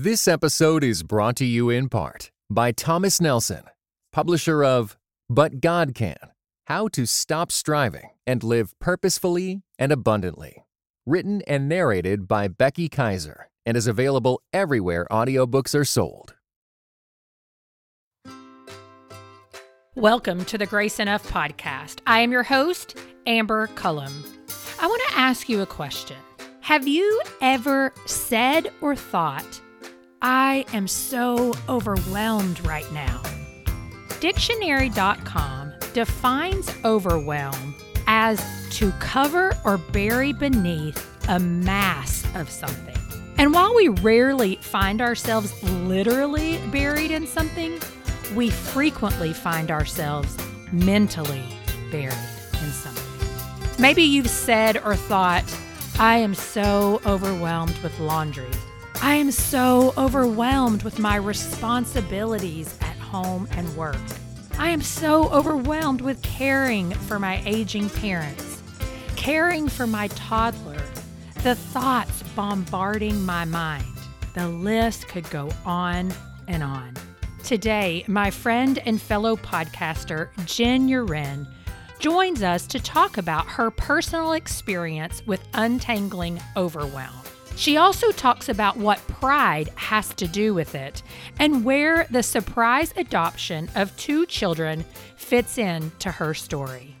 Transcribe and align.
This 0.00 0.28
episode 0.28 0.84
is 0.84 1.02
brought 1.02 1.34
to 1.38 1.44
you 1.44 1.70
in 1.70 1.88
part 1.88 2.30
by 2.48 2.70
Thomas 2.70 3.20
Nelson, 3.20 3.64
publisher 4.12 4.62
of 4.62 4.96
But 5.28 5.60
God 5.60 5.92
Can 5.92 6.14
How 6.68 6.86
to 6.86 7.04
Stop 7.04 7.50
Striving 7.50 8.10
and 8.24 8.44
Live 8.44 8.78
Purposefully 8.78 9.62
and 9.76 9.90
Abundantly. 9.90 10.64
Written 11.04 11.42
and 11.48 11.68
narrated 11.68 12.28
by 12.28 12.46
Becky 12.46 12.88
Kaiser 12.88 13.50
and 13.66 13.76
is 13.76 13.88
available 13.88 14.40
everywhere 14.52 15.04
audiobooks 15.10 15.74
are 15.74 15.84
sold. 15.84 16.36
Welcome 19.96 20.44
to 20.44 20.56
the 20.56 20.66
Grace 20.66 21.00
Enough 21.00 21.26
podcast. 21.26 22.02
I 22.06 22.20
am 22.20 22.30
your 22.30 22.44
host, 22.44 22.96
Amber 23.26 23.66
Cullum. 23.74 24.12
I 24.80 24.86
want 24.86 25.02
to 25.08 25.18
ask 25.18 25.48
you 25.48 25.60
a 25.60 25.66
question. 25.66 26.18
Have 26.60 26.86
you 26.86 27.20
ever 27.40 27.92
said 28.06 28.70
or 28.80 28.94
thought, 28.94 29.60
I 30.20 30.64
am 30.72 30.88
so 30.88 31.54
overwhelmed 31.68 32.66
right 32.66 32.90
now. 32.92 33.22
Dictionary.com 34.18 35.72
defines 35.94 36.74
overwhelm 36.84 37.76
as 38.08 38.42
to 38.70 38.90
cover 38.98 39.56
or 39.64 39.78
bury 39.78 40.32
beneath 40.32 41.06
a 41.28 41.38
mass 41.38 42.24
of 42.34 42.50
something. 42.50 42.96
And 43.36 43.54
while 43.54 43.72
we 43.76 43.88
rarely 43.88 44.56
find 44.56 45.00
ourselves 45.00 45.62
literally 45.62 46.58
buried 46.72 47.12
in 47.12 47.24
something, 47.24 47.78
we 48.34 48.50
frequently 48.50 49.32
find 49.32 49.70
ourselves 49.70 50.36
mentally 50.72 51.44
buried 51.92 52.12
in 52.60 52.70
something. 52.72 53.04
Maybe 53.78 54.02
you've 54.02 54.28
said 54.28 54.78
or 54.84 54.96
thought, 54.96 55.44
I 56.00 56.16
am 56.16 56.34
so 56.34 57.00
overwhelmed 57.06 57.78
with 57.78 57.98
laundry. 58.00 58.50
I 59.00 59.14
am 59.14 59.30
so 59.30 59.94
overwhelmed 59.96 60.82
with 60.82 60.98
my 60.98 61.16
responsibilities 61.16 62.76
at 62.80 62.96
home 62.96 63.46
and 63.52 63.76
work. 63.76 63.96
I 64.58 64.70
am 64.70 64.82
so 64.82 65.28
overwhelmed 65.30 66.00
with 66.00 66.20
caring 66.22 66.90
for 66.90 67.20
my 67.20 67.40
aging 67.46 67.90
parents, 67.90 68.60
caring 69.14 69.68
for 69.68 69.86
my 69.86 70.08
toddler, 70.08 70.82
the 71.44 71.54
thoughts 71.54 72.24
bombarding 72.34 73.24
my 73.24 73.44
mind. 73.44 73.86
The 74.34 74.48
list 74.48 75.06
could 75.06 75.30
go 75.30 75.48
on 75.64 76.12
and 76.48 76.64
on. 76.64 76.94
Today, 77.44 78.04
my 78.08 78.32
friend 78.32 78.82
and 78.84 79.00
fellow 79.00 79.36
podcaster, 79.36 80.30
Jenn 80.44 80.88
Uren, 80.88 81.46
joins 82.00 82.42
us 82.42 82.66
to 82.66 82.80
talk 82.80 83.16
about 83.16 83.46
her 83.46 83.70
personal 83.70 84.32
experience 84.32 85.24
with 85.24 85.46
untangling 85.54 86.40
overwhelm. 86.56 87.14
She 87.58 87.76
also 87.76 88.12
talks 88.12 88.48
about 88.48 88.76
what 88.76 89.04
pride 89.08 89.70
has 89.74 90.14
to 90.14 90.28
do 90.28 90.54
with 90.54 90.76
it 90.76 91.02
and 91.40 91.64
where 91.64 92.06
the 92.08 92.22
surprise 92.22 92.94
adoption 92.96 93.68
of 93.74 93.94
two 93.96 94.26
children 94.26 94.84
fits 95.16 95.58
in 95.58 95.90
to 95.98 96.12
her 96.12 96.34
story. 96.34 96.94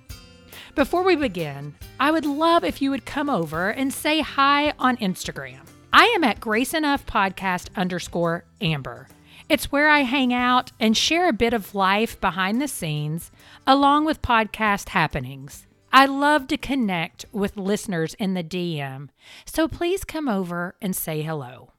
Before 0.74 1.04
we 1.04 1.14
begin, 1.14 1.76
I 2.00 2.10
would 2.10 2.26
love 2.26 2.64
if 2.64 2.82
you 2.82 2.90
would 2.90 3.06
come 3.06 3.30
over 3.30 3.70
and 3.70 3.94
say 3.94 4.20
hi 4.20 4.72
on 4.80 4.96
Instagram. 4.96 5.60
I 5.92 6.06
am 6.06 6.24
at 6.24 6.40
Grace 6.40 6.74
Enough 6.74 7.06
Podcast 7.06 7.68
underscore 7.76 8.42
Amber. 8.60 9.06
It's 9.48 9.70
where 9.70 9.88
I 9.88 10.00
hang 10.00 10.34
out 10.34 10.72
and 10.80 10.96
share 10.96 11.28
a 11.28 11.32
bit 11.32 11.52
of 11.52 11.76
life 11.76 12.20
behind 12.20 12.60
the 12.60 12.66
scenes, 12.66 13.30
along 13.64 14.06
with 14.06 14.22
podcast 14.22 14.88
happenings. 14.88 15.67
I 15.92 16.04
love 16.04 16.48
to 16.48 16.58
connect 16.58 17.24
with 17.32 17.56
listeners 17.56 18.12
in 18.14 18.34
the 18.34 18.44
DM, 18.44 19.08
so 19.46 19.66
please 19.66 20.04
come 20.04 20.28
over 20.28 20.76
and 20.82 20.94
say 20.94 21.22
hello. 21.22 21.72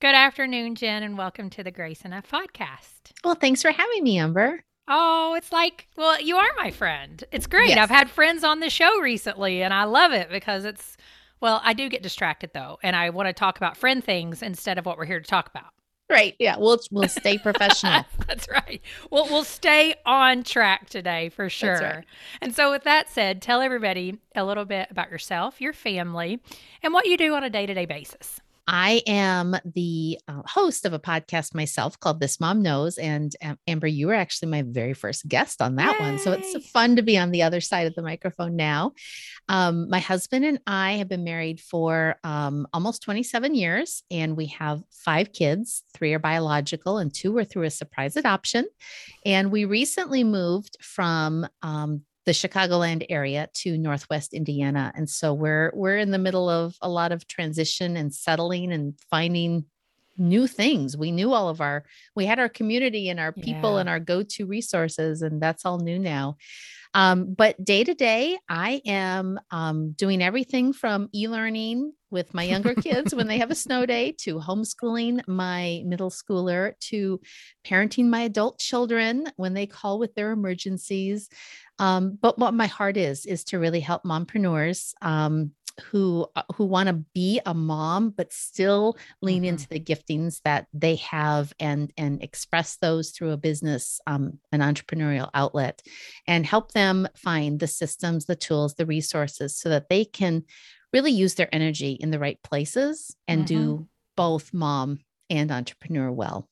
Good 0.00 0.16
afternoon, 0.16 0.74
Jenn, 0.74 1.04
and 1.04 1.16
welcome 1.16 1.48
to 1.50 1.62
the 1.62 1.70
Grace 1.70 2.02
Enough 2.02 2.28
podcast. 2.28 3.12
Well, 3.22 3.36
thanks 3.36 3.62
for 3.62 3.70
having 3.70 4.02
me, 4.02 4.18
Amber. 4.18 4.64
Oh, 4.88 5.34
it's 5.36 5.52
like, 5.52 5.86
well, 5.96 6.20
you 6.20 6.36
are 6.36 6.50
my 6.56 6.72
friend. 6.72 7.22
It's 7.30 7.46
great. 7.46 7.70
Yes. 7.70 7.78
I've 7.78 7.88
had 7.90 8.10
friends 8.10 8.42
on 8.42 8.58
the 8.58 8.68
show 8.68 9.00
recently, 9.00 9.62
and 9.62 9.72
I 9.72 9.84
love 9.84 10.12
it 10.12 10.28
because 10.28 10.64
it's, 10.64 10.96
well, 11.40 11.60
I 11.64 11.72
do 11.72 11.88
get 11.88 12.02
distracted 12.02 12.50
though, 12.52 12.78
and 12.82 12.96
I 12.96 13.10
want 13.10 13.28
to 13.28 13.32
talk 13.32 13.58
about 13.58 13.76
friend 13.76 14.02
things 14.02 14.42
instead 14.42 14.76
of 14.76 14.86
what 14.86 14.98
we're 14.98 15.04
here 15.06 15.20
to 15.20 15.26
talk 15.26 15.48
about. 15.48 15.72
Right. 16.08 16.36
Yeah. 16.38 16.56
We'll 16.58 16.78
we'll 16.92 17.08
stay 17.08 17.36
professional. 17.38 18.04
That's 18.28 18.48
right. 18.48 18.80
We'll 19.10 19.24
we'll 19.26 19.44
stay 19.44 19.94
on 20.06 20.44
track 20.44 20.88
today 20.88 21.30
for 21.30 21.48
sure. 21.48 21.80
right. 21.80 22.04
And 22.40 22.54
so 22.54 22.70
with 22.70 22.84
that 22.84 23.10
said, 23.10 23.42
tell 23.42 23.60
everybody 23.60 24.18
a 24.36 24.44
little 24.44 24.64
bit 24.64 24.88
about 24.90 25.10
yourself, 25.10 25.60
your 25.60 25.72
family, 25.72 26.40
and 26.82 26.92
what 26.92 27.06
you 27.06 27.16
do 27.16 27.34
on 27.34 27.42
a 27.42 27.50
day-to-day 27.50 27.86
basis. 27.86 28.40
I 28.66 29.02
am 29.06 29.56
the 29.64 30.18
uh, 30.26 30.42
host 30.44 30.86
of 30.86 30.92
a 30.92 30.98
podcast 30.98 31.54
myself 31.54 32.00
called 32.00 32.18
This 32.18 32.40
Mom 32.40 32.62
Knows. 32.62 32.98
And 32.98 33.34
um, 33.42 33.58
Amber, 33.68 33.86
you 33.86 34.08
were 34.08 34.14
actually 34.14 34.48
my 34.48 34.62
very 34.62 34.92
first 34.92 35.28
guest 35.28 35.62
on 35.62 35.76
that 35.76 36.00
one. 36.00 36.18
So 36.18 36.32
it's 36.32 36.68
fun 36.70 36.96
to 36.96 37.02
be 37.02 37.16
on 37.16 37.30
the 37.30 37.42
other 37.42 37.60
side 37.60 37.86
of 37.86 37.94
the 37.94 38.02
microphone 38.02 38.56
now. 38.56 38.92
Um, 39.48 39.88
my 39.88 40.00
husband 40.00 40.44
and 40.44 40.58
I 40.66 40.94
have 40.94 41.08
been 41.08 41.22
married 41.22 41.60
for 41.60 42.16
um, 42.24 42.66
almost 42.72 43.02
27 43.02 43.54
years, 43.54 44.02
and 44.10 44.36
we 44.36 44.46
have 44.46 44.82
five 44.90 45.32
kids. 45.32 45.84
Three 45.94 46.12
are 46.14 46.18
biological, 46.18 46.98
and 46.98 47.14
two 47.14 47.32
were 47.32 47.44
through 47.44 47.64
a 47.64 47.70
surprise 47.70 48.16
adoption. 48.16 48.66
And 49.24 49.52
we 49.52 49.64
recently 49.64 50.24
moved 50.24 50.76
from 50.80 51.46
um, 51.62 52.02
the 52.26 52.32
Chicagoland 52.32 53.06
area 53.08 53.48
to 53.54 53.78
Northwest 53.78 54.34
Indiana. 54.34 54.92
And 54.94 55.08
so 55.08 55.32
we're 55.32 55.70
we're 55.74 55.96
in 55.96 56.10
the 56.10 56.18
middle 56.18 56.48
of 56.50 56.76
a 56.82 56.88
lot 56.88 57.12
of 57.12 57.26
transition 57.26 57.96
and 57.96 58.12
settling 58.14 58.72
and 58.72 58.94
finding 59.10 59.64
new 60.18 60.46
things. 60.46 60.96
We 60.96 61.12
knew 61.12 61.32
all 61.32 61.48
of 61.48 61.60
our 61.60 61.84
we 62.14 62.26
had 62.26 62.38
our 62.38 62.48
community 62.48 63.08
and 63.10 63.20
our 63.20 63.32
people 63.32 63.74
Yeah. 63.74 63.80
and 63.80 63.88
our 63.88 64.00
go-to 64.00 64.46
resources 64.46 65.22
and 65.22 65.40
that's 65.40 65.64
all 65.64 65.78
new 65.78 65.98
now. 65.98 66.36
Um, 66.94 67.34
but 67.34 67.62
day 67.62 67.84
to 67.84 67.92
day, 67.92 68.38
I 68.48 68.80
am 68.86 69.38
um, 69.50 69.92
doing 69.92 70.22
everything 70.22 70.72
from 70.72 71.10
e-learning 71.14 71.92
with 72.10 72.32
my 72.32 72.44
younger 72.44 72.74
kids 72.74 73.14
when 73.14 73.26
they 73.26 73.36
have 73.36 73.50
a 73.50 73.54
snow 73.66 73.84
day 73.84 74.12
to 74.20 74.36
homeschooling 74.38 75.20
my 75.28 75.82
middle 75.84 76.08
schooler 76.08 76.72
to 76.80 77.20
parenting 77.66 78.06
my 78.06 78.22
adult 78.22 78.58
children 78.58 79.30
when 79.36 79.52
they 79.52 79.66
call 79.66 79.98
with 79.98 80.14
their 80.14 80.32
emergencies. 80.32 81.28
Um, 81.78 82.18
but 82.20 82.38
what 82.38 82.54
my 82.54 82.66
heart 82.66 82.96
is 82.96 83.26
is 83.26 83.44
to 83.44 83.58
really 83.58 83.80
help 83.80 84.04
mompreneurs 84.04 84.92
um, 85.02 85.52
who 85.90 86.26
uh, 86.34 86.42
who 86.54 86.64
want 86.64 86.86
to 86.88 86.94
be 87.14 87.38
a 87.44 87.52
mom 87.52 88.08
but 88.10 88.32
still 88.32 88.96
lean 89.20 89.42
Mhm. 89.42 89.48
into 89.48 89.68
the 89.68 89.78
giftings 89.78 90.40
that 90.42 90.68
they 90.72 90.96
have 90.96 91.52
and 91.60 91.92
and 91.98 92.22
express 92.22 92.76
those 92.76 93.10
through 93.10 93.32
a 93.32 93.36
business, 93.36 94.00
um, 94.06 94.38
an 94.52 94.60
entrepreneurial 94.60 95.28
outlet, 95.34 95.82
and 96.26 96.46
help 96.46 96.72
them 96.72 97.06
find 97.14 97.60
the 97.60 97.66
systems, 97.66 98.24
the 98.24 98.36
tools, 98.36 98.74
the 98.76 98.86
resources, 98.86 99.54
so 99.54 99.68
that 99.68 99.90
they 99.90 100.04
can 100.06 100.44
really 100.94 101.12
use 101.12 101.34
their 101.34 101.54
energy 101.54 101.92
in 101.92 102.10
the 102.10 102.18
right 102.18 102.42
places 102.42 103.14
and 103.28 103.42
Mhm. 103.42 103.46
do 103.48 103.88
both 104.16 104.54
mom 104.54 105.00
and 105.28 105.50
entrepreneur 105.52 106.10
well. 106.10 106.48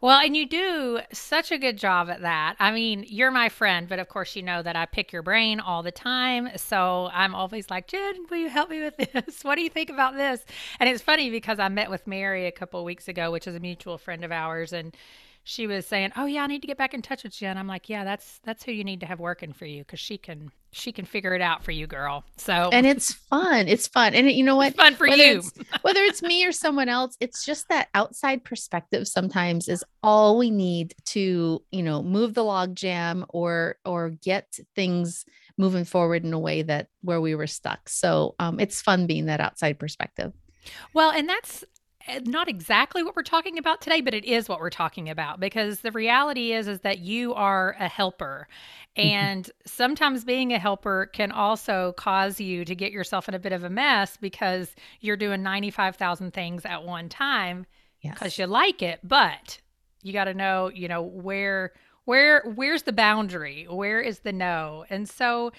Well, 0.00 0.18
and 0.18 0.36
you 0.36 0.46
do 0.46 1.00
such 1.12 1.52
a 1.52 1.58
good 1.58 1.76
job 1.76 2.08
at 2.08 2.22
that. 2.22 2.56
I 2.58 2.72
mean, 2.72 3.04
you're 3.06 3.30
my 3.30 3.48
friend, 3.48 3.88
but 3.88 3.98
of 3.98 4.08
course, 4.08 4.34
you 4.34 4.42
know 4.42 4.62
that 4.62 4.74
I 4.76 4.86
pick 4.86 5.12
your 5.12 5.22
brain 5.22 5.60
all 5.60 5.82
the 5.82 5.92
time. 5.92 6.48
So 6.56 7.10
I'm 7.12 7.34
always 7.34 7.70
like, 7.70 7.86
Jenn, 7.86 8.26
will 8.30 8.38
you 8.38 8.48
help 8.48 8.70
me 8.70 8.80
with 8.82 8.96
this? 9.12 9.44
What 9.44 9.56
do 9.56 9.62
you 9.62 9.70
think 9.70 9.90
about 9.90 10.16
this? 10.16 10.44
And 10.78 10.88
it's 10.88 11.02
funny 11.02 11.30
because 11.30 11.58
I 11.58 11.68
met 11.68 11.90
with 11.90 12.06
Mary 12.06 12.46
a 12.46 12.52
couple 12.52 12.82
weeks 12.84 13.08
ago, 13.08 13.30
which 13.30 13.46
is 13.46 13.54
a 13.54 13.60
mutual 13.60 13.98
friend 13.98 14.24
of 14.24 14.32
ours, 14.32 14.72
and 14.72 14.96
she 15.50 15.66
was 15.66 15.84
saying, 15.84 16.12
"Oh 16.16 16.26
yeah, 16.26 16.44
I 16.44 16.46
need 16.46 16.60
to 16.60 16.68
get 16.68 16.78
back 16.78 16.94
in 16.94 17.02
touch 17.02 17.24
with 17.24 17.32
Jenn." 17.32 17.58
I'm 17.58 17.66
like, 17.66 17.88
"Yeah, 17.88 18.04
that's 18.04 18.38
that's 18.44 18.62
who 18.62 18.70
you 18.70 18.84
need 18.84 19.00
to 19.00 19.06
have 19.06 19.18
working 19.18 19.52
for 19.52 19.66
you 19.66 19.82
because 19.82 19.98
she 19.98 20.16
can 20.16 20.52
she 20.70 20.92
can 20.92 21.04
figure 21.04 21.34
it 21.34 21.40
out 21.40 21.64
for 21.64 21.72
you, 21.72 21.88
girl." 21.88 22.24
So 22.36 22.70
And 22.72 22.86
it's 22.86 23.12
fun. 23.12 23.66
It's 23.66 23.88
fun. 23.88 24.14
And 24.14 24.30
you 24.30 24.44
know 24.44 24.54
what? 24.54 24.68
it's 24.68 24.76
fun 24.76 24.94
for 24.94 25.08
whether 25.08 25.24
you. 25.24 25.38
it's, 25.38 25.52
whether 25.82 26.02
it's 26.04 26.22
me 26.22 26.46
or 26.46 26.52
someone 26.52 26.88
else 26.88 27.16
it's 27.18 27.44
just 27.44 27.68
that 27.68 27.88
outside 27.94 28.44
perspective 28.44 29.08
sometimes 29.08 29.68
is 29.68 29.84
all 30.02 30.38
we 30.38 30.50
need 30.50 30.94
to 31.06 31.60
you 31.72 31.82
know 31.82 32.02
move 32.02 32.34
the 32.34 32.44
log 32.44 32.76
jam 32.76 33.26
or 33.30 33.76
or 33.84 34.10
get 34.10 34.58
things 34.76 35.24
moving 35.58 35.84
forward 35.84 36.24
in 36.24 36.32
a 36.32 36.38
way 36.38 36.62
that 36.62 36.86
where 37.02 37.20
we 37.20 37.34
were 37.34 37.46
stuck 37.46 37.88
so 37.88 38.34
um, 38.38 38.60
it's 38.60 38.80
fun 38.80 39.06
being 39.06 39.26
that 39.26 39.40
outside 39.40 39.78
perspective 39.78 40.32
Well, 40.92 41.10
and 41.10 41.28
that's 41.28 41.64
not 42.24 42.48
exactly 42.48 43.02
what 43.02 43.14
we're 43.14 43.22
talking 43.22 43.58
about 43.58 43.80
today, 43.80 44.00
but 44.00 44.14
it 44.14 44.24
is 44.24 44.48
what 44.48 44.60
we're 44.60 44.70
talking 44.70 45.08
about 45.08 45.40
because 45.40 45.80
the 45.80 45.92
reality 45.92 46.52
is 46.52 46.66
is 46.66 46.80
that 46.80 47.00
you 47.00 47.34
are 47.34 47.76
a 47.78 47.88
helper. 47.88 48.48
And 48.96 49.50
sometimes 49.66 50.24
being 50.24 50.52
a 50.52 50.58
helper 50.58 51.10
can 51.12 51.30
also 51.30 51.92
cause 51.92 52.40
you 52.40 52.64
to 52.64 52.74
get 52.74 52.92
yourself 52.92 53.28
in 53.28 53.34
a 53.34 53.38
bit 53.38 53.52
of 53.52 53.64
a 53.64 53.70
mess 53.70 54.16
because 54.16 54.74
you're 55.00 55.16
doing 55.16 55.42
95,000 55.42 56.32
things 56.32 56.64
at 56.64 56.84
one 56.84 57.08
time 57.08 57.66
yes 58.00 58.14
because 58.14 58.38
you 58.38 58.46
like 58.46 58.82
it, 58.82 59.00
but 59.02 59.58
you 60.02 60.12
got 60.12 60.24
to 60.24 60.34
know, 60.34 60.70
you 60.74 60.88
know, 60.88 61.02
where 61.02 61.72
where 62.04 62.42
where's 62.54 62.82
the 62.82 62.92
boundary? 62.92 63.66
Where 63.68 64.00
is 64.00 64.20
the 64.20 64.32
no? 64.32 64.84
And 64.90 65.08
so 65.08 65.52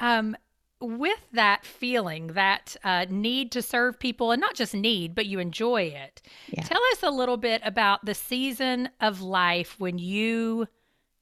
um 0.00 0.36
with 0.80 1.20
that 1.32 1.64
feeling, 1.64 2.28
that 2.28 2.76
uh, 2.84 3.06
need 3.08 3.52
to 3.52 3.62
serve 3.62 3.98
people, 3.98 4.32
and 4.32 4.40
not 4.40 4.54
just 4.54 4.74
need, 4.74 5.14
but 5.14 5.26
you 5.26 5.38
enjoy 5.38 5.82
it, 5.82 6.22
yeah. 6.48 6.62
tell 6.62 6.80
us 6.92 7.02
a 7.02 7.10
little 7.10 7.36
bit 7.36 7.62
about 7.64 8.04
the 8.04 8.14
season 8.14 8.88
of 9.00 9.20
life 9.20 9.76
when 9.78 9.98
you 9.98 10.66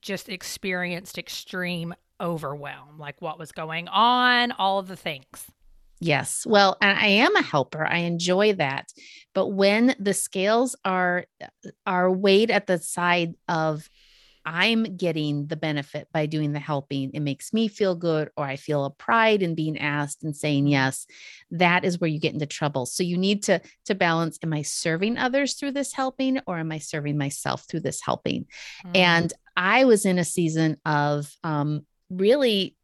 just 0.01 0.29
experienced 0.29 1.19
extreme 1.19 1.95
overwhelm, 2.21 2.99
like 2.99 3.21
what 3.21 3.39
was 3.39 3.53
going 3.53 3.89
on, 3.89 4.53
all 4.53 4.79
of 4.79 4.89
the 4.89 4.97
things. 4.97 5.47
Yes. 6.01 6.45
Well, 6.45 6.77
I 6.81 7.07
am 7.07 7.37
a 7.37 7.43
helper. 7.43 7.87
I 7.87 7.99
enjoy 7.99 8.55
that. 8.55 8.93
But 9.35 9.51
when 9.51 9.95
the 10.01 10.15
scales 10.15 10.75
are 10.85 11.27
are 11.87 12.11
weighed 12.11 12.51
at 12.51 12.67
the 12.67 12.79
side 12.79 13.35
of 13.47 13.89
I'm 14.45 14.97
getting 14.97 15.47
the 15.47 15.57
benefit 15.57 16.09
by 16.13 16.27
doing 16.27 16.53
the 16.53 16.59
helping, 16.59 17.11
it 17.13 17.21
makes 17.21 17.53
me 17.53 17.69
feel 17.69 17.95
good, 17.95 18.31
or 18.37 18.45
I 18.45 18.57
feel 18.57 18.85
a 18.85 18.91
pride 18.91 19.43
in 19.43 19.55
being 19.55 19.79
asked 19.79 20.25
and 20.25 20.37
saying 20.37 20.67
yes, 20.67 21.07
that 21.51 21.85
is 21.85 22.01
where 22.01 22.11
you 22.11 22.19
get 22.19 22.35
into 22.35 22.47
trouble. 22.47 22.87
So 22.87 23.03
you 23.03 23.17
need 23.17 23.45
to 23.45 23.61
to 23.87 23.95
balance 23.95 24.39
am 24.43 24.53
I 24.53 24.63
serving 24.63 25.19
others 25.19 25.55
through 25.55 25.73
this 25.73 25.93
helping 25.93 26.41
or 26.47 26.59
am 26.59 26.73
I 26.73 26.79
serving 26.79 27.19
myself 27.19 27.65
through 27.69 27.81
this 27.81 28.01
helping? 28.01 28.47
Mm. 28.87 28.97
And 28.97 29.33
I 29.57 29.85
was 29.85 30.07
in 30.07 30.19
a 30.19 30.25
season 30.25 30.79
of 30.85 31.31
um, 31.45 31.87
really 32.11 32.77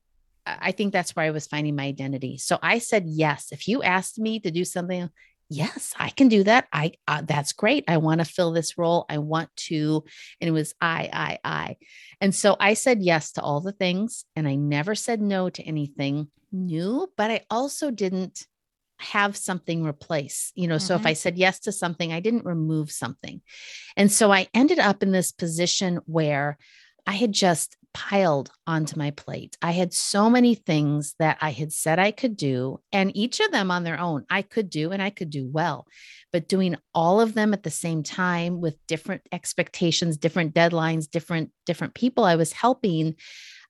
I 0.47 0.73
think 0.73 0.93
that's 0.93 1.15
where 1.15 1.27
I 1.27 1.31
was 1.31 1.47
finding 1.47 1.77
my 1.77 1.85
identity. 1.85 2.39
So 2.39 2.59
I 2.63 2.79
said 2.79 3.05
yes. 3.07 3.49
If 3.53 3.69
you 3.69 3.83
asked 3.83 4.19
me 4.19 4.41
to 4.41 4.51
do 4.51 4.65
something, 4.65 5.11
yes, 5.49 5.95
I 5.99 6.11
can 6.11 6.29
do 6.29 6.45
that. 6.45 6.69
I 6.73 6.93
uh, 7.07 7.23
that's 7.23 7.53
great. 7.53 7.85
I 7.89 7.99
want 7.99 8.21
to 8.21 8.25
fill 8.25 8.53
this 8.53 8.79
role. 8.79 9.07
I 9.09 9.19
want 9.19 9.55
to 9.69 10.05
and 10.41 10.49
it 10.49 10.53
was 10.53 10.75
I 10.81 11.09
I 11.13 11.39
I. 11.45 11.77
And 12.21 12.35
so 12.35 12.57
I 12.59 12.75
said 12.75 13.03
yes 13.03 13.33
to 13.33 13.43
all 13.43 13.61
the 13.61 13.73
things 13.73 14.25
and 14.37 14.47
I 14.47 14.55
never 14.55 14.95
said 14.95 15.21
no 15.21 15.51
to 15.51 15.63
anything 15.63 16.29
new, 16.53 17.11
but 17.17 17.31
I 17.31 17.45
also 17.51 17.91
didn't 17.91 18.47
have 19.01 19.37
something 19.37 19.85
replace, 19.85 20.53
you 20.55 20.67
know. 20.67 20.77
Mm-hmm. 20.77 20.87
So 20.87 20.95
if 20.97 21.07
I 21.07 21.13
mm-hmm. 21.13 21.17
said 21.17 21.39
yes 21.39 21.61
to 21.61 21.73
something, 21.73 22.13
I 22.13 22.21
didn't 22.21 22.45
remove 22.45 22.91
something. 22.91 23.41
And 23.97 24.11
so 24.11 24.33
I 24.33 24.49
ended 24.53 24.79
up 24.79 25.03
in 25.03 25.13
this 25.13 25.33
position 25.33 26.01
where 26.07 26.59
I 27.07 27.13
had 27.13 27.33
just 27.33 27.78
piled 27.95 28.51
onto 28.67 28.99
my 28.99 29.11
plate. 29.11 29.57
I 29.63 29.73
had 29.73 29.93
so 29.93 30.31
many 30.31 30.55
things 30.55 31.15
that 31.19 31.39
I 31.41 31.51
had 31.51 31.73
said 31.73 31.99
I 31.99 32.11
could 32.11 32.37
do, 32.37 32.81
and 32.93 33.17
each 33.17 33.41
of 33.41 33.51
them 33.51 33.71
on 33.71 33.85
their 33.85 33.99
own 33.99 34.25
I 34.31 34.43
could 34.43 34.71
do 34.71 34.93
and 34.93 35.03
I 35.03 35.11
could 35.11 35.31
do 35.31 35.47
well. 35.47 35.87
But 36.33 36.49
doing 36.49 36.77
all 36.95 37.21
of 37.21 37.35
them 37.35 37.53
at 37.55 37.63
the 37.63 37.71
same 37.71 38.03
time 38.03 38.61
with 38.61 38.87
different 38.87 39.23
expectations, 39.33 40.17
different 40.17 40.55
deadlines, 40.55 41.11
different 41.11 41.51
different 41.67 41.95
people 41.95 42.25
I 42.25 42.37
was 42.37 42.53
helping, 42.53 43.17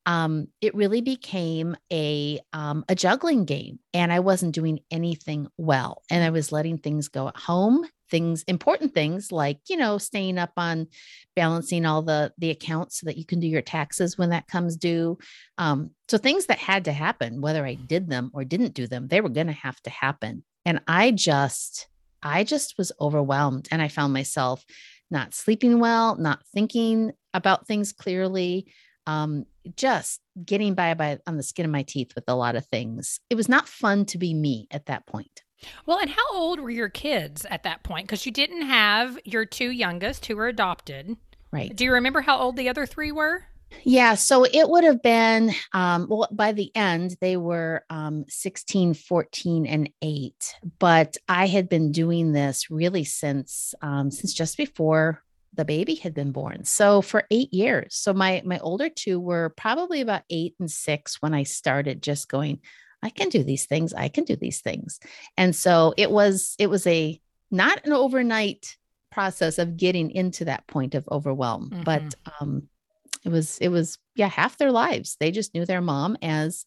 um, 0.07 0.49
it 0.61 0.75
really 0.75 1.01
became 1.01 1.77
a 1.93 2.41
um, 2.53 2.85
a 2.89 2.95
juggling 2.95 3.45
game, 3.45 3.79
and 3.93 4.13
I 4.13 4.21
wasn't 4.21 4.55
doing 4.55 4.81
anything 4.91 5.49
well, 5.57 6.03
and 6.11 6.25
I 6.25 6.31
was 6.31 6.53
letting 6.53 6.79
things 6.79 7.09
go 7.09 7.29
at 7.29 7.37
home 7.37 7.87
things 8.11 8.43
important 8.45 8.95
things 8.95 9.31
like 9.33 9.59
you 9.69 9.77
know 9.77 9.99
staying 9.99 10.39
up 10.39 10.53
on 10.57 10.87
balancing 11.37 11.87
all 11.87 12.03
the 12.03 12.33
the 12.39 12.51
accounts 12.51 13.01
so 13.01 13.07
that 13.07 13.17
you 13.17 13.25
can 13.25 13.41
do 13.41 13.47
your 13.47 13.63
taxes 13.63 14.19
when 14.19 14.31
that 14.31 14.49
comes 14.49 14.77
due. 14.77 15.19
Um, 15.59 15.91
so 16.09 16.19
things 16.19 16.47
that 16.47 16.59
had 16.59 16.85
to 16.87 16.93
happen 16.93 17.41
whether 17.41 17.65
i 17.65 17.75
did 17.75 18.09
them 18.09 18.31
or 18.33 18.45
didn't 18.45 18.75
do 18.75 18.87
them 18.87 19.09
they 19.09 19.21
were 19.21 19.29
going 19.29 19.47
to 19.47 19.53
have 19.53 19.81
to 19.83 19.91
happen. 19.91 20.45
And 20.65 20.81
i 20.87 21.11
just 21.11 21.89
i 22.23 22.45
just 22.45 22.77
was 22.79 22.93
overwhelmed 23.01 23.69
and 23.71 23.81
i 23.81 23.89
found 23.89 24.13
myself 24.13 24.65
not 25.11 25.35
sleeping 25.35 25.79
well 25.79 26.17
not 26.17 26.41
thinking 26.53 27.13
about 27.35 27.67
things 27.67 27.93
clearly 27.93 28.67
um, 29.07 29.47
just 29.75 30.21
getting 30.45 30.75
by 30.75 30.93
by 30.93 31.19
on 31.27 31.39
the 31.39 31.43
skin 31.43 31.65
of 31.65 31.73
my 31.73 31.83
teeth 31.83 32.13
with 32.15 32.25
a 32.29 32.35
lot 32.35 32.57
of 32.57 32.67
things. 32.67 33.21
It 33.31 33.37
was 33.37 33.49
not 33.49 33.67
fun 33.67 34.05
to 34.07 34.19
be 34.19 34.35
me 34.35 34.69
at 34.71 34.85
that 34.87 35.07
point 35.07 35.43
well, 35.87 35.99
and 35.99 36.11
how 36.11 36.33
old 36.33 36.61
were 36.61 36.71
your 36.71 36.89
kids 36.89 37.45
at 37.51 37.63
that 37.65 37.83
point? 37.83 38.07
Because 38.07 38.27
you 38.27 38.33
didn't 38.33 38.63
have 38.63 39.19
your 39.25 39.45
two 39.45 39.71
youngest 39.71 40.27
who 40.27 40.37
were 40.37 40.49
adopted. 40.49 41.17
Right. 41.53 41.75
Do 41.75 41.85
you 41.85 41.93
remember 41.93 42.21
how 42.21 42.39
old 42.39 42.57
the 42.57 42.69
other 42.69 42.87
three 42.87 43.13
were? 43.13 43.45
Yeah, 43.85 44.15
so 44.15 44.45
it 44.45 44.69
would 44.69 44.85
have 44.85 45.03
been, 45.03 45.53
um, 45.73 46.07
well, 46.09 46.29
by 46.33 46.53
the 46.53 46.75
end, 46.75 47.17
they 47.21 47.37
were 47.37 47.85
um, 47.91 48.25
16, 48.29 48.95
14, 48.95 49.67
and 49.67 49.91
8. 50.01 50.55
But 50.79 51.17
I 51.29 51.47
had 51.47 51.69
been 51.69 51.93
doing 51.93 52.33
this 52.33 52.71
really 52.71 53.05
since 53.05 53.75
um, 53.83 54.11
since 54.11 54.33
just 54.33 54.57
before 54.57 55.23
the 55.55 55.65
baby 55.65 55.97
had 55.97 56.15
been 56.15 56.33
born. 56.33 56.65
So 56.65 57.03
for 57.03 57.25
eight 57.31 57.53
years. 57.53 57.95
So 57.97 58.13
my 58.13 58.43
my 58.45 58.59
older 58.61 58.89
two 58.89 59.19
were 59.19 59.51
probably 59.51 60.01
about 60.01 60.23
eight 60.31 60.55
and 60.61 60.71
six 60.71 61.21
when 61.21 61.35
I 61.35 61.43
started 61.43 62.03
just 62.03 62.29
going, 62.29 62.61
I 63.03 63.11
can 63.11 63.29
do 63.29 63.43
these 63.43 63.67
things. 63.67 63.95
I 63.95 64.09
can 64.09 64.25
do 64.25 64.37
these 64.37 64.61
things. 64.61 65.01
And 65.37 65.55
so 65.55 65.95
it 65.97 66.11
was, 66.11 66.55
it 66.59 66.69
was 66.69 66.87
a 66.87 67.21
not 67.51 67.87
an 67.87 67.93
overnight 67.93 68.77
process 69.11 69.59
of 69.59 69.77
getting 69.77 70.11
into 70.11 70.45
that 70.47 70.67
point 70.67 70.95
of 70.95 71.09
overwhelm, 71.11 71.71
mm-hmm. 71.71 71.83
but 71.83 72.15
um, 72.41 72.69
it 73.25 73.31
was, 73.31 73.59
it 73.59 73.69
was, 73.69 73.99
yeah, 74.15 74.29
half 74.29 74.59
their 74.59 74.73
lives. 74.73 75.17
They 75.19 75.31
just 75.31 75.55
knew 75.55 75.65
their 75.65 75.81
mom 75.81 76.17
as 76.23 76.65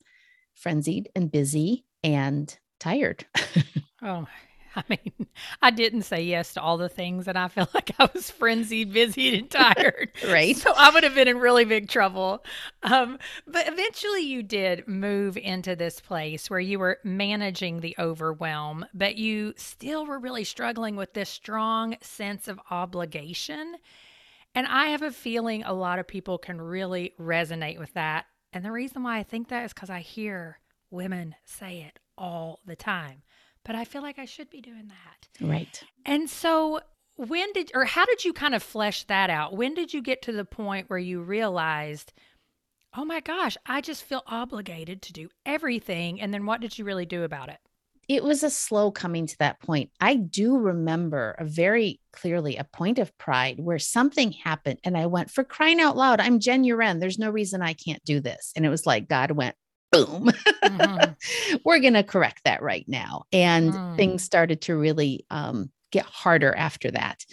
frenzied 0.55 1.09
and 1.15 1.31
busy 1.31 1.85
and 2.03 2.57
tired. 2.79 3.25
oh 4.01 4.27
I 4.75 4.83
mean, 4.89 5.27
I 5.61 5.71
didn't 5.71 6.03
say 6.03 6.21
yes 6.21 6.53
to 6.53 6.61
all 6.61 6.77
the 6.77 6.89
things 6.89 7.27
and 7.27 7.37
I 7.37 7.47
felt 7.47 7.73
like 7.73 7.91
I 7.99 8.09
was 8.13 8.31
frenzied, 8.31 8.93
busy, 8.93 9.37
and 9.37 9.49
tired. 9.49 10.11
right. 10.27 10.55
So 10.55 10.73
I 10.75 10.89
would 10.91 11.03
have 11.03 11.15
been 11.15 11.27
in 11.27 11.39
really 11.39 11.65
big 11.65 11.89
trouble. 11.89 12.43
Um, 12.83 13.17
but 13.47 13.67
eventually 13.67 14.21
you 14.21 14.43
did 14.43 14.87
move 14.87 15.37
into 15.37 15.75
this 15.75 15.99
place 15.99 16.49
where 16.49 16.59
you 16.59 16.79
were 16.79 16.99
managing 17.03 17.79
the 17.79 17.95
overwhelm, 17.99 18.85
but 18.93 19.17
you 19.17 19.53
still 19.57 20.05
were 20.05 20.19
really 20.19 20.43
struggling 20.43 20.95
with 20.95 21.13
this 21.13 21.29
strong 21.29 21.97
sense 22.01 22.47
of 22.47 22.59
obligation. 22.69 23.75
And 24.55 24.67
I 24.67 24.87
have 24.87 25.01
a 25.01 25.11
feeling 25.11 25.63
a 25.63 25.73
lot 25.73 25.99
of 25.99 26.07
people 26.07 26.37
can 26.37 26.59
really 26.59 27.13
resonate 27.19 27.79
with 27.79 27.93
that. 27.93 28.25
And 28.53 28.65
the 28.65 28.71
reason 28.71 29.03
why 29.03 29.17
I 29.17 29.23
think 29.23 29.47
that 29.49 29.65
is 29.65 29.73
because 29.73 29.89
I 29.89 29.99
hear 29.99 30.59
women 30.89 31.35
say 31.45 31.81
it 31.81 31.99
all 32.17 32.59
the 32.65 32.75
time 32.75 33.23
but 33.63 33.75
I 33.75 33.85
feel 33.85 34.01
like 34.01 34.19
I 34.19 34.25
should 34.25 34.49
be 34.49 34.61
doing 34.61 34.89
that. 34.89 35.45
Right. 35.45 35.83
And 36.05 36.29
so 36.29 36.81
when 37.15 37.51
did 37.53 37.71
or 37.73 37.85
how 37.85 38.05
did 38.05 38.25
you 38.25 38.33
kind 38.33 38.55
of 38.55 38.63
flesh 38.63 39.03
that 39.05 39.29
out? 39.29 39.55
When 39.55 39.73
did 39.73 39.93
you 39.93 40.01
get 40.01 40.21
to 40.23 40.31
the 40.31 40.45
point 40.45 40.89
where 40.89 40.99
you 40.99 41.21
realized, 41.21 42.13
"Oh 42.95 43.05
my 43.05 43.19
gosh, 43.19 43.57
I 43.65 43.81
just 43.81 44.03
feel 44.03 44.23
obligated 44.27 45.01
to 45.03 45.13
do 45.13 45.29
everything." 45.45 46.21
And 46.21 46.33
then 46.33 46.45
what 46.45 46.61
did 46.61 46.77
you 46.77 46.85
really 46.85 47.05
do 47.05 47.23
about 47.23 47.49
it? 47.49 47.59
It 48.07 48.23
was 48.23 48.43
a 48.43 48.49
slow 48.49 48.91
coming 48.91 49.25
to 49.27 49.37
that 49.37 49.61
point. 49.61 49.89
I 50.01 50.15
do 50.15 50.57
remember 50.57 51.35
a 51.37 51.45
very 51.45 52.01
clearly 52.11 52.57
a 52.57 52.65
point 52.65 52.99
of 52.99 53.17
pride 53.17 53.59
where 53.59 53.79
something 53.79 54.33
happened 54.33 54.79
and 54.83 54.97
I 54.97 55.05
went, 55.05 55.31
for 55.31 55.45
crying 55.45 55.79
out 55.79 55.95
loud, 55.95 56.19
I'm 56.19 56.39
Jenn 56.39 56.63
Uren. 56.63 56.99
There's 56.99 57.19
no 57.19 57.29
reason 57.29 57.61
I 57.61 57.71
can't 57.73 58.03
do 58.03 58.19
this. 58.19 58.51
And 58.55 58.65
it 58.65 58.69
was 58.69 58.85
like 58.85 59.07
God 59.07 59.31
went, 59.31 59.55
boom. 59.91 60.31
Mm-hmm. 60.63 61.57
we're 61.65 61.79
going 61.79 61.93
to 61.93 62.03
correct 62.03 62.41
that 62.45 62.61
right 62.61 62.85
now. 62.87 63.23
And 63.31 63.73
mm. 63.73 63.97
things 63.97 64.23
started 64.23 64.61
to 64.61 64.75
really 64.75 65.25
um, 65.29 65.71
get 65.91 66.05
harder 66.05 66.55
after 66.55 66.91
that. 66.91 67.25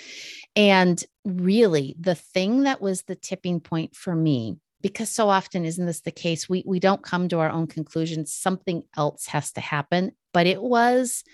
And 0.57 1.03
really 1.25 1.95
the 2.01 2.15
thing 2.15 2.65
that 2.65 2.81
was 2.81 3.03
the 3.03 3.15
tipping 3.15 3.61
point 3.61 3.95
for 3.95 4.15
me 4.15 4.57
because 4.81 5.11
so 5.11 5.29
often 5.29 5.65
isn't 5.65 5.87
this 5.87 6.01
the 6.03 6.13
case? 6.13 6.49
We 6.49 6.63
we 6.65 6.79
don't 6.79 7.03
come 7.03 7.29
to 7.29 7.41
our 7.41 7.51
own 7.51 7.67
conclusions. 7.67 8.33
Something 8.33 8.85
else 8.97 9.27
has 9.27 9.53
to 9.53 9.61
happen. 9.61 10.13
But 10.33 10.47
it 10.47 10.63
was 10.63 11.25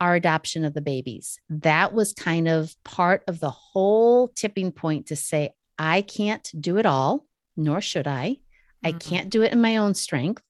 our 0.00 0.16
adoption 0.16 0.64
of 0.64 0.74
the 0.74 0.80
babies. 0.80 1.38
That 1.48 1.94
was 1.94 2.12
kind 2.12 2.48
of 2.48 2.74
part 2.84 3.22
of 3.28 3.38
the 3.38 3.50
whole 3.50 4.28
tipping 4.28 4.72
point 4.72 5.06
to 5.06 5.16
say 5.16 5.50
i 5.78 6.02
can't 6.02 6.50
do 6.60 6.78
it 6.78 6.86
all 6.86 7.26
nor 7.56 7.80
should 7.80 8.06
i 8.06 8.36
I 8.84 8.92
mm-hmm. 8.92 8.98
can't 8.98 9.30
do 9.30 9.42
it 9.42 9.52
in 9.52 9.60
my 9.60 9.78
own 9.78 9.94
strength. 9.94 10.42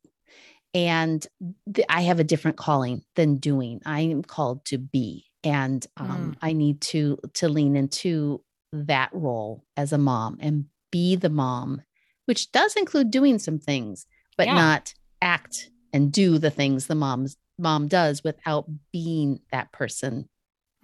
And 0.74 1.24
th- 1.72 1.86
I 1.88 2.02
have 2.02 2.18
a 2.18 2.24
different 2.24 2.56
calling 2.56 3.04
than 3.14 3.36
doing. 3.36 3.80
I 3.86 4.00
am 4.00 4.22
called 4.22 4.64
to 4.66 4.78
be. 4.78 5.26
And 5.44 5.86
um, 5.96 6.32
mm. 6.32 6.36
I 6.42 6.52
need 6.52 6.80
to 6.82 7.18
to 7.34 7.48
lean 7.48 7.76
into 7.76 8.42
that 8.72 9.10
role 9.12 9.62
as 9.76 9.92
a 9.92 9.98
mom 9.98 10.38
and 10.40 10.66
be 10.90 11.16
the 11.16 11.28
mom, 11.28 11.82
which 12.24 12.50
does 12.50 12.74
include 12.76 13.10
doing 13.10 13.38
some 13.38 13.58
things, 13.58 14.06
but 14.36 14.46
yeah. 14.46 14.54
not 14.54 14.94
act 15.20 15.70
and 15.92 16.10
do 16.10 16.38
the 16.38 16.50
things 16.50 16.86
the 16.86 16.94
mom's 16.94 17.36
mom 17.58 17.88
does 17.88 18.24
without 18.24 18.66
being 18.92 19.40
that 19.52 19.70
person 19.70 20.28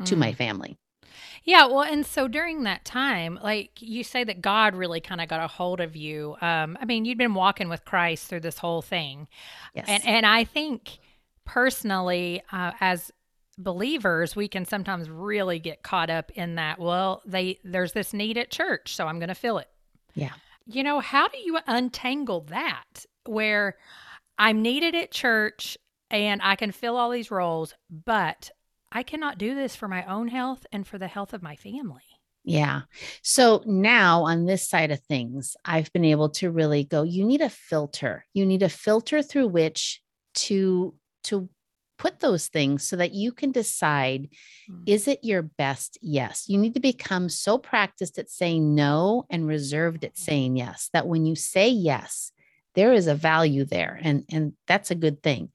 mm. 0.01 0.05
to 0.07 0.17
my 0.17 0.33
mm. 0.33 0.37
family. 0.37 0.79
Yeah, 1.45 1.67
well, 1.67 1.83
and 1.83 2.05
so 2.05 2.29
during 2.29 2.65
that 2.65 2.85
time, 2.85 3.39
like 3.43 3.81
you 3.81 4.05
say 4.05 4.25
that 4.25 4.41
God 4.41 4.75
really 4.75 5.01
kind 5.01 5.21
of 5.21 5.29
got 5.29 5.43
a 5.43 5.49
hold 5.49 5.81
of 5.81 5.97
you. 5.97 6.37
Um, 6.41 6.77
I 6.81 6.85
mean, 6.85 7.05
you'd 7.05 7.19
been 7.19 7.35
walking 7.35 7.69
with 7.69 7.85
Christ 7.85 8.29
through 8.29 8.41
this 8.41 8.59
whole 8.59 8.83
thing. 8.83 9.29
Yes. 9.75 9.87
And 9.89 10.07
and 10.07 10.27
I 10.27 10.45
think 10.45 10.99
personally, 11.45 12.43
uh, 12.53 12.73
as 12.81 13.11
believers, 13.59 14.35
we 14.35 14.49
can 14.49 14.65
sometimes 14.65 15.11
really 15.11 15.59
get 15.59 15.83
caught 15.83 16.11
up 16.11 16.31
in 16.33 16.55
that, 16.57 16.79
well, 16.79 17.23
they 17.27 17.59
there's 17.65 17.93
this 17.93 18.13
need 18.13 18.39
at 18.39 18.51
church, 18.51 18.95
so 18.95 19.07
I'm 19.07 19.19
going 19.19 19.29
to 19.29 19.35
fill 19.35 19.59
it. 19.59 19.69
Yeah. 20.15 20.33
You 20.67 20.83
know, 20.83 21.01
how 21.01 21.29
do 21.29 21.39
you 21.39 21.59
untangle 21.67 22.43
that 22.51 23.05
where 23.27 23.77
I'm 24.39 24.63
needed 24.63 24.95
at 24.95 25.11
church 25.11 25.77
and 26.11 26.41
I 26.43 26.57
can 26.57 26.73
fill 26.73 26.97
all 26.97 27.11
these 27.11 27.31
roles, 27.31 27.75
but 27.91 28.51
I 28.93 29.03
cannot 29.03 29.39
do 29.39 29.55
this 29.55 29.77
for 29.77 29.89
my 29.89 30.05
own 30.05 30.29
health 30.29 30.67
and 30.73 30.87
for 30.87 30.99
the 30.99 31.07
health 31.07 31.33
of 31.33 31.43
my 31.43 31.57
family. 31.57 32.03
Yeah. 32.45 32.83
So 33.23 33.63
now 33.67 34.25
on 34.25 34.47
this 34.47 34.69
side 34.69 34.91
of 34.91 35.01
things, 35.01 35.57
I've 35.65 35.93
been 35.93 36.05
able 36.05 36.31
to 36.31 36.51
really 36.51 36.85
go, 36.85 37.03
you 37.03 37.25
need 37.25 37.43
a 37.43 37.51
filter. 37.51 38.25
You 38.33 38.47
need 38.47 38.63
a 38.63 38.69
filter 38.69 39.23
through 39.23 39.49
which 39.49 40.01
to 40.35 40.95
to 41.25 41.49
put 41.99 42.21
those 42.21 42.49
things 42.49 42.89
so 42.89 42.97
that 42.97 43.13
you 43.13 43.31
can 43.31 43.53
decide 43.53 44.31
mm. 44.71 44.83
is 44.87 45.07
it 45.07 45.19
your 45.23 45.43
best 45.43 45.99
yes 46.01 46.45
you 46.49 46.57
need 46.57 46.73
to 46.73 46.81
become 46.81 47.29
so 47.29 47.59
practiced 47.59 48.19
at 48.19 48.31
saying 48.31 48.75
no 48.75 49.27
and 49.29 49.47
reserved 49.47 50.03
at 50.03 50.15
mm. 50.15 50.19
saying 50.19 50.57
yes 50.57 50.89
that 50.95 51.07
when 51.07 51.27
you 51.27 51.37
say 51.37 51.69
yes 51.69 52.33
there 52.75 52.95
is 52.95 53.07
a 53.07 53.15
value 53.15 53.67
there 53.67 54.01
and 54.03 54.25
and 54.31 54.55
that's 54.67 54.91
a 54.91 54.95
good 54.95 55.23
thing 55.23 55.51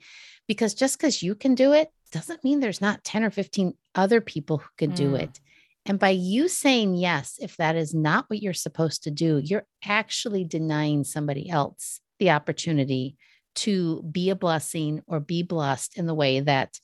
because 0.47 0.75
just 0.75 0.99
because 0.99 1.23
you 1.23 1.33
can 1.33 1.55
do 1.55 1.73
it 1.73 1.89
doesn't 2.11 2.43
mean 2.43 2.59
there's 2.59 2.81
not 2.81 3.03
10 3.03 3.23
or 3.23 3.31
15 3.31 3.73
other 3.93 4.21
people 4.21 4.59
who 4.59 4.69
could 4.77 4.91
mm. 4.91 4.95
do 4.95 5.15
it 5.15 5.39
and 5.85 5.99
by 5.99 6.09
you 6.09 6.47
saying 6.47 6.95
yes 6.95 7.37
if 7.41 7.57
that 7.57 7.75
is 7.75 7.93
not 7.93 8.25
what 8.27 8.41
you're 8.41 8.53
supposed 8.53 9.03
to 9.03 9.11
do 9.11 9.41
you're 9.43 9.65
actually 9.83 10.43
denying 10.43 11.03
somebody 11.03 11.49
else 11.49 11.99
the 12.19 12.31
opportunity 12.31 13.17
to 13.55 14.03
be 14.03 14.29
a 14.29 14.35
blessing 14.35 15.01
or 15.07 15.19
be 15.19 15.41
blessed 15.41 15.97
in 15.97 16.05
the 16.05 16.13
way 16.13 16.41
that 16.41 16.79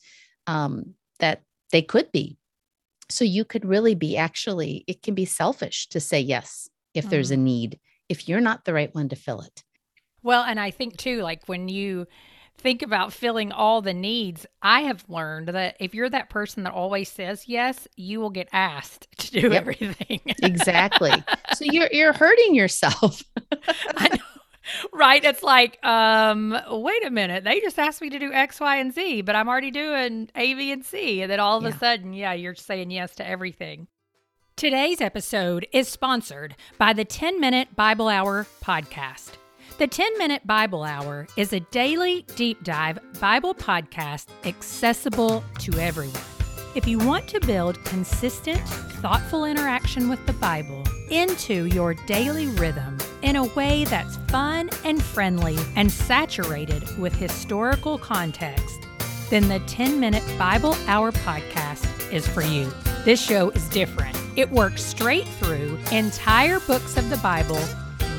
um, 0.48 0.96
that 1.20 1.44
they 1.72 1.82
could 1.82 2.12
be. 2.12 2.38
So 3.10 3.26
you 3.26 3.46
could 3.46 3.66
really 3.66 3.94
be 3.94 4.18
actually, 4.18 4.84
it 4.88 5.02
can 5.02 5.14
be 5.14 5.26
selfish 5.26 5.88
to 5.90 6.00
say 6.00 6.20
yes 6.20 6.70
if 6.94 7.06
mm 7.06 7.10
there's 7.10 7.32
a 7.32 7.36
mm-hmm. 7.36 7.44
need, 7.44 7.80
if 8.10 8.28
you're 8.28 8.42
not 8.42 8.66
the 8.66 8.74
right 8.74 8.94
one 8.94 9.10
to 9.10 9.16
fill 9.16 9.42
it. 9.42 9.64
Well, 10.24 10.44
and 10.44 10.60
I 10.60 10.72
think 10.72 10.98
too, 10.98 11.22
like 11.22 11.48
when 11.48 11.68
you 11.68 12.08
think 12.62 12.82
about 12.82 13.14
filling 13.14 13.52
all 13.52 13.82
the 13.82 13.94
needs, 13.94 14.46
I 14.62 14.82
have 14.82 15.04
learned 15.08 15.50
that 15.50 15.78
if 15.80 15.94
you're 15.94 16.10
that 16.10 16.30
person 16.30 16.64
that 16.64 16.74
always 16.74 17.10
says 17.10 17.46
yes, 17.48 17.88
you 17.96 18.20
will 18.20 18.30
get 18.30 18.50
asked 18.54 19.08
to 19.18 19.32
do 19.32 19.50
yep. 19.50 19.54
everything. 19.54 20.22
exactly. 20.26 21.12
So 21.54 21.66
you're 21.66 21.90
you're 21.92 22.14
hurting 22.14 22.56
yourself. 22.56 23.24
I 23.98 24.08
know 24.08 24.24
right? 24.94 25.24
It's 25.24 25.44
like, 25.44 25.84
um, 25.86 26.58
wait 26.70 27.06
a 27.06 27.10
minute, 27.10 27.44
they 27.44 27.60
just 27.60 27.80
asked 27.80 28.02
me 28.02 28.10
to 28.10 28.20
do 28.20 28.32
X, 28.32 28.60
Y, 28.60 28.78
and 28.78 28.94
Z, 28.94 29.22
but 29.22 29.36
I'm 29.36 29.50
already 29.50 29.72
doing 29.72 30.30
A, 30.36 30.54
B, 30.54 30.72
and 30.72 30.86
C. 30.86 31.22
And 31.22 31.32
then 31.32 31.40
all 31.40 31.58
of 31.58 31.64
yeah. 31.64 31.70
a 31.70 31.78
sudden, 31.78 32.14
yeah, 32.14 32.34
you're 32.34 32.56
saying 32.56 32.92
yes 32.92 33.16
to 33.16 33.28
everything. 33.28 33.88
Today's 34.56 35.02
episode 35.02 35.68
is 35.72 35.88
sponsored 35.88 36.56
by 36.78 36.94
the 36.94 37.06
10 37.06 37.40
Minute 37.40 37.76
Bible 37.76 38.08
Hour 38.08 38.46
podcast. 38.64 39.32
The 39.82 39.88
10 39.88 40.20
Minute 40.20 40.46
Bible 40.46 40.84
Hour 40.84 41.26
is 41.38 41.54
a 41.54 41.60
daily 41.60 42.24
deep 42.36 42.64
dive 42.64 43.00
Bible 43.20 43.56
podcast 43.56 44.28
accessible 44.46 45.44
to 45.58 45.74
everyone. 45.80 46.22
If 46.76 46.88
you 46.88 47.00
want 47.00 47.28
to 47.30 47.40
build 47.40 47.84
consistent, 47.84 48.62
thoughtful 49.02 49.44
interaction 49.44 50.08
with 50.08 50.24
the 50.28 50.34
Bible 50.34 50.84
into 51.10 51.66
your 51.66 51.96
daily 51.96 52.46
rhythm 52.46 53.00
in 53.24 53.38
a 53.38 53.46
way 53.56 53.86
that's 53.86 54.18
fun 54.30 54.70
and 54.84 55.02
friendly 55.02 55.58
and 55.76 55.92
saturated 55.92 56.84
with 57.00 57.16
historical 57.16 57.98
context, 57.98 58.82
then 59.32 59.48
the 59.48 59.62
10 59.62 60.00
Minute 60.00 60.24
Bible 60.38 60.76
Hour 60.86 61.12
podcast 61.12 62.14
is 62.14 62.28
for 62.28 62.44
you. 62.44 62.72
This 63.04 63.20
show 63.20 63.50
is 63.50 63.68
different. 63.70 64.16
It 64.36 64.52
works 64.52 64.84
straight 64.84 65.28
through 65.28 65.80
entire 65.92 66.60
books 66.60 66.98
of 66.98 67.10
the 67.10 67.18
Bible, 67.18 67.60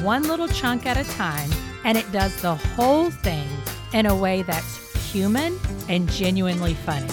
one 0.02 0.24
little 0.24 0.48
chunk 0.48 0.84
at 0.84 0.96
a 0.96 1.04
time, 1.12 1.48
and 1.84 1.96
it 1.96 2.10
does 2.10 2.34
the 2.42 2.56
whole 2.56 3.10
thing 3.10 3.48
in 3.92 4.06
a 4.06 4.14
way 4.14 4.42
that's 4.42 5.12
human 5.12 5.58
and 5.88 6.10
genuinely 6.10 6.74
funny. 6.74 7.12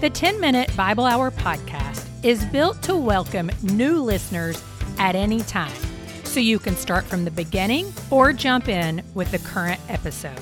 The 0.00 0.08
10 0.08 0.40
Minute 0.40 0.74
Bible 0.74 1.04
Hour 1.04 1.30
podcast 1.30 2.06
is 2.24 2.44
built 2.46 2.80
to 2.82 2.96
welcome 2.96 3.50
new 3.62 3.98
listeners 4.02 4.64
at 4.98 5.14
any 5.14 5.40
time, 5.40 5.72
so 6.24 6.40
you 6.40 6.58
can 6.58 6.74
start 6.74 7.04
from 7.04 7.24
the 7.24 7.30
beginning 7.30 7.92
or 8.10 8.32
jump 8.32 8.68
in 8.68 9.02
with 9.14 9.30
the 9.30 9.38
current 9.40 9.80
episode. 9.90 10.40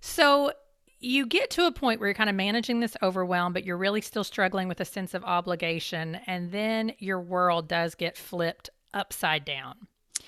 So, 0.01 0.53
you 1.01 1.27
get 1.27 1.51
to 1.53 1.67
a 1.67 1.73
point 1.73 2.01
where 2.01 2.09
you're 2.09 2.15
kind 2.15 2.29
of 2.29 2.37
managing 2.37 2.81
this 2.81 2.97
overwhelm, 3.03 3.55
but 3.55 3.65
you're 3.65 3.79
really 3.79 4.03
still 4.03 4.25
struggling 4.25 4.69
with 4.69 4.81
a 4.81 4.85
sense 4.85 5.15
of 5.15 5.25
obligation. 5.25 6.17
And 6.27 6.53
then 6.53 6.93
your 6.99 7.21
world 7.21 7.67
does 7.67 7.95
get 7.95 8.19
flipped 8.19 8.69
upside 8.93 9.47
down. 9.47 9.87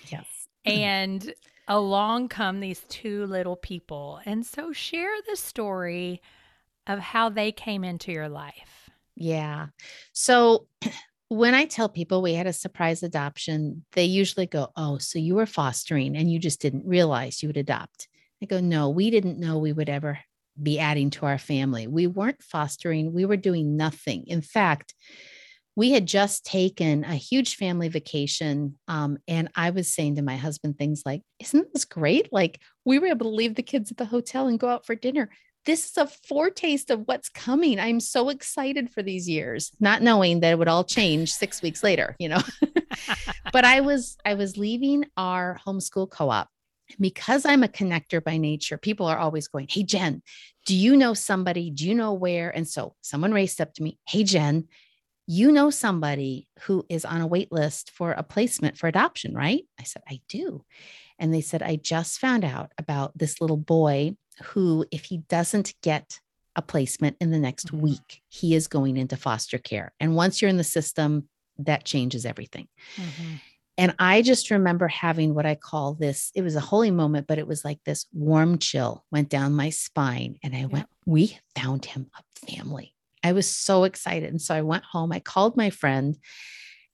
Yes. 0.08 0.25
And 0.64 1.34
along 1.69 2.29
come 2.29 2.61
these 2.61 2.81
two 2.88 3.26
little 3.26 3.57
people. 3.57 4.21
And 4.25 4.45
so, 4.45 4.73
share 4.73 5.12
the 5.29 5.37
story 5.37 6.21
of 6.87 6.99
how 6.99 7.29
they 7.29 7.52
came 7.52 7.85
into 7.85 8.12
your 8.12 8.29
life. 8.29 8.90
Yeah. 9.14 9.69
So 10.12 10.67
when 11.29 11.55
I 11.55 11.67
tell 11.67 11.88
people 11.88 12.23
we 12.23 12.35
had 12.35 12.47
a 12.47 12.52
surprise 12.52 13.02
adoption, 13.02 13.85
they 13.93 14.05
usually 14.05 14.47
go, 14.47 14.73
Oh, 14.76 14.99
so 14.99 15.19
you 15.19 15.35
were 15.35 15.47
fostering 15.47 16.17
and 16.17 16.31
you 16.31 16.38
just 16.38 16.61
didn't 16.61 16.87
realize 16.87 17.43
you 17.43 17.49
would 17.49 17.57
adopt. 17.57 18.09
I 18.43 18.47
go, 18.47 18.61
No, 18.61 18.88
we 18.88 19.11
didn't 19.11 19.38
know 19.38 19.59
we 19.59 19.73
would 19.73 19.88
ever 19.88 20.19
be 20.61 20.79
adding 20.79 21.11
to 21.11 21.26
our 21.26 21.38
family. 21.38 21.87
We 21.87 22.07
weren't 22.07 22.43
fostering, 22.43 23.12
we 23.12 23.25
were 23.25 23.37
doing 23.37 23.76
nothing. 23.76 24.25
In 24.26 24.43
fact, 24.43 24.95
we 25.76 25.92
had 25.92 26.06
just 26.06 26.44
taken 26.44 27.04
a 27.04 27.14
huge 27.14 27.56
family 27.56 27.88
vacation. 27.88 28.78
Um, 28.88 29.18
and 29.28 29.50
I 29.54 29.70
was 29.70 29.92
saying 29.92 30.16
to 30.16 30.22
my 30.22 30.36
husband 30.36 30.78
things 30.78 31.02
like, 31.06 31.22
Isn't 31.38 31.72
this 31.72 31.84
great? 31.84 32.32
Like, 32.32 32.60
we 32.84 32.98
were 32.98 33.08
able 33.08 33.26
to 33.26 33.36
leave 33.36 33.54
the 33.54 33.62
kids 33.62 33.90
at 33.90 33.96
the 33.96 34.04
hotel 34.04 34.46
and 34.48 34.58
go 34.58 34.68
out 34.68 34.86
for 34.86 34.94
dinner 34.94 35.30
this 35.66 35.90
is 35.90 35.96
a 35.96 36.06
foretaste 36.06 36.90
of 36.90 37.02
what's 37.06 37.28
coming. 37.28 37.78
I'm 37.78 38.00
so 38.00 38.28
excited 38.30 38.90
for 38.90 39.02
these 39.02 39.28
years, 39.28 39.72
not 39.78 40.02
knowing 40.02 40.40
that 40.40 40.52
it 40.52 40.58
would 40.58 40.68
all 40.68 40.84
change 40.84 41.32
six 41.32 41.62
weeks 41.62 41.82
later, 41.82 42.16
you 42.18 42.28
know. 42.28 42.40
but 43.52 43.64
I 43.64 43.80
was 43.80 44.16
I 44.24 44.34
was 44.34 44.56
leaving 44.56 45.06
our 45.16 45.60
homeschool 45.66 46.10
co-op. 46.10 46.48
Because 46.98 47.46
I'm 47.46 47.62
a 47.62 47.68
connector 47.68 48.20
by 48.22 48.36
nature, 48.36 48.76
people 48.76 49.06
are 49.06 49.16
always 49.16 49.46
going, 49.46 49.68
Hey 49.70 49.84
Jenn, 49.84 50.22
do 50.66 50.74
you 50.74 50.96
know 50.96 51.14
somebody? 51.14 51.70
Do 51.70 51.86
you 51.86 51.94
know 51.94 52.14
where? 52.14 52.50
And 52.50 52.66
so 52.66 52.96
someone 53.00 53.32
raced 53.32 53.60
up 53.60 53.72
to 53.74 53.82
me, 53.84 53.96
Hey 54.08 54.24
Jenn, 54.24 54.66
you 55.30 55.52
know 55.52 55.70
somebody 55.70 56.49
who 56.62 56.84
is 56.88 57.04
on 57.04 57.20
a 57.20 57.26
wait 57.26 57.52
list 57.52 57.92
for 57.92 58.10
a 58.10 58.22
placement 58.25 58.76
for 58.76 58.88
adoption, 58.88 59.32
right? 59.32 59.62
I 59.78 59.84
said, 59.84 60.02
I 60.08 60.20
do. 60.28 60.64
And 61.20 61.32
they 61.32 61.40
said, 61.40 61.62
I 61.62 61.76
just 61.76 62.18
found 62.18 62.44
out 62.44 62.72
about 62.78 63.16
this 63.16 63.40
little 63.40 63.56
boy 63.56 64.16
who, 64.42 64.84
if 64.90 65.04
he 65.04 65.18
doesn't 65.18 65.75
get 65.84 66.18
a 66.56 66.62
placement 66.62 67.16
in 67.20 67.30
the 67.30 67.38
next 67.38 67.68
mm-hmm. 67.68 67.80
week, 67.80 68.22
he 68.28 68.56
is 68.56 68.66
going 68.66 68.96
into 68.96 69.16
foster 69.16 69.58
care. 69.58 69.92
And 70.00 70.16
once 70.16 70.42
you're 70.42 70.49
in 70.49 70.56
the 70.56 70.64
system, 70.64 71.28
that 71.58 71.84
changes 71.84 72.26
everything. 72.26 72.66
Mm-hmm. 72.96 73.34
And 73.78 73.94
I 74.00 74.22
just 74.22 74.50
remember 74.50 74.88
having 74.88 75.32
what 75.32 75.46
I 75.46 75.54
call 75.54 75.94
this 75.94 76.32
it 76.34 76.42
was 76.42 76.56
a 76.56 76.60
holy 76.60 76.90
moment, 76.90 77.28
but 77.28 77.38
it 77.38 77.46
was 77.46 77.64
like 77.64 77.78
this 77.84 78.06
warm 78.12 78.58
chill 78.58 79.04
went 79.12 79.28
down 79.28 79.52
my 79.52 79.70
spine. 79.70 80.38
And 80.42 80.56
I 80.56 80.66
went, 80.66 80.88
We 81.06 81.38
found 81.54 81.84
him 81.84 82.10
a 82.18 82.46
family. 82.50 82.96
I 83.22 83.32
was 83.32 83.48
so 83.48 83.84
excited. 83.84 84.30
And 84.30 84.40
so 84.40 84.54
I 84.54 84.62
went 84.62 84.84
home, 84.84 85.12
I 85.12 85.20
called 85.20 85.56
my 85.56 85.70
friend, 85.70 86.16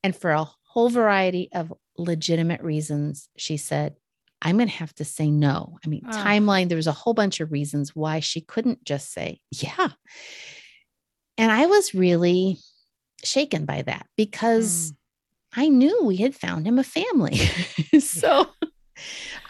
and 0.03 0.15
for 0.15 0.31
a 0.31 0.49
whole 0.65 0.89
variety 0.89 1.49
of 1.53 1.73
legitimate 1.97 2.63
reasons, 2.63 3.29
she 3.37 3.57
said, 3.57 3.97
I'm 4.43 4.57
going 4.57 4.69
to 4.69 4.75
have 4.75 4.95
to 4.97 5.05
say 5.05 5.31
no. 5.31 5.79
I 5.85 5.89
mean, 5.89 6.03
oh. 6.07 6.11
timeline, 6.11 6.69
there 6.69 6.77
was 6.77 6.87
a 6.87 6.93
whole 6.93 7.15
bunch 7.15 7.41
of 7.41 7.53
reasons 7.53 7.97
why 7.97 8.21
she 8.21 8.41
couldn't 8.41 8.85
just 8.85 9.13
say, 9.13 9.41
yeah. 9.51 9.89
And 11.39 11.51
I 11.51 11.67
was 11.67 11.95
really 11.95 12.59
shaken 13.25 13.65
by 13.65 13.83
that 13.83 14.07
because 14.17 14.93
mm. 14.93 14.97
I 15.57 15.69
knew 15.69 16.05
we 16.05 16.17
had 16.17 16.35
found 16.35 16.67
him 16.67 16.79
a 16.79 16.85
family. 16.85 17.37
so 18.01 18.49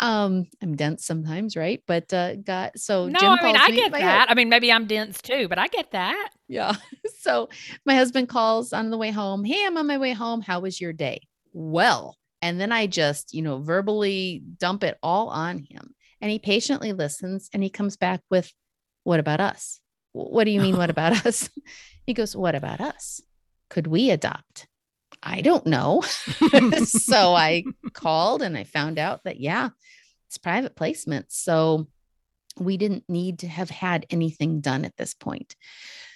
um 0.00 0.46
i'm 0.62 0.76
dense 0.76 1.04
sometimes 1.04 1.56
right 1.56 1.82
but 1.86 2.12
uh 2.12 2.36
got 2.36 2.78
so 2.78 3.08
no 3.08 3.18
i 3.20 3.42
mean 3.42 3.56
i 3.56 3.70
get 3.70 3.92
that 3.92 4.30
i 4.30 4.34
mean 4.34 4.48
maybe 4.48 4.70
i'm 4.70 4.86
dense 4.86 5.20
too 5.20 5.48
but 5.48 5.58
i 5.58 5.68
get 5.68 5.90
that 5.92 6.30
yeah 6.48 6.74
so 7.20 7.48
my 7.84 7.94
husband 7.94 8.28
calls 8.28 8.72
on 8.72 8.90
the 8.90 8.98
way 8.98 9.10
home 9.10 9.44
hey 9.44 9.64
i'm 9.66 9.76
on 9.76 9.86
my 9.86 9.98
way 9.98 10.12
home 10.12 10.40
how 10.40 10.60
was 10.60 10.80
your 10.80 10.92
day 10.92 11.20
well 11.52 12.16
and 12.42 12.60
then 12.60 12.72
I 12.72 12.86
just, 12.86 13.34
you 13.34 13.42
know, 13.42 13.58
verbally 13.58 14.42
dump 14.58 14.84
it 14.84 14.98
all 15.02 15.28
on 15.28 15.58
him. 15.58 15.94
And 16.20 16.30
he 16.30 16.38
patiently 16.38 16.92
listens 16.92 17.50
and 17.52 17.62
he 17.62 17.70
comes 17.70 17.96
back 17.96 18.20
with, 18.30 18.52
What 19.04 19.20
about 19.20 19.40
us? 19.40 19.80
What 20.12 20.44
do 20.44 20.50
you 20.50 20.60
mean, 20.60 20.76
what 20.76 20.90
about 20.96 21.26
us? 21.26 21.50
He 22.06 22.14
goes, 22.14 22.36
What 22.36 22.54
about 22.54 22.80
us? 22.80 23.20
could 23.68 23.88
we 23.88 24.10
adopt? 24.10 24.68
I 25.26 25.40
don't 25.40 25.66
know. 25.66 26.02
so 26.84 27.34
I 27.34 27.64
called 27.92 28.42
and 28.42 28.56
I 28.56 28.62
found 28.62 28.98
out 28.98 29.24
that, 29.24 29.40
yeah, 29.40 29.70
it's 30.28 30.38
private 30.38 30.76
placement. 30.76 31.32
So 31.32 31.88
we 32.58 32.76
didn't 32.76 33.04
need 33.08 33.40
to 33.40 33.48
have 33.48 33.68
had 33.68 34.06
anything 34.08 34.60
done 34.60 34.84
at 34.84 34.96
this 34.96 35.14
point. 35.14 35.56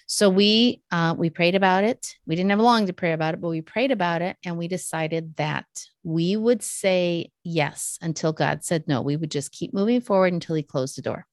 So 0.06 0.30
we 0.30 0.82
uh, 0.90 1.14
we 1.16 1.30
prayed 1.30 1.54
about 1.54 1.84
it. 1.84 2.14
We 2.26 2.34
didn't 2.34 2.50
have 2.50 2.58
long 2.58 2.86
to 2.86 2.92
pray 2.92 3.12
about 3.12 3.34
it, 3.34 3.40
but 3.40 3.48
we 3.48 3.60
prayed 3.60 3.92
about 3.92 4.22
it, 4.22 4.36
and 4.44 4.58
we 4.58 4.66
decided 4.66 5.36
that 5.36 5.66
we 6.02 6.36
would 6.36 6.64
say 6.64 7.30
yes 7.44 7.96
until 8.02 8.32
God 8.32 8.64
said 8.64 8.88
no. 8.88 9.02
We 9.02 9.16
would 9.16 9.30
just 9.30 9.52
keep 9.52 9.72
moving 9.72 10.00
forward 10.00 10.32
until 10.32 10.56
He 10.56 10.64
closed 10.64 10.96
the 10.96 11.02
door. 11.02 11.26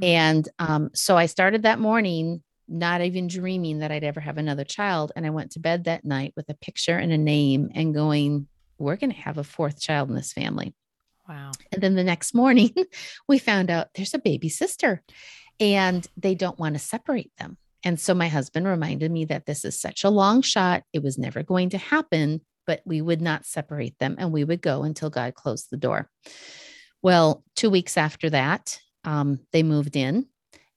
Mm-hmm. 0.00 0.04
And 0.04 0.48
um, 0.58 0.90
so 0.94 1.16
I 1.16 1.26
started 1.26 1.62
that 1.62 1.78
morning, 1.78 2.42
not 2.68 3.00
even 3.00 3.28
dreaming 3.28 3.78
that 3.78 3.92
I'd 3.92 4.04
ever 4.04 4.20
have 4.20 4.38
another 4.38 4.64
child. 4.64 5.12
And 5.14 5.26
I 5.26 5.30
went 5.30 5.52
to 5.52 5.60
bed 5.60 5.84
that 5.84 6.04
night 6.04 6.32
with 6.36 6.48
a 6.48 6.54
picture 6.54 6.96
and 6.96 7.12
a 7.12 7.18
name, 7.18 7.70
and 7.74 7.94
going, 7.94 8.48
"We're 8.78 8.96
going 8.96 9.12
to 9.12 9.20
have 9.20 9.38
a 9.38 9.44
fourth 9.44 9.80
child 9.80 10.08
in 10.08 10.14
this 10.14 10.32
family." 10.32 10.74
Wow. 11.28 11.52
And 11.72 11.82
then 11.82 11.94
the 11.94 12.04
next 12.04 12.34
morning, 12.34 12.74
we 13.28 13.38
found 13.38 13.70
out 13.70 13.88
there's 13.94 14.14
a 14.14 14.18
baby 14.18 14.48
sister, 14.48 15.02
and 15.60 16.06
they 16.16 16.34
don't 16.34 16.58
want 16.58 16.74
to 16.74 16.78
separate 16.78 17.32
them. 17.38 17.56
And 17.86 18.00
so 18.00 18.14
my 18.14 18.28
husband 18.28 18.66
reminded 18.66 19.10
me 19.10 19.26
that 19.26 19.46
this 19.46 19.64
is 19.64 19.78
such 19.78 20.02
a 20.02 20.10
long 20.10 20.42
shot. 20.42 20.82
It 20.92 21.02
was 21.02 21.18
never 21.18 21.42
going 21.42 21.70
to 21.70 21.78
happen, 21.78 22.40
but 22.66 22.82
we 22.84 23.00
would 23.00 23.20
not 23.22 23.46
separate 23.46 23.96
them 23.98 24.16
and 24.18 24.32
we 24.32 24.42
would 24.42 24.60
go 24.60 24.82
until 24.82 25.08
God 25.08 25.34
closed 25.34 25.68
the 25.70 25.76
door. 25.76 26.10
Well, 27.00 27.44
two 27.54 27.70
weeks 27.70 27.96
after 27.96 28.28
that, 28.30 28.80
um, 29.04 29.38
they 29.52 29.62
moved 29.62 29.94
in. 29.94 30.26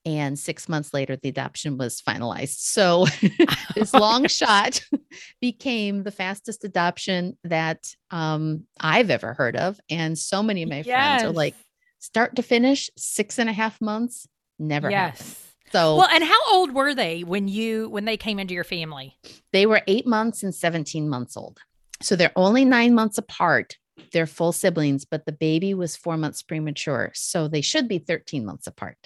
And 0.04 0.38
six 0.38 0.68
months 0.68 0.94
later, 0.94 1.16
the 1.16 1.28
adoption 1.28 1.76
was 1.76 2.00
finalized. 2.00 2.58
So 2.58 3.06
this 3.74 3.92
long 3.92 4.26
shot 4.28 4.82
became 5.40 6.02
the 6.02 6.10
fastest 6.10 6.64
adoption 6.64 7.36
that 7.44 7.94
um, 8.10 8.64
I've 8.80 9.10
ever 9.10 9.34
heard 9.34 9.56
of. 9.56 9.78
And 9.90 10.18
so 10.18 10.42
many 10.42 10.62
of 10.62 10.68
my 10.68 10.82
yes. 10.82 11.20
friends 11.20 11.24
are 11.24 11.34
like, 11.34 11.54
start 11.98 12.36
to 12.36 12.42
finish, 12.42 12.90
six 12.96 13.38
and 13.38 13.50
a 13.50 13.52
half 13.52 13.80
months, 13.80 14.26
never 14.58 14.90
yes. 14.90 15.18
happened. 15.18 15.36
So 15.72 15.96
well, 15.98 16.08
and 16.10 16.24
how 16.24 16.52
old 16.52 16.72
were 16.72 16.94
they 16.94 17.22
when 17.22 17.46
you 17.46 17.88
when 17.90 18.04
they 18.04 18.16
came 18.16 18.40
into 18.40 18.54
your 18.54 18.64
family? 18.64 19.16
They 19.52 19.66
were 19.66 19.82
eight 19.86 20.06
months 20.06 20.42
and 20.42 20.52
17 20.52 21.08
months 21.08 21.36
old. 21.36 21.60
So 22.02 22.16
they're 22.16 22.32
only 22.34 22.64
nine 22.64 22.94
months 22.94 23.18
apart. 23.18 23.76
They're 24.12 24.26
full 24.26 24.52
siblings, 24.52 25.04
but 25.04 25.26
the 25.26 25.32
baby 25.32 25.74
was 25.74 25.96
four 25.96 26.16
months 26.16 26.42
premature. 26.42 27.12
So 27.14 27.46
they 27.46 27.60
should 27.60 27.86
be 27.86 27.98
13 27.98 28.44
months 28.44 28.66
apart. 28.66 28.96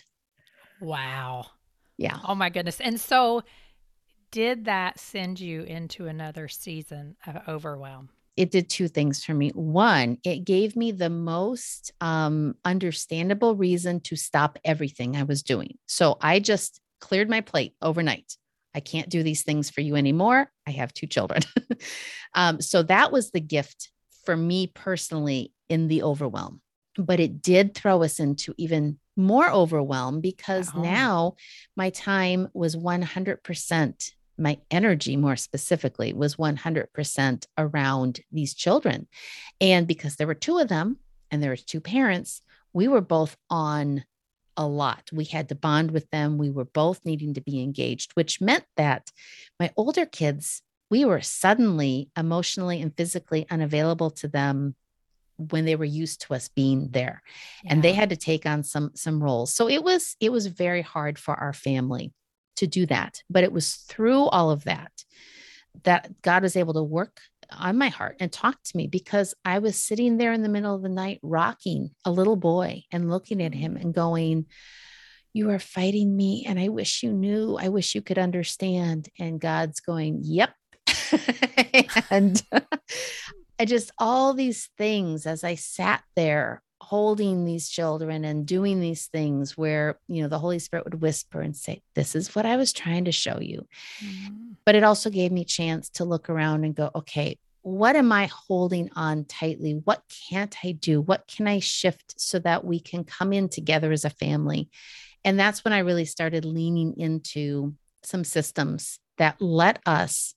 Wow. 0.81 1.47
Yeah. 1.97 2.19
Oh 2.25 2.35
my 2.35 2.50
goodness. 2.50 2.81
And 2.81 3.00
so 3.00 3.43
did 4.31 4.64
that 4.64 4.99
send 4.99 5.38
you 5.40 5.62
into 5.62 6.07
another 6.07 6.49
season 6.49 7.16
of 7.26 7.49
overwhelm? 7.49 8.11
it 8.37 8.50
did 8.50 8.69
two 8.69 8.88
things 8.88 9.25
for 9.25 9.33
me. 9.33 9.50
One, 9.50 10.19
it 10.25 10.45
gave 10.45 10.75
me 10.75 10.93
the 10.93 11.11
most 11.11 11.93
um, 12.00 12.54
understandable 12.64 13.54
reason 13.54 14.00
to 14.00 14.16
stop 14.16 14.59
everything 14.64 15.16
I 15.16 15.23
was 15.23 15.43
doing. 15.43 15.78
So 15.87 16.16
I 16.21 16.40
just 16.40 16.81
cleared 17.00 17.31
my 17.31 17.43
plate 17.43 17.75
overnight. 17.81 18.37
I 18.75 18.81
can't 18.81 19.09
do 19.09 19.23
these 19.23 19.43
things 19.43 19.71
for 19.71 19.83
you 19.83 19.95
anymore. 19.95 20.50
I 20.66 20.73
have 20.73 20.93
two 20.93 21.07
children. 21.07 21.43
um, 22.35 22.61
so 22.61 22.83
that 22.85 23.12
was 23.12 23.31
the 23.31 23.40
gift 23.40 23.90
for 24.25 24.37
me 24.37 24.66
personally 24.66 25.52
in 25.69 25.87
the 25.87 26.02
overwhelm. 26.02 26.61
But 26.99 27.21
it 27.21 27.40
did 27.40 27.75
throw 27.75 28.02
us 28.02 28.19
into 28.19 28.52
even 28.59 28.99
more 29.16 29.50
overwhelmed 29.50 30.23
because 30.23 30.71
oh. 30.75 30.83
now 30.83 31.35
my 31.76 31.90
time 31.90 32.49
was 32.52 32.76
100% 32.76 34.11
my 34.37 34.59
energy 34.71 35.16
more 35.16 35.37
specifically 35.37 36.12
was 36.12 36.37
100% 36.37 37.47
around 37.56 38.21
these 38.33 38.54
children. 38.54 39.06
And 39.61 39.87
because 39.87 40.16
there 40.16 40.26
were 40.26 40.35
two 40.35 40.59
of 40.59 40.68
them 40.68 40.99
and 41.30 41.42
there 41.42 41.50
were 41.50 41.56
two 41.56 41.80
parents 41.80 42.42
we 42.73 42.88
were 42.88 43.00
both 43.00 43.37
on 43.49 44.04
a 44.56 44.66
lot. 44.66 45.09
We 45.12 45.26
had 45.26 45.49
to 45.50 45.54
bond 45.54 45.93
with 45.93 46.10
them. 46.10 46.39
We 46.39 46.50
were 46.50 46.65
both 46.65 47.04
needing 47.04 47.34
to 47.34 47.41
be 47.41 47.62
engaged 47.62 48.12
which 48.15 48.41
meant 48.41 48.65
that 48.76 49.10
my 49.60 49.71
older 49.76 50.06
kids 50.06 50.62
we 50.91 51.04
were 51.04 51.21
suddenly 51.21 52.10
emotionally 52.17 52.80
and 52.80 52.97
physically 52.97 53.47
unavailable 53.50 54.10
to 54.10 54.28
them 54.28 54.75
when 55.36 55.64
they 55.64 55.76
were 55.76 55.84
used 55.84 56.20
to 56.23 56.34
us 56.34 56.49
being 56.49 56.88
there 56.90 57.23
yeah. 57.64 57.73
and 57.73 57.82
they 57.82 57.92
had 57.92 58.10
to 58.10 58.16
take 58.16 58.47
on 58.47 58.62
some 58.62 58.90
some 58.94 59.23
roles 59.23 59.54
so 59.54 59.68
it 59.68 59.82
was 59.82 60.16
it 60.20 60.30
was 60.30 60.47
very 60.47 60.82
hard 60.82 61.18
for 61.18 61.34
our 61.34 61.52
family 61.52 62.12
to 62.56 62.66
do 62.66 62.86
that. 62.86 63.23
But 63.30 63.44
it 63.44 63.52
was 63.52 63.75
through 63.75 64.25
all 64.25 64.50
of 64.50 64.64
that 64.64 64.92
that 65.82 66.23
God 66.23 66.42
was 66.42 66.56
able 66.56 66.75
to 66.75 66.82
work 66.82 67.20
on 67.50 67.76
my 67.76 67.88
heart 67.88 68.16
and 68.20 68.32
talk 68.32 68.56
to 68.62 68.76
me 68.76 68.86
because 68.86 69.34
I 69.44 69.58
was 69.58 69.76
sitting 69.76 70.16
there 70.16 70.32
in 70.32 70.42
the 70.42 70.49
middle 70.49 70.75
of 70.75 70.82
the 70.82 70.88
night 70.88 71.18
rocking 71.23 71.90
a 72.04 72.12
little 72.12 72.36
boy 72.36 72.84
and 72.92 73.10
looking 73.10 73.42
at 73.42 73.54
him 73.54 73.76
and 73.76 73.92
going, 73.92 74.47
You 75.32 75.50
are 75.50 75.58
fighting 75.58 76.16
me. 76.16 76.44
And 76.47 76.58
I 76.58 76.68
wish 76.68 77.02
you 77.02 77.12
knew. 77.12 77.56
I 77.60 77.68
wish 77.68 77.94
you 77.94 78.02
could 78.02 78.18
understand. 78.18 79.08
And 79.18 79.40
God's 79.40 79.80
going, 79.80 80.20
Yep. 80.23 80.50
and 82.10 82.42
I 83.58 83.64
just 83.64 83.93
all 83.99 84.34
these 84.34 84.71
things 84.76 85.26
as 85.26 85.45
I 85.45 85.54
sat 85.54 86.02
there 86.17 86.62
holding 86.80 87.45
these 87.45 87.69
children 87.69 88.25
and 88.25 88.47
doing 88.47 88.78
these 88.78 89.06
things 89.06 89.56
where 89.56 89.99
you 90.06 90.23
know 90.23 90.28
the 90.28 90.38
holy 90.38 90.58
spirit 90.58 90.84
would 90.84 91.00
whisper 91.00 91.40
and 91.40 91.56
say 91.56 91.80
this 91.95 92.14
is 92.14 92.34
what 92.34 92.45
i 92.45 92.56
was 92.56 92.75
trying 92.75 93.06
to 93.06 93.12
show 93.12 93.40
you. 93.40 93.67
Mm-hmm. 94.04 94.52
but 94.67 94.75
it 94.75 94.84
also 94.84 95.08
gave 95.08 95.32
me 95.32 95.43
a 95.43 95.47
chance 95.47 95.88
to 95.90 96.04
look 96.04 96.28
around 96.28 96.64
and 96.64 96.75
go 96.75 96.90
okay 96.95 97.38
what 97.64 97.97
am 97.97 98.12
i 98.12 98.26
holding 98.26 98.90
on 98.95 99.25
tightly? 99.25 99.73
What 99.73 100.02
can't 100.28 100.54
i 100.62 100.73
do? 100.73 101.00
What 101.00 101.26
can 101.26 101.49
i 101.49 101.60
shift 101.60 102.21
so 102.21 102.38
that 102.40 102.62
we 102.62 102.78
can 102.78 103.04
come 103.04 103.32
in 103.32 103.49
together 103.49 103.90
as 103.90 104.04
a 104.04 104.10
family? 104.10 104.69
And 105.25 105.40
that's 105.40 105.64
when 105.64 105.73
i 105.73 105.78
really 105.78 106.04
started 106.04 106.45
leaning 106.45 106.95
into 106.99 107.75
some 108.02 108.23
systems 108.23 109.00
that 109.17 109.40
let 109.40 109.80
us 109.86 110.34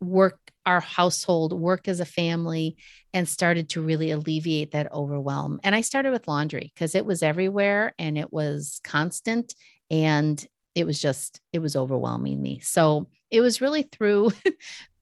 work 0.00 0.38
our 0.66 0.80
household, 0.80 1.52
work 1.52 1.86
as 1.88 2.00
a 2.00 2.04
family, 2.04 2.76
and 3.14 3.28
started 3.28 3.70
to 3.70 3.80
really 3.80 4.10
alleviate 4.10 4.72
that 4.72 4.92
overwhelm. 4.92 5.60
And 5.62 5.74
I 5.74 5.80
started 5.80 6.10
with 6.10 6.28
laundry 6.28 6.72
because 6.74 6.94
it 6.94 7.06
was 7.06 7.22
everywhere 7.22 7.94
and 7.98 8.18
it 8.18 8.32
was 8.32 8.80
constant 8.84 9.54
and 9.90 10.44
it 10.74 10.84
was 10.84 11.00
just, 11.00 11.40
it 11.52 11.60
was 11.60 11.76
overwhelming 11.76 12.42
me. 12.42 12.60
So 12.60 13.06
it 13.30 13.40
was 13.40 13.60
really 13.60 13.82
through. 13.82 14.32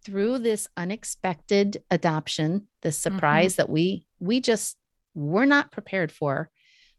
through 0.04 0.38
this 0.38 0.68
unexpected 0.76 1.82
adoption 1.90 2.68
the 2.82 2.90
mm-hmm. 2.90 2.92
surprise 2.92 3.52
mm-hmm. 3.52 3.62
that 3.62 3.70
we 3.70 4.06
we 4.20 4.38
just 4.38 4.76
were 5.14 5.46
not 5.46 5.72
prepared 5.72 6.12
for 6.12 6.50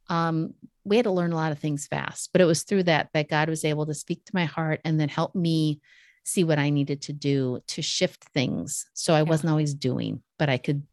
um, 0.09 0.55
we 0.83 0.95
had 0.95 1.03
to 1.03 1.11
learn 1.11 1.31
a 1.31 1.35
lot 1.35 1.51
of 1.51 1.59
things 1.59 1.85
fast 1.85 2.31
but 2.31 2.41
it 2.41 2.45
was 2.45 2.63
through 2.63 2.81
that 2.81 3.09
that 3.13 3.29
god 3.29 3.47
was 3.47 3.63
able 3.63 3.85
to 3.85 3.93
speak 3.93 4.25
to 4.25 4.33
my 4.33 4.45
heart 4.45 4.81
and 4.83 4.99
then 4.99 5.07
help 5.07 5.35
me 5.35 5.79
see 6.25 6.43
what 6.43 6.59
I 6.59 6.71
needed 6.71 7.03
to 7.03 7.13
do 7.13 7.61
to 7.67 7.81
shift 7.81 8.25
things. 8.25 8.87
So 8.93 9.13
I 9.13 9.19
yeah. 9.19 9.23
wasn't 9.23 9.51
always 9.51 9.73
doing, 9.73 10.21
but 10.37 10.49
I 10.49 10.57
could 10.57 10.83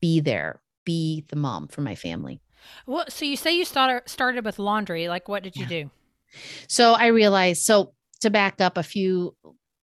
be 0.00 0.20
there, 0.20 0.60
be 0.84 1.24
the 1.28 1.36
mom 1.36 1.68
for 1.68 1.80
my 1.80 1.94
family. 1.94 2.40
Well, 2.86 3.06
so 3.08 3.24
you 3.24 3.36
say 3.36 3.56
you 3.56 3.64
started 3.64 4.08
started 4.08 4.44
with 4.44 4.58
laundry. 4.58 5.08
Like, 5.08 5.28
what 5.28 5.42
did 5.42 5.56
you 5.56 5.62
yeah. 5.62 5.68
do? 5.68 5.90
So 6.68 6.92
I 6.92 7.06
realized. 7.06 7.62
So 7.62 7.94
to 8.20 8.30
back 8.30 8.60
up 8.60 8.78
a 8.78 8.82
few, 8.82 9.34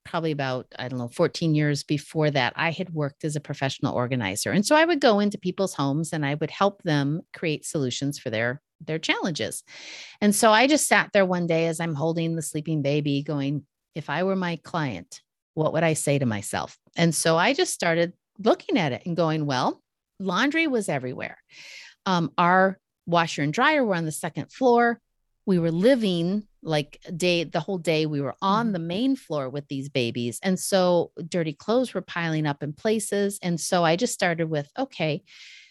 probably 0.05 0.31
about 0.31 0.67
I 0.77 0.87
don't 0.87 0.99
know, 0.99 1.09
14 1.09 1.55
years 1.55 1.83
before 1.83 2.31
that, 2.31 2.53
I 2.55 2.71
had 2.71 2.93
worked 2.93 3.25
as 3.25 3.35
a 3.35 3.41
professional 3.41 3.95
organizer, 3.95 4.51
and 4.51 4.65
so 4.65 4.75
I 4.75 4.85
would 4.85 5.01
go 5.01 5.19
into 5.19 5.37
people's 5.37 5.73
homes 5.73 6.13
and 6.13 6.25
I 6.25 6.35
would 6.35 6.51
help 6.51 6.83
them 6.83 7.21
create 7.33 7.65
solutions 7.65 8.19
for 8.19 8.29
their 8.29 8.61
their 8.85 8.99
challenges. 8.99 9.63
And 10.21 10.33
so 10.33 10.51
I 10.51 10.67
just 10.67 10.87
sat 10.87 11.09
there 11.13 11.25
one 11.25 11.47
day 11.47 11.67
as 11.67 11.79
I'm 11.79 11.95
holding 11.95 12.35
the 12.35 12.41
sleeping 12.41 12.81
baby, 12.81 13.23
going, 13.23 13.65
if 13.95 14.10
I 14.10 14.23
were 14.23 14.36
my 14.36 14.58
client, 14.58 15.21
what 15.54 15.73
would 15.73 15.84
I 15.84 15.93
say 15.93 16.19
to 16.19 16.25
myself? 16.25 16.78
And 16.95 17.13
so 17.13 17.38
I 17.38 17.54
just 17.54 17.73
started 17.73 18.13
looking 18.38 18.78
at 18.78 18.91
it 18.91 19.04
and 19.06 19.15
going, 19.15 19.45
well, 19.45 19.82
laundry 20.19 20.67
was 20.67 20.89
everywhere. 20.89 21.38
Um, 22.06 22.32
our 22.38 22.80
washer 23.06 23.41
and 23.41 23.54
dryer 23.54 23.84
were 23.84 23.95
on 23.95 24.06
the 24.06 24.12
second 24.12 24.52
floor. 24.52 24.99
We 25.45 25.60
were 25.60 25.71
living 25.71 26.47
like 26.62 26.99
day 27.15 27.43
the 27.43 27.60
whole 27.60 27.78
day 27.78 28.06
we 28.06 28.21
were 28.21 28.36
on 28.41 28.67
mm-hmm. 28.67 28.73
the 28.73 28.80
main 28.80 29.15
floor 29.15 29.49
with 29.49 29.67
these 29.67 29.89
babies 29.89 30.39
and 30.43 30.60
so 30.60 31.12
dirty 31.28 31.54
clothes 31.54 31.93
were 31.93 32.02
piling 32.02 32.45
up 32.45 32.62
in 32.62 32.73
places 32.73 33.39
and 33.41 33.60
so 33.60 33.86
i 33.86 33.95
just 33.95 34.13
started 34.13 34.49
with 34.49 34.69
okay 34.78 35.23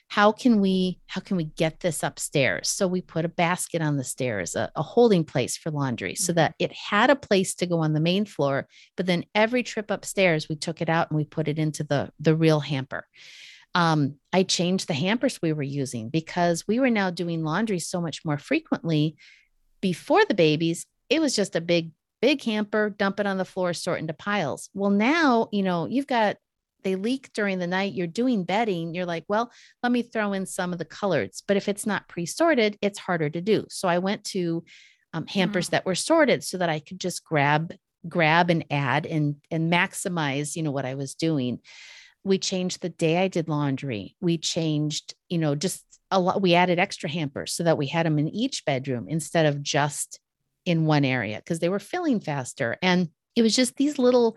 how 0.09 0.33
can 0.33 0.61
we 0.61 0.99
how 1.07 1.21
can 1.21 1.37
we 1.37 1.45
get 1.45 1.81
this 1.81 2.03
upstairs 2.03 2.69
so 2.69 2.89
we 2.89 3.01
put 3.01 3.25
a 3.25 3.29
basket 3.29 3.83
on 3.83 3.97
the 3.97 4.05
stairs 4.05 4.57
a, 4.57 4.71
a 4.75 4.83
holding 4.83 5.25
place 5.25 5.57
for 5.57 5.71
laundry 5.71 6.13
mm-hmm. 6.13 6.23
so 6.23 6.33
that 6.33 6.55
it 6.59 6.73
had 6.73 7.11
a 7.11 7.17
place 7.17 7.55
to 7.55 7.67
go 7.67 7.79
on 7.79 7.93
the 7.93 8.01
main 8.01 8.25
floor 8.25 8.67
but 8.97 9.07
then 9.07 9.25
every 9.35 9.63
trip 9.63 9.91
upstairs 9.91 10.49
we 10.49 10.57
took 10.57 10.81
it 10.81 10.89
out 10.89 11.11
and 11.11 11.17
we 11.17 11.25
put 11.25 11.49
it 11.49 11.59
into 11.59 11.85
the 11.85 12.11
the 12.19 12.35
real 12.35 12.61
hamper 12.61 13.07
um, 13.75 14.15
i 14.33 14.43
changed 14.43 14.89
the 14.89 14.95
hampers 14.95 15.39
we 15.43 15.53
were 15.53 15.63
using 15.63 16.09
because 16.09 16.67
we 16.67 16.81
were 16.81 16.91
now 16.91 17.11
doing 17.11 17.45
laundry 17.45 17.79
so 17.79 18.01
much 18.01 18.25
more 18.25 18.39
frequently 18.39 19.17
before 19.81 20.25
the 20.25 20.35
babies 20.35 20.87
it 21.11 21.21
was 21.21 21.37
just 21.37 21.57
a 21.57 21.61
big 21.61 21.93
big 22.21 22.43
hamper, 22.43 22.91
dump 22.91 23.21
it 23.21 23.27
on 23.27 23.39
the 23.39 23.45
floor, 23.45 23.73
sort 23.73 24.01
into 24.01 24.13
piles. 24.13 24.71
Well, 24.75 24.91
now, 24.91 25.49
you 25.53 25.63
know, 25.63 25.87
you've 25.87 26.07
got 26.07 26.37
they 26.85 26.95
leak 26.95 27.31
during 27.33 27.59
the 27.59 27.67
night, 27.67 27.95
you're 27.95 28.07
doing 28.07 28.45
bedding, 28.45 28.95
you're 28.95 29.07
like, 29.07 29.25
well, 29.29 29.51
let 29.83 29.93
me 29.93 30.03
throw 30.03 30.33
in 30.33 30.47
some 30.47 30.73
of 30.73 30.79
the 30.79 30.85
colors. 30.85 31.43
But 31.47 31.57
if 31.57 31.69
it's 31.69 31.87
not 31.87 32.09
pre 32.09 32.27
sorted, 32.27 32.79
it's 32.81 32.99
harder 32.99 33.29
to 33.31 33.41
do. 33.41 33.67
So 33.69 33.89
I 33.89 33.99
went 33.99 34.25
to 34.27 34.65
um, 35.13 35.27
hampers 35.27 35.69
mm. 35.69 35.71
that 35.71 35.87
were 35.87 35.95
sorted 35.95 36.45
so 36.45 36.59
that 36.59 36.69
I 36.69 36.81
could 36.81 37.01
just 37.01 37.25
grab 37.25 37.73
grab 38.07 38.51
and 38.51 38.65
add 38.71 39.07
and 39.07 39.37
and 39.51 39.73
maximize 39.73 40.55
you 40.55 40.63
know 40.63 40.71
what 40.71 40.87
i 40.87 40.95
was 40.95 41.15
doing 41.15 41.59
we 42.25 42.39
changed 42.39 42.81
the 42.81 42.89
day 42.89 43.19
i 43.19 43.29
did 43.29 43.49
laundry 43.49 44.15
we 44.21 44.39
changed 44.39 45.15
you 45.29 45.39
know 45.39 45.55
just 45.55 45.85
a 46.11 46.21
lot 46.21 46.41
we 46.41 46.55
added 46.55 46.79
extra 46.79 47.11
hampers 47.11 47.53
so 47.53 47.65
that 47.65 47.77
we 47.77 47.87
had 47.87 48.07
them 48.07 48.19
in 48.19 48.29
each 48.29 48.65
bedroom 48.65 49.07
instead 49.09 49.47
of 49.47 49.63
just 49.63 50.21
in 50.65 50.87
one 50.87 51.05
area 51.05 51.37
because 51.37 51.59
they 51.59 51.69
were 51.69 51.79
filling 51.79 52.21
faster 52.21 52.77
and 52.83 53.09
it 53.35 53.43
was 53.43 53.55
just 53.55 53.77
these 53.77 53.99
little 53.99 54.37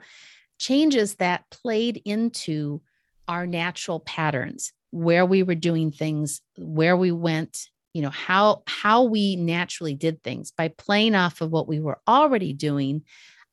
changes 0.61 1.15
that 1.15 1.49
played 1.49 2.01
into 2.05 2.81
our 3.27 3.47
natural 3.47 3.99
patterns 3.99 4.73
where 4.91 5.25
we 5.25 5.41
were 5.41 5.55
doing 5.55 5.91
things 5.91 6.41
where 6.57 6.95
we 6.95 7.11
went 7.11 7.67
you 7.93 8.01
know 8.01 8.09
how 8.09 8.63
how 8.67 9.03
we 9.03 9.35
naturally 9.35 9.93
did 9.93 10.23
things. 10.23 10.51
By 10.51 10.69
playing 10.69 11.15
off 11.15 11.41
of 11.41 11.51
what 11.51 11.67
we 11.67 11.79
were 11.79 11.99
already 12.07 12.53
doing 12.53 13.03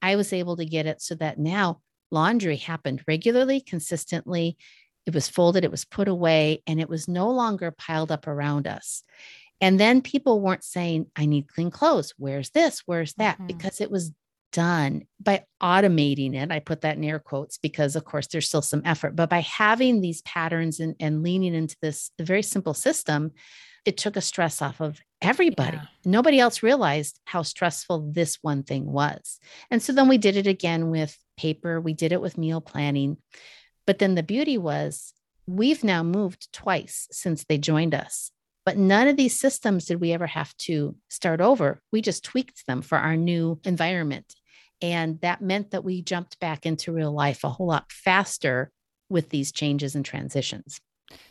i 0.00 0.14
was 0.14 0.32
able 0.32 0.56
to 0.56 0.64
get 0.64 0.86
it 0.86 1.02
so 1.02 1.14
that 1.16 1.38
now 1.38 1.80
laundry 2.10 2.56
happened 2.56 3.02
regularly 3.08 3.60
consistently. 3.60 4.56
It 5.06 5.14
was 5.14 5.28
folded 5.28 5.64
it 5.64 5.70
was 5.70 5.84
put 5.84 6.08
away 6.08 6.62
and 6.66 6.80
it 6.80 6.88
was 6.88 7.08
no 7.08 7.30
longer 7.30 7.70
piled 7.70 8.12
up 8.12 8.26
around 8.26 8.66
us. 8.66 9.02
And 9.60 9.80
then 9.80 10.02
people 10.02 10.40
weren't 10.40 10.62
saying 10.62 11.06
i 11.16 11.26
need 11.26 11.48
clean 11.48 11.70
clothes. 11.70 12.14
Where's 12.16 12.50
this? 12.50 12.82
Where's 12.86 13.14
that? 13.14 13.36
Mm-hmm. 13.36 13.46
because 13.46 13.80
it 13.80 13.90
was 13.90 14.12
done 14.52 15.02
by 15.20 15.44
automating 15.62 16.34
it. 16.34 16.50
I 16.50 16.60
put 16.60 16.82
that 16.82 16.96
in 16.96 17.04
air 17.04 17.18
quotes 17.18 17.58
because, 17.58 17.96
of 17.96 18.04
course, 18.04 18.26
there's 18.28 18.48
still 18.48 18.62
some 18.62 18.82
effort, 18.84 19.16
but 19.16 19.30
by 19.30 19.40
having 19.40 20.00
these 20.00 20.22
patterns 20.22 20.80
and, 20.80 20.94
and 21.00 21.22
leaning 21.22 21.54
into 21.54 21.76
this 21.80 22.10
very 22.18 22.42
simple 22.42 22.74
system, 22.74 23.32
it 23.84 23.96
took 23.96 24.16
a 24.16 24.20
stress 24.20 24.60
off 24.60 24.80
of 24.80 25.00
everybody. 25.22 25.76
Yeah. 25.76 25.86
Nobody 26.04 26.38
else 26.40 26.62
realized 26.62 27.20
how 27.24 27.42
stressful 27.42 28.10
this 28.12 28.38
one 28.42 28.62
thing 28.62 28.84
was. 28.86 29.38
And 29.70 29.82
so 29.82 29.92
then 29.92 30.08
we 30.08 30.18
did 30.18 30.36
it 30.36 30.46
again 30.46 30.90
with 30.90 31.16
paper, 31.36 31.80
we 31.80 31.94
did 31.94 32.12
it 32.12 32.20
with 32.20 32.38
meal 32.38 32.60
planning. 32.60 33.16
But 33.86 33.98
then 33.98 34.14
the 34.14 34.22
beauty 34.22 34.58
was 34.58 35.14
we've 35.46 35.82
now 35.82 36.02
moved 36.02 36.52
twice 36.52 37.08
since 37.10 37.44
they 37.44 37.56
joined 37.56 37.94
us. 37.94 38.30
But 38.66 38.76
none 38.76 39.08
of 39.08 39.16
these 39.16 39.40
systems 39.40 39.86
did 39.86 39.98
we 39.98 40.12
ever 40.12 40.26
have 40.26 40.54
to 40.58 40.94
start 41.08 41.40
over. 41.40 41.80
We 41.90 42.02
just 42.02 42.22
tweaked 42.22 42.66
them 42.66 42.82
for 42.82 42.98
our 42.98 43.16
new 43.16 43.58
environment. 43.64 44.34
And 44.80 45.20
that 45.20 45.40
meant 45.42 45.70
that 45.72 45.84
we 45.84 46.02
jumped 46.02 46.38
back 46.38 46.64
into 46.64 46.92
real 46.92 47.12
life 47.12 47.44
a 47.44 47.50
whole 47.50 47.66
lot 47.66 47.90
faster 47.90 48.70
with 49.10 49.30
these 49.30 49.52
changes 49.52 49.94
and 49.94 50.04
transitions. 50.04 50.80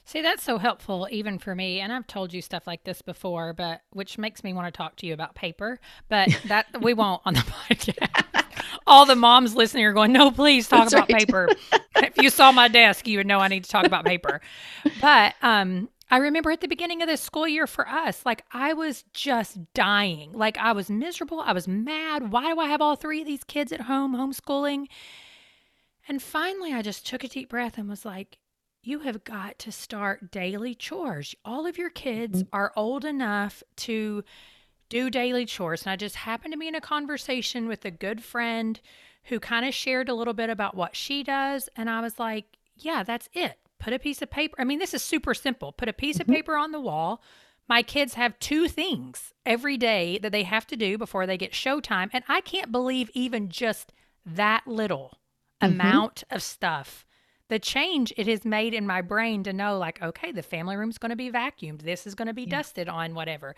See, 0.05 0.21
that's 0.21 0.43
so 0.43 0.57
helpful 0.57 1.07
even 1.11 1.37
for 1.37 1.53
me. 1.53 1.79
And 1.79 1.91
I've 1.93 2.07
told 2.07 2.33
you 2.33 2.41
stuff 2.41 2.65
like 2.65 2.83
this 2.83 3.01
before, 3.01 3.53
but 3.53 3.81
which 3.91 4.17
makes 4.17 4.43
me 4.43 4.53
want 4.53 4.73
to 4.73 4.75
talk 4.75 4.95
to 4.97 5.05
you 5.05 5.13
about 5.13 5.35
paper, 5.35 5.79
but 6.09 6.29
that 6.47 6.65
we 6.81 6.93
won't 6.93 7.21
on 7.25 7.33
the 7.33 7.41
podcast. 7.41 8.43
All 8.87 9.05
the 9.05 9.15
moms 9.15 9.55
listening 9.55 9.85
are 9.85 9.93
going, 9.93 10.13
no, 10.13 10.31
please 10.31 10.67
talk 10.67 10.89
that's 10.89 10.93
about 10.93 11.11
right. 11.11 11.19
paper. 11.19 11.49
if 11.97 12.17
you 12.17 12.29
saw 12.29 12.51
my 12.51 12.67
desk, 12.67 13.05
you 13.07 13.17
would 13.17 13.27
know 13.27 13.39
I 13.39 13.49
need 13.49 13.65
to 13.65 13.69
talk 13.69 13.85
about 13.85 14.05
paper. 14.05 14.41
But 15.01 15.35
um, 15.41 15.89
I 16.09 16.17
remember 16.17 16.51
at 16.51 16.61
the 16.61 16.67
beginning 16.67 17.01
of 17.01 17.09
the 17.09 17.17
school 17.17 17.47
year 17.47 17.67
for 17.67 17.87
us, 17.87 18.25
like 18.25 18.45
I 18.51 18.73
was 18.73 19.03
just 19.13 19.73
dying. 19.73 20.31
Like 20.31 20.57
I 20.57 20.71
was 20.71 20.89
miserable. 20.89 21.41
I 21.41 21.51
was 21.51 21.67
mad. 21.67 22.31
Why 22.31 22.53
do 22.53 22.59
I 22.59 22.67
have 22.67 22.81
all 22.81 22.95
three 22.95 23.21
of 23.21 23.27
these 23.27 23.43
kids 23.43 23.71
at 23.73 23.81
home 23.81 24.15
homeschooling? 24.15 24.87
And 26.07 26.21
finally, 26.21 26.73
I 26.73 26.81
just 26.81 27.05
took 27.05 27.25
a 27.25 27.27
deep 27.27 27.49
breath 27.49 27.77
and 27.77 27.89
was 27.89 28.05
like, 28.05 28.37
you 28.81 28.99
have 28.99 29.25
got 29.25 29.59
to 29.59 29.71
start 29.71 30.31
daily 30.31 30.73
chores. 30.73 31.35
All 31.43 31.65
of 31.65 31.77
your 31.77 31.89
kids 31.89 32.43
mm-hmm. 32.43 32.55
are 32.55 32.71
old 32.77 33.03
enough 33.03 33.61
to 33.77 34.23
do 34.87 35.09
daily 35.09 35.45
chores. 35.45 35.83
And 35.83 35.91
I 35.91 35.97
just 35.97 36.15
happened 36.15 36.53
to 36.53 36.57
be 36.57 36.69
in 36.69 36.75
a 36.75 36.79
conversation 36.79 37.67
with 37.67 37.83
a 37.83 37.91
good 37.91 38.23
friend 38.23 38.79
who 39.25 39.41
kind 39.41 39.65
of 39.65 39.73
shared 39.73 40.07
a 40.07 40.13
little 40.13 40.33
bit 40.33 40.49
about 40.49 40.73
what 40.73 40.95
she 40.95 41.21
does. 41.21 41.67
And 41.75 41.89
I 41.89 41.99
was 41.99 42.17
like, 42.17 42.45
yeah, 42.77 43.03
that's 43.03 43.27
it 43.33 43.59
put 43.79 43.93
a 43.93 43.99
piece 43.99 44.21
of 44.21 44.29
paper. 44.29 44.55
I 44.59 44.63
mean, 44.63 44.79
this 44.79 44.93
is 44.93 45.03
super 45.03 45.33
simple. 45.33 45.71
Put 45.71 45.89
a 45.89 45.93
piece 45.93 46.17
mm-hmm. 46.17 46.31
of 46.31 46.35
paper 46.35 46.55
on 46.55 46.71
the 46.71 46.79
wall. 46.79 47.21
My 47.69 47.83
kids 47.83 48.13
have 48.13 48.39
two 48.39 48.67
things 48.67 49.33
every 49.45 49.77
day 49.77 50.17
that 50.19 50.31
they 50.31 50.43
have 50.43 50.65
to 50.67 50.77
do 50.77 50.97
before 50.97 51.25
they 51.25 51.37
get 51.37 51.51
showtime. 51.51 52.09
And 52.13 52.23
I 52.27 52.41
can't 52.41 52.71
believe 52.71 53.09
even 53.13 53.49
just 53.49 53.91
that 54.25 54.65
little 54.65 55.17
mm-hmm. 55.61 55.73
amount 55.73 56.23
of 56.31 56.41
stuff. 56.41 57.05
The 57.49 57.59
change 57.59 58.13
it 58.17 58.27
has 58.27 58.43
made 58.43 58.73
in 58.73 58.85
my 58.85 59.01
brain 59.01 59.43
to 59.43 59.53
know, 59.53 59.77
like, 59.77 60.01
okay, 60.01 60.31
the 60.31 60.43
family 60.43 60.75
room's 60.75 60.97
going 60.97 61.11
to 61.11 61.15
be 61.15 61.31
vacuumed. 61.31 61.81
This 61.81 62.05
is 62.05 62.15
going 62.15 62.27
to 62.27 62.33
be 62.33 62.43
yeah. 62.43 62.57
dusted 62.57 62.89
on, 62.89 63.15
whatever. 63.15 63.55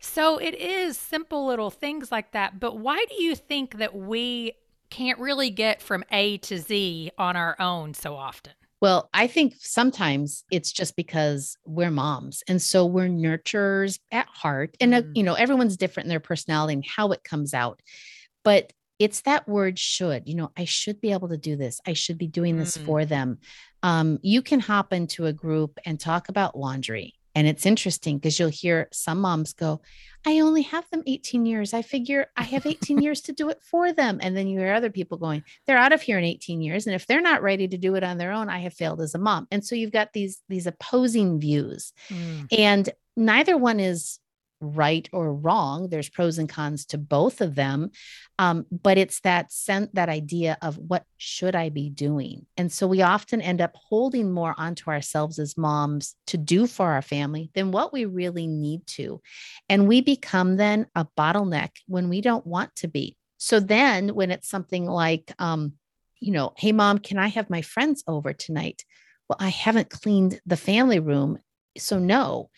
So 0.00 0.38
it 0.38 0.54
is 0.54 0.98
simple 0.98 1.46
little 1.46 1.70
things 1.70 2.10
like 2.10 2.32
that. 2.32 2.60
But 2.60 2.78
why 2.78 3.04
do 3.08 3.22
you 3.22 3.34
think 3.34 3.78
that 3.78 3.94
we 3.94 4.52
can't 4.90 5.18
really 5.18 5.50
get 5.50 5.82
from 5.82 6.04
A 6.10 6.38
to 6.38 6.58
Z 6.58 7.10
on 7.18 7.36
our 7.36 7.56
own 7.60 7.92
so 7.94 8.14
often? 8.14 8.52
Well, 8.80 9.08
I 9.12 9.26
think 9.26 9.54
sometimes 9.58 10.44
it's 10.50 10.72
just 10.72 10.94
because 10.94 11.56
we're 11.64 11.90
moms. 11.90 12.42
And 12.48 12.62
so 12.62 12.86
we're 12.86 13.08
nurturers 13.08 13.98
at 14.12 14.28
heart. 14.28 14.76
And, 14.80 14.94
uh, 14.94 15.02
mm. 15.02 15.12
you 15.14 15.22
know, 15.24 15.34
everyone's 15.34 15.76
different 15.76 16.06
in 16.06 16.10
their 16.10 16.20
personality 16.20 16.74
and 16.74 16.86
how 16.86 17.10
it 17.10 17.24
comes 17.24 17.54
out. 17.54 17.80
But 18.44 18.72
it's 18.98 19.22
that 19.22 19.48
word 19.48 19.78
should, 19.78 20.28
you 20.28 20.34
know, 20.34 20.50
I 20.56 20.64
should 20.64 21.00
be 21.00 21.12
able 21.12 21.28
to 21.28 21.36
do 21.36 21.56
this. 21.56 21.80
I 21.86 21.92
should 21.92 22.18
be 22.18 22.28
doing 22.28 22.56
this 22.56 22.76
mm. 22.76 22.86
for 22.86 23.04
them. 23.04 23.38
Um, 23.82 24.18
you 24.22 24.42
can 24.42 24.60
hop 24.60 24.92
into 24.92 25.26
a 25.26 25.32
group 25.32 25.78
and 25.84 25.98
talk 25.98 26.28
about 26.28 26.58
laundry 26.58 27.17
and 27.34 27.46
it's 27.46 27.66
interesting 27.66 28.18
because 28.18 28.38
you'll 28.38 28.48
hear 28.48 28.88
some 28.92 29.20
moms 29.20 29.52
go, 29.52 29.80
I 30.26 30.40
only 30.40 30.62
have 30.62 30.88
them 30.90 31.02
18 31.06 31.46
years. 31.46 31.72
I 31.72 31.82
figure 31.82 32.26
I 32.36 32.42
have 32.42 32.66
18 32.66 32.98
years 32.98 33.20
to 33.22 33.32
do 33.32 33.48
it 33.48 33.62
for 33.62 33.92
them. 33.92 34.18
And 34.20 34.36
then 34.36 34.48
you 34.48 34.58
hear 34.58 34.74
other 34.74 34.90
people 34.90 35.18
going, 35.18 35.44
they're 35.66 35.78
out 35.78 35.92
of 35.92 36.02
here 36.02 36.18
in 36.18 36.24
18 36.24 36.60
years. 36.60 36.86
And 36.86 36.94
if 36.94 37.06
they're 37.06 37.20
not 37.20 37.42
ready 37.42 37.68
to 37.68 37.78
do 37.78 37.94
it 37.94 38.04
on 38.04 38.18
their 38.18 38.32
own, 38.32 38.48
I 38.48 38.58
have 38.60 38.74
failed 38.74 39.00
as 39.00 39.14
a 39.14 39.18
mom. 39.18 39.46
And 39.50 39.64
so 39.64 39.74
you've 39.74 39.92
got 39.92 40.12
these, 40.12 40.42
these 40.48 40.66
opposing 40.66 41.38
views. 41.38 41.92
Mm. 42.08 42.46
And 42.58 42.90
neither 43.16 43.56
one 43.56 43.80
is 43.80 44.18
right 44.60 45.08
or 45.12 45.32
wrong. 45.32 45.88
There's 45.88 46.08
pros 46.08 46.38
and 46.38 46.48
cons 46.48 46.84
to 46.86 46.98
both 46.98 47.40
of 47.40 47.54
them. 47.54 47.90
Um, 48.38 48.66
but 48.70 48.98
it's 48.98 49.20
that 49.20 49.52
sense, 49.52 49.90
that 49.94 50.08
idea 50.08 50.58
of 50.62 50.76
what 50.78 51.04
should 51.16 51.54
I 51.54 51.68
be 51.68 51.90
doing? 51.90 52.46
And 52.56 52.70
so 52.70 52.86
we 52.86 53.02
often 53.02 53.40
end 53.40 53.60
up 53.60 53.74
holding 53.74 54.32
more 54.32 54.54
onto 54.56 54.90
ourselves 54.90 55.38
as 55.38 55.56
moms 55.56 56.14
to 56.28 56.36
do 56.36 56.66
for 56.66 56.90
our 56.90 57.02
family 57.02 57.50
than 57.54 57.70
what 57.70 57.92
we 57.92 58.04
really 58.04 58.46
need 58.46 58.86
to. 58.88 59.20
And 59.68 59.88
we 59.88 60.00
become 60.00 60.56
then 60.56 60.86
a 60.94 61.06
bottleneck 61.16 61.70
when 61.86 62.08
we 62.08 62.20
don't 62.20 62.46
want 62.46 62.74
to 62.76 62.88
be. 62.88 63.16
So 63.38 63.60
then 63.60 64.14
when 64.14 64.30
it's 64.30 64.48
something 64.48 64.86
like, 64.86 65.32
um, 65.38 65.74
you 66.20 66.32
know, 66.32 66.52
hey, 66.56 66.72
mom, 66.72 66.98
can 66.98 67.18
I 67.18 67.28
have 67.28 67.48
my 67.48 67.62
friends 67.62 68.02
over 68.08 68.32
tonight? 68.32 68.84
Well, 69.28 69.36
I 69.38 69.50
haven't 69.50 69.90
cleaned 69.90 70.40
the 70.46 70.56
family 70.56 70.98
room. 70.98 71.38
So 71.76 71.98
no 72.00 72.50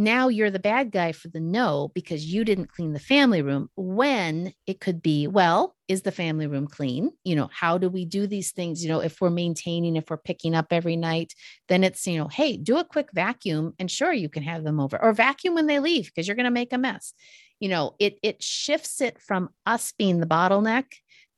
now 0.00 0.28
you're 0.28 0.50
the 0.50 0.58
bad 0.58 0.90
guy 0.90 1.12
for 1.12 1.28
the 1.28 1.40
no 1.40 1.90
because 1.94 2.24
you 2.24 2.42
didn't 2.42 2.72
clean 2.72 2.94
the 2.94 2.98
family 2.98 3.42
room 3.42 3.68
when 3.76 4.52
it 4.66 4.80
could 4.80 5.02
be 5.02 5.26
well 5.26 5.76
is 5.88 6.02
the 6.02 6.10
family 6.10 6.46
room 6.46 6.66
clean? 6.66 7.10
You 7.22 7.36
know 7.36 7.50
how 7.52 7.76
do 7.76 7.90
we 7.90 8.06
do 8.06 8.26
these 8.26 8.52
things? 8.52 8.82
You 8.82 8.88
know 8.88 9.00
if 9.00 9.20
we're 9.20 9.28
maintaining 9.28 9.96
if 9.96 10.08
we're 10.08 10.16
picking 10.16 10.54
up 10.54 10.68
every 10.70 10.96
night 10.96 11.34
then 11.68 11.84
it's 11.84 12.06
you 12.06 12.16
know 12.16 12.28
hey 12.28 12.56
do 12.56 12.78
a 12.78 12.84
quick 12.84 13.10
vacuum 13.12 13.74
and 13.78 13.90
sure 13.90 14.12
you 14.12 14.30
can 14.30 14.42
have 14.42 14.64
them 14.64 14.80
over 14.80 15.00
or 15.00 15.12
vacuum 15.12 15.54
when 15.54 15.66
they 15.66 15.80
leave 15.80 16.06
because 16.06 16.26
you're 16.26 16.36
going 16.36 16.44
to 16.44 16.50
make 16.50 16.72
a 16.72 16.78
mess. 16.78 17.12
You 17.60 17.68
know 17.68 17.94
it 17.98 18.18
it 18.22 18.42
shifts 18.42 19.02
it 19.02 19.20
from 19.20 19.50
us 19.66 19.92
being 19.98 20.18
the 20.18 20.26
bottleneck 20.26 20.86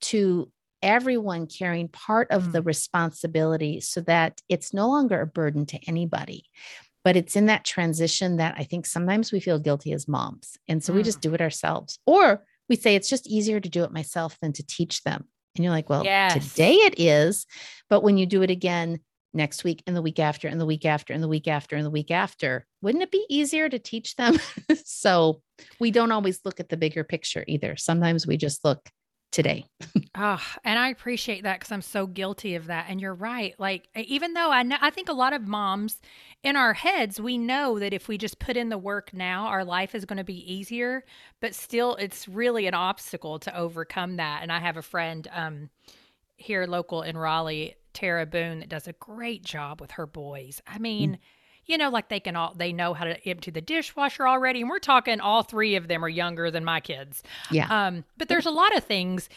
to 0.02 0.50
everyone 0.82 1.46
carrying 1.46 1.88
part 1.88 2.28
of 2.30 2.52
the 2.52 2.60
mm. 2.60 2.66
responsibility 2.66 3.80
so 3.80 4.00
that 4.00 4.40
it's 4.48 4.74
no 4.74 4.88
longer 4.88 5.20
a 5.20 5.26
burden 5.26 5.64
to 5.64 5.78
anybody 5.86 6.44
but 7.04 7.16
it's 7.16 7.36
in 7.36 7.46
that 7.46 7.64
transition 7.64 8.36
that 8.36 8.54
I 8.56 8.64
think 8.64 8.86
sometimes 8.86 9.32
we 9.32 9.40
feel 9.40 9.58
guilty 9.58 9.92
as 9.92 10.08
moms. 10.08 10.56
And 10.68 10.82
so 10.82 10.92
mm. 10.92 10.96
we 10.96 11.02
just 11.02 11.18
mm. 11.18 11.22
do 11.22 11.34
it 11.34 11.40
ourselves. 11.40 11.98
Or 12.06 12.44
we 12.68 12.76
say 12.76 12.94
it's 12.94 13.08
just 13.08 13.26
easier 13.26 13.60
to 13.60 13.68
do 13.68 13.84
it 13.84 13.92
myself 13.92 14.38
than 14.40 14.52
to 14.54 14.66
teach 14.66 15.02
them. 15.02 15.24
And 15.56 15.64
you're 15.64 15.72
like, 15.72 15.90
well, 15.90 16.04
yes. 16.04 16.50
today 16.50 16.74
it 16.74 16.94
is. 16.98 17.46
But 17.90 18.02
when 18.02 18.16
you 18.16 18.26
do 18.26 18.42
it 18.42 18.50
again 18.50 19.00
next 19.34 19.64
week 19.64 19.82
and 19.86 19.96
the 19.96 20.02
week 20.02 20.18
after 20.18 20.48
and 20.48 20.60
the 20.60 20.66
week 20.66 20.84
after 20.84 21.12
and 21.12 21.22
the 21.22 21.28
week 21.28 21.48
after 21.48 21.76
and 21.76 21.84
the 21.84 21.90
week 21.90 22.10
after, 22.10 22.66
wouldn't 22.80 23.02
it 23.02 23.10
be 23.10 23.26
easier 23.28 23.68
to 23.68 23.78
teach 23.78 24.16
them? 24.16 24.38
so 24.84 25.42
we 25.78 25.90
don't 25.90 26.12
always 26.12 26.40
look 26.44 26.60
at 26.60 26.68
the 26.68 26.76
bigger 26.76 27.04
picture 27.04 27.44
either. 27.46 27.76
Sometimes 27.76 28.26
we 28.26 28.36
just 28.36 28.64
look 28.64 28.88
today. 29.32 29.64
oh, 30.14 30.42
and 30.62 30.78
I 30.78 30.90
appreciate 30.90 31.42
that 31.42 31.58
because 31.58 31.72
I'm 31.72 31.82
so 31.82 32.06
guilty 32.06 32.54
of 32.54 32.66
that. 32.66 32.86
And 32.88 33.00
you're 33.00 33.14
right. 33.14 33.54
Like, 33.58 33.88
even 33.96 34.34
though 34.34 34.52
I 34.52 34.62
know, 34.62 34.76
I 34.80 34.90
think 34.90 35.08
a 35.08 35.14
lot 35.14 35.32
of 35.32 35.48
moms 35.48 36.00
in 36.44 36.54
our 36.54 36.74
heads, 36.74 37.20
we 37.20 37.38
know 37.38 37.78
that 37.78 37.92
if 37.92 38.06
we 38.06 38.18
just 38.18 38.38
put 38.38 38.56
in 38.56 38.68
the 38.68 38.78
work 38.78 39.12
now, 39.12 39.46
our 39.46 39.64
life 39.64 39.94
is 39.94 40.04
going 40.04 40.18
to 40.18 40.24
be 40.24 40.52
easier. 40.52 41.04
But 41.40 41.54
still, 41.54 41.96
it's 41.96 42.28
really 42.28 42.66
an 42.66 42.74
obstacle 42.74 43.40
to 43.40 43.56
overcome 43.56 44.16
that. 44.16 44.40
And 44.42 44.52
I 44.52 44.60
have 44.60 44.76
a 44.76 44.82
friend 44.82 45.26
um, 45.32 45.70
here 46.36 46.66
local 46.66 47.02
in 47.02 47.16
Raleigh, 47.16 47.74
Tara 47.94 48.26
Boone, 48.26 48.60
that 48.60 48.68
does 48.68 48.86
a 48.86 48.92
great 48.92 49.44
job 49.44 49.80
with 49.80 49.92
her 49.92 50.06
boys. 50.06 50.62
I 50.66 50.78
mean, 50.78 51.14
mm 51.14 51.18
you 51.72 51.78
know, 51.78 51.88
like 51.88 52.10
they 52.10 52.20
can 52.20 52.36
all 52.36 52.52
they 52.54 52.70
know 52.70 52.92
how 52.92 53.06
to 53.06 53.26
empty 53.26 53.50
the 53.50 53.62
dishwasher 53.62 54.28
already. 54.28 54.60
And 54.60 54.68
we're 54.68 54.78
talking 54.78 55.20
all 55.20 55.42
three 55.42 55.74
of 55.76 55.88
them 55.88 56.04
are 56.04 56.08
younger 56.08 56.50
than 56.50 56.66
my 56.66 56.80
kids. 56.80 57.22
Yeah. 57.50 57.86
Um, 57.86 58.04
but 58.18 58.28
there's 58.28 58.44
a 58.44 58.50
lot 58.50 58.76
of 58.76 58.84
things. 58.84 59.30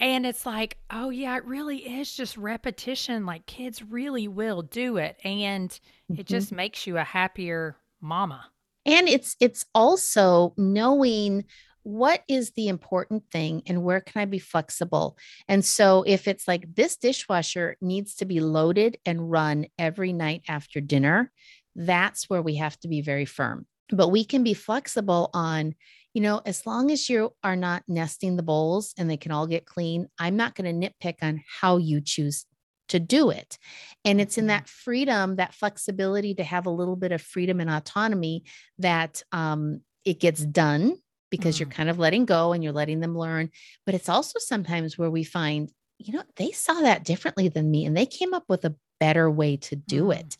And 0.00 0.26
it's 0.26 0.44
like, 0.44 0.78
oh 0.90 1.10
yeah, 1.10 1.36
it 1.36 1.44
really 1.44 1.78
is 1.78 2.12
just 2.12 2.36
repetition. 2.36 3.24
Like 3.24 3.46
kids 3.46 3.84
really 3.84 4.26
will 4.26 4.62
do 4.62 4.96
it. 4.96 5.16
And 5.22 5.70
mm-hmm. 5.70 6.20
it 6.20 6.26
just 6.26 6.50
makes 6.50 6.88
you 6.88 6.98
a 6.98 7.04
happier 7.04 7.76
mama. 8.00 8.44
And 8.84 9.08
it's 9.08 9.36
it's 9.38 9.64
also 9.72 10.54
knowing 10.56 11.44
what 11.86 12.24
is 12.26 12.50
the 12.50 12.66
important 12.66 13.22
thing 13.30 13.62
and 13.68 13.84
where 13.84 14.00
can 14.00 14.20
I 14.20 14.24
be 14.24 14.40
flexible? 14.40 15.16
And 15.46 15.64
so 15.64 16.02
if 16.04 16.26
it's 16.26 16.48
like 16.48 16.74
this 16.74 16.96
dishwasher 16.96 17.76
needs 17.80 18.16
to 18.16 18.24
be 18.24 18.40
loaded 18.40 18.98
and 19.06 19.30
run 19.30 19.66
every 19.78 20.12
night 20.12 20.42
after 20.48 20.80
dinner, 20.80 21.30
that's 21.76 22.28
where 22.28 22.42
we 22.42 22.56
have 22.56 22.78
to 22.80 22.88
be 22.88 23.02
very 23.02 23.26
firm. 23.26 23.66
But 23.90 24.08
we 24.08 24.24
can 24.24 24.42
be 24.42 24.54
flexible 24.54 25.30
on, 25.32 25.74
you 26.14 26.22
know, 26.22 26.40
as 26.44 26.66
long 26.66 26.90
as 26.90 27.08
you 27.08 27.32
are 27.44 27.54
not 27.54 27.84
nesting 27.86 28.36
the 28.36 28.42
bowls 28.42 28.94
and 28.98 29.08
they 29.08 29.16
can 29.16 29.30
all 29.30 29.46
get 29.46 29.66
clean, 29.66 30.08
I'm 30.18 30.36
not 30.36 30.54
going 30.54 30.80
to 30.80 30.88
nitpick 30.88 31.16
on 31.22 31.42
how 31.60 31.76
you 31.76 32.00
choose 32.00 32.46
to 32.88 32.98
do 32.98 33.30
it. 33.30 33.58
And 34.04 34.20
it's 34.20 34.38
in 34.38 34.42
mm-hmm. 34.42 34.48
that 34.48 34.68
freedom, 34.68 35.36
that 35.36 35.54
flexibility 35.54 36.34
to 36.34 36.44
have 36.44 36.66
a 36.66 36.70
little 36.70 36.96
bit 36.96 37.12
of 37.12 37.20
freedom 37.20 37.60
and 37.60 37.70
autonomy 37.70 38.44
that 38.78 39.22
um, 39.32 39.82
it 40.04 40.20
gets 40.20 40.44
done 40.44 40.96
because 41.30 41.56
mm. 41.56 41.60
you're 41.60 41.68
kind 41.68 41.90
of 41.90 41.98
letting 41.98 42.24
go 42.24 42.52
and 42.52 42.62
you're 42.62 42.72
letting 42.72 43.00
them 43.00 43.18
learn. 43.18 43.50
But 43.84 43.94
it's 43.94 44.08
also 44.08 44.38
sometimes 44.38 44.96
where 44.96 45.10
we 45.10 45.24
find, 45.24 45.70
you 45.98 46.12
know, 46.12 46.22
they 46.36 46.52
saw 46.52 46.74
that 46.80 47.04
differently 47.04 47.48
than 47.48 47.70
me 47.70 47.84
and 47.84 47.96
they 47.96 48.06
came 48.06 48.34
up 48.34 48.44
with 48.48 48.64
a 48.64 48.76
better 49.00 49.30
way 49.30 49.56
to 49.56 49.76
do 49.76 50.04
mm. 50.04 50.18
it 50.18 50.36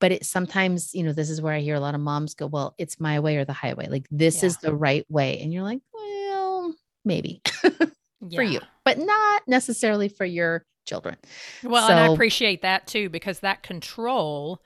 but 0.00 0.10
it 0.10 0.24
sometimes 0.26 0.94
you 0.94 1.02
know 1.02 1.12
this 1.12 1.30
is 1.30 1.40
where 1.40 1.54
i 1.54 1.60
hear 1.60 1.74
a 1.74 1.80
lot 1.80 1.94
of 1.94 2.00
moms 2.00 2.34
go 2.34 2.46
well 2.46 2.74
it's 2.78 2.98
my 2.98 3.20
way 3.20 3.36
or 3.36 3.44
the 3.44 3.52
highway 3.52 3.88
like 3.88 4.06
this 4.10 4.42
yeah. 4.42 4.46
is 4.46 4.56
the 4.58 4.74
right 4.74 5.06
way 5.08 5.38
and 5.40 5.52
you're 5.52 5.62
like 5.62 5.80
well 5.92 6.74
maybe 7.04 7.40
for 8.34 8.42
you 8.42 8.60
but 8.84 8.98
not 8.98 9.42
necessarily 9.46 10.08
for 10.08 10.24
your 10.24 10.64
children. 10.86 11.16
Well 11.62 11.86
so, 11.86 11.92
and 11.92 12.00
i 12.00 12.12
appreciate 12.12 12.62
that 12.62 12.86
too 12.86 13.08
because 13.08 13.40
that 13.40 13.62
control 13.62 14.60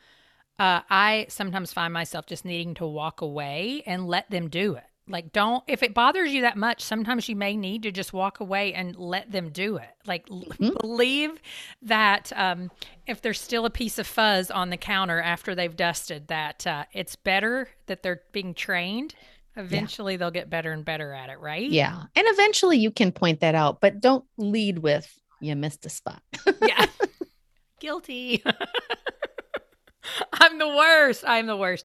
uh, 0.58 0.80
i 0.88 1.26
sometimes 1.28 1.72
find 1.72 1.92
myself 1.92 2.26
just 2.26 2.44
needing 2.44 2.74
to 2.74 2.86
walk 2.86 3.20
away 3.20 3.82
and 3.84 4.06
let 4.06 4.30
them 4.30 4.48
do 4.48 4.74
it 4.74 4.84
like 5.08 5.32
don't 5.32 5.62
if 5.66 5.82
it 5.82 5.92
bothers 5.92 6.32
you 6.32 6.42
that 6.42 6.56
much 6.56 6.82
sometimes 6.82 7.28
you 7.28 7.36
may 7.36 7.56
need 7.56 7.82
to 7.82 7.90
just 7.90 8.12
walk 8.12 8.40
away 8.40 8.72
and 8.72 8.96
let 8.96 9.30
them 9.30 9.50
do 9.50 9.76
it. 9.76 9.90
Like 10.06 10.26
mm-hmm. 10.28 10.70
believe 10.80 11.40
that 11.82 12.32
um, 12.34 12.70
if 13.06 13.20
there's 13.20 13.40
still 13.40 13.66
a 13.66 13.70
piece 13.70 13.98
of 13.98 14.06
fuzz 14.06 14.50
on 14.50 14.70
the 14.70 14.76
counter 14.76 15.20
after 15.20 15.54
they've 15.54 15.74
dusted 15.74 16.28
that 16.28 16.66
uh, 16.66 16.84
it's 16.92 17.16
better 17.16 17.68
that 17.86 18.02
they're 18.02 18.22
being 18.32 18.54
trained. 18.54 19.14
Eventually 19.56 20.14
yeah. 20.14 20.16
they'll 20.18 20.30
get 20.32 20.50
better 20.50 20.72
and 20.72 20.84
better 20.84 21.12
at 21.12 21.28
it 21.28 21.38
right? 21.38 21.70
Yeah. 21.70 22.04
And 22.16 22.26
eventually 22.28 22.78
you 22.78 22.90
can 22.90 23.12
point 23.12 23.40
that 23.40 23.54
out 23.54 23.80
but 23.80 24.00
don't 24.00 24.24
lead 24.38 24.78
with 24.78 25.20
you 25.40 25.54
missed 25.54 25.84
a 25.84 25.90
spot. 25.90 26.22
Yeah. 26.62 26.86
Guilty. 27.80 28.42
I'm 30.32 30.58
the 30.58 30.68
worst. 30.68 31.24
I'm 31.26 31.46
the 31.46 31.56
worst 31.56 31.84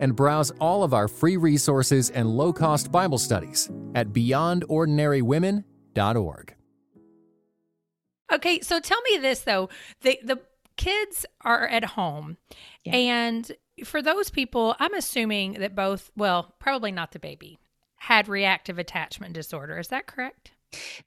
and 0.00 0.16
browse 0.16 0.50
all 0.60 0.82
of 0.82 0.92
our 0.92 1.06
free 1.06 1.36
resources 1.36 2.10
and 2.10 2.28
low 2.28 2.52
cost 2.52 2.90
Bible 2.90 3.18
studies 3.18 3.70
at 3.94 4.08
beyondordinarywomen.org. 4.08 6.54
Okay, 8.32 8.60
so 8.60 8.80
tell 8.80 9.00
me 9.02 9.18
this 9.18 9.40
though. 9.40 9.68
The 10.02 10.18
the 10.22 10.40
kids 10.76 11.26
are 11.42 11.66
at 11.68 11.84
home 11.84 12.38
yeah. 12.84 12.96
and 12.96 13.52
for 13.84 14.02
those 14.02 14.30
people, 14.30 14.74
I'm 14.78 14.94
assuming 14.94 15.54
that 15.54 15.74
both, 15.74 16.10
well, 16.16 16.54
probably 16.58 16.92
not 16.92 17.12
the 17.12 17.18
baby, 17.18 17.58
had 17.96 18.28
reactive 18.28 18.78
attachment 18.78 19.34
disorder. 19.34 19.78
Is 19.78 19.88
that 19.88 20.06
correct? 20.06 20.52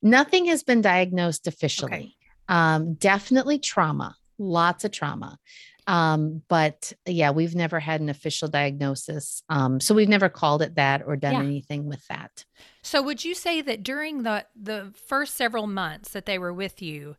Nothing 0.02 0.46
has 0.46 0.64
been 0.64 0.82
diagnosed 0.82 1.48
officially. 1.48 1.92
Okay. 1.92 2.16
Um, 2.50 2.96
definitely 2.96 3.60
trauma, 3.60 4.16
lots 4.38 4.84
of 4.84 4.92
trauma. 4.92 5.40
Um, 5.88 6.42
but 6.48 6.94
yeah, 7.06 7.32
we've 7.32 7.56
never 7.56 7.80
had 7.80 8.02
an 8.02 8.10
official 8.10 8.48
diagnosis. 8.48 9.44
Um, 9.50 9.80
so 9.80 9.94
we've 9.94 10.10
never 10.10 10.30
called 10.30 10.62
it 10.62 10.76
that 10.76 11.04
or 11.06 11.16
done 11.16 11.34
yeah. 11.34 11.40
anything 11.40 11.86
with 11.86 12.06
that. 12.08 12.46
So 12.82 13.02
would 13.02 13.26
you 13.26 13.34
say 13.34 13.62
that 13.62 13.84
during 13.84 14.24
the 14.24 14.46
the 14.56 14.94
first 15.08 15.36
several 15.36 15.68
months 15.68 16.10
that 16.12 16.26
they 16.26 16.38
were 16.38 16.54
with 16.54 16.82
you 16.82 17.16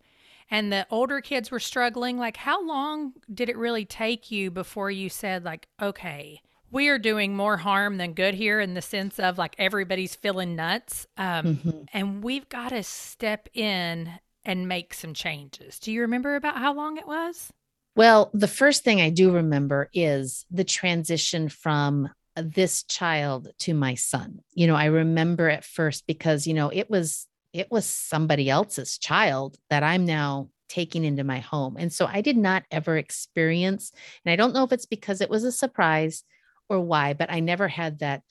and 0.50 0.72
the 0.72 0.86
older 0.90 1.20
kids 1.20 1.50
were 1.50 1.60
struggling, 1.60 2.18
like 2.18 2.36
how 2.36 2.64
long 2.64 3.12
did 3.32 3.48
it 3.48 3.56
really 3.56 3.84
take 3.84 4.30
you 4.30 4.50
before 4.50 4.90
you 4.90 5.08
said 5.08 5.44
like, 5.44 5.68
okay, 5.80 6.40
we 6.70 6.88
are 6.88 6.98
doing 6.98 7.36
more 7.36 7.56
harm 7.56 7.98
than 7.98 8.14
good 8.14 8.34
here 8.34 8.60
in 8.60 8.74
the 8.74 8.82
sense 8.82 9.20
of 9.20 9.38
like 9.38 9.54
everybody's 9.58 10.16
feeling 10.16 10.56
nuts. 10.56 11.06
Um, 11.16 11.56
mm-hmm. 11.56 11.70
and 11.92 12.22
we've 12.24 12.48
got 12.48 12.70
to 12.70 12.82
step 12.82 13.48
in 13.54 14.10
and 14.44 14.68
make 14.68 14.92
some 14.92 15.14
changes. 15.14 15.78
Do 15.78 15.92
you 15.92 16.02
remember 16.02 16.34
about 16.34 16.58
how 16.58 16.74
long 16.74 16.96
it 16.98 17.06
was? 17.06 17.52
Well, 17.96 18.30
the 18.34 18.48
first 18.48 18.82
thing 18.82 19.00
I 19.00 19.10
do 19.10 19.30
remember 19.30 19.88
is 19.92 20.46
the 20.50 20.64
transition 20.64 21.48
from 21.48 22.10
this 22.36 22.82
child 22.84 23.48
to 23.60 23.74
my 23.74 23.94
son. 23.94 24.40
You 24.52 24.66
know, 24.66 24.74
I 24.74 24.86
remember 24.86 25.48
at 25.48 25.64
first 25.64 26.06
because, 26.06 26.46
you 26.46 26.54
know, 26.54 26.70
it 26.72 26.90
was 26.90 27.26
it 27.52 27.70
was 27.70 27.86
somebody 27.86 28.50
else's 28.50 28.98
child 28.98 29.56
that 29.70 29.84
I'm 29.84 30.04
now 30.04 30.48
taking 30.68 31.04
into 31.04 31.22
my 31.22 31.38
home. 31.38 31.76
And 31.78 31.92
so 31.92 32.04
I 32.04 32.20
did 32.20 32.36
not 32.36 32.64
ever 32.72 32.96
experience 32.96 33.92
and 34.24 34.32
I 34.32 34.36
don't 34.36 34.52
know 34.52 34.64
if 34.64 34.72
it's 34.72 34.86
because 34.86 35.20
it 35.20 35.30
was 35.30 35.44
a 35.44 35.52
surprise 35.52 36.24
or 36.68 36.80
why, 36.80 37.12
but 37.12 37.30
I 37.30 37.38
never 37.38 37.68
had 37.68 38.00
that 38.00 38.22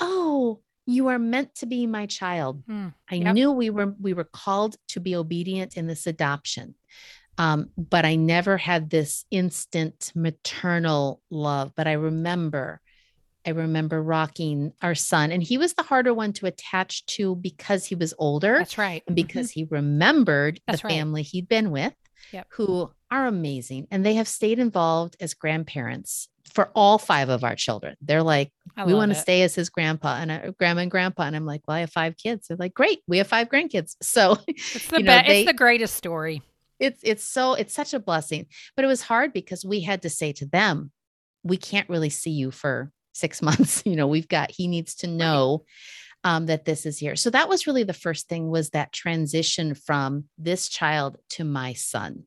oh, 0.00 0.60
you 0.86 1.08
are 1.08 1.18
meant 1.18 1.54
to 1.56 1.66
be 1.66 1.86
my 1.86 2.06
child. 2.06 2.62
Hmm. 2.66 2.88
I 3.10 3.16
yep. 3.16 3.34
knew 3.34 3.52
we 3.52 3.70
were 3.70 3.94
we 4.00 4.14
were 4.14 4.24
called 4.24 4.76
to 4.88 5.00
be 5.00 5.14
obedient 5.14 5.76
in 5.76 5.86
this 5.86 6.06
adoption. 6.06 6.74
Um, 7.38 7.70
but 7.76 8.04
I 8.04 8.16
never 8.16 8.56
had 8.56 8.90
this 8.90 9.24
instant 9.30 10.12
maternal 10.14 11.20
love. 11.30 11.72
But 11.74 11.88
I 11.88 11.92
remember, 11.92 12.80
I 13.46 13.50
remember 13.50 14.02
rocking 14.02 14.72
our 14.82 14.94
son, 14.94 15.32
and 15.32 15.42
he 15.42 15.58
was 15.58 15.74
the 15.74 15.82
harder 15.82 16.12
one 16.12 16.32
to 16.34 16.46
attach 16.46 17.06
to 17.06 17.34
because 17.36 17.86
he 17.86 17.94
was 17.94 18.14
older. 18.18 18.58
That's 18.58 18.78
right. 18.78 19.02
And 19.06 19.16
because 19.16 19.50
mm-hmm. 19.50 19.60
he 19.60 19.68
remembered 19.70 20.60
That's 20.66 20.82
the 20.82 20.88
right. 20.88 20.94
family 20.94 21.22
he'd 21.22 21.48
been 21.48 21.70
with, 21.70 21.94
yep. 22.32 22.46
who 22.50 22.90
are 23.10 23.26
amazing. 23.26 23.88
And 23.90 24.04
they 24.04 24.14
have 24.14 24.28
stayed 24.28 24.58
involved 24.58 25.16
as 25.20 25.34
grandparents 25.34 26.28
for 26.52 26.70
all 26.74 26.98
five 26.98 27.28
of 27.28 27.44
our 27.44 27.54
children. 27.54 27.96
They're 28.02 28.22
like, 28.22 28.52
I 28.76 28.84
we 28.84 28.94
want 28.94 29.10
to 29.12 29.18
stay 29.18 29.42
as 29.42 29.54
his 29.54 29.70
grandpa 29.70 30.18
and 30.20 30.30
uh, 30.30 30.50
grandma 30.58 30.82
and 30.82 30.90
grandpa. 30.90 31.22
And 31.22 31.34
I'm 31.34 31.46
like, 31.46 31.62
well, 31.66 31.76
I 31.76 31.80
have 31.80 31.92
five 31.92 32.16
kids. 32.16 32.48
They're 32.48 32.56
like, 32.56 32.74
great, 32.74 33.00
we 33.06 33.18
have 33.18 33.26
five 33.26 33.48
grandkids. 33.48 33.96
So 34.02 34.36
It's 34.46 34.88
the 34.88 34.98
you 34.98 35.04
know, 35.04 35.12
best. 35.12 35.28
they- 35.28 35.40
it's 35.42 35.50
the 35.50 35.56
greatest 35.56 35.94
story. 35.94 36.42
It's 36.82 37.00
it's 37.02 37.24
so 37.24 37.54
it's 37.54 37.72
such 37.72 37.94
a 37.94 38.00
blessing. 38.00 38.46
But 38.76 38.84
it 38.84 38.88
was 38.88 39.02
hard 39.02 39.32
because 39.32 39.64
we 39.64 39.80
had 39.80 40.02
to 40.02 40.10
say 40.10 40.32
to 40.34 40.46
them, 40.46 40.90
we 41.42 41.56
can't 41.56 41.88
really 41.88 42.10
see 42.10 42.32
you 42.32 42.50
for 42.50 42.90
six 43.14 43.40
months. 43.48 43.82
You 43.86 43.96
know, 43.96 44.08
we've 44.08 44.28
got 44.28 44.50
he 44.50 44.66
needs 44.66 44.96
to 44.96 45.06
know 45.06 45.64
um, 46.24 46.46
that 46.46 46.64
this 46.64 46.86
is 46.86 46.98
here. 46.98 47.16
So 47.16 47.30
that 47.30 47.48
was 47.48 47.66
really 47.66 47.84
the 47.84 47.92
first 47.92 48.28
thing 48.28 48.48
was 48.48 48.70
that 48.70 48.92
transition 48.92 49.74
from 49.74 50.24
this 50.38 50.68
child 50.68 51.16
to 51.30 51.44
my 51.44 51.72
son. 51.72 52.24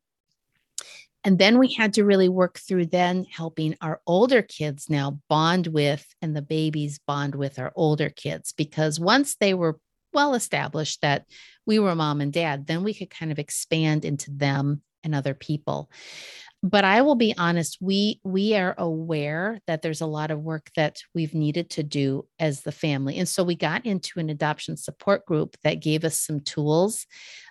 And 1.23 1.39
then 1.39 1.57
we 1.57 1.73
had 1.73 1.95
to 1.95 2.05
really 2.05 2.29
work 2.29 2.59
through 2.59 2.85
then 2.87 3.25
helping 3.31 3.75
our 3.81 3.99
older 4.05 4.43
kids 4.43 4.91
now 4.91 5.19
bond 5.27 5.65
with 5.65 6.05
and 6.21 6.35
the 6.35 6.43
babies 6.43 6.99
bond 7.07 7.33
with 7.33 7.57
our 7.57 7.71
older 7.75 8.11
kids 8.11 8.53
because 8.55 8.99
once 8.99 9.35
they 9.35 9.55
were 9.55 9.79
well 10.15 10.33
established 10.33 11.01
that 11.01 11.25
we 11.67 11.77
were 11.77 11.93
mom 11.93 12.21
and 12.21 12.33
dad, 12.33 12.65
then 12.65 12.83
we 12.83 12.93
could 12.93 13.11
kind 13.11 13.31
of 13.31 13.37
expand 13.37 14.05
into 14.05 14.31
them 14.31 14.81
and 15.03 15.13
other 15.13 15.35
people. 15.35 15.91
But 16.63 16.83
I 16.83 17.03
will 17.03 17.15
be 17.15 17.35
honest, 17.37 17.77
we 17.79 18.19
we 18.23 18.55
are 18.55 18.73
aware 18.79 19.59
that 19.67 19.83
there's 19.83 20.01
a 20.01 20.07
lot 20.07 20.31
of 20.31 20.41
work 20.41 20.71
that 20.75 20.97
we've 21.13 21.35
needed 21.35 21.69
to 21.71 21.83
do 21.83 22.25
as 22.39 22.61
the 22.61 22.71
family. 22.71 23.19
And 23.19 23.29
so 23.29 23.43
we 23.43 23.55
got 23.55 23.85
into 23.85 24.19
an 24.19 24.31
adoption 24.31 24.75
support 24.75 25.27
group 25.27 25.57
that 25.63 25.81
gave 25.81 26.03
us 26.03 26.19
some 26.19 26.39
tools. 26.39 27.05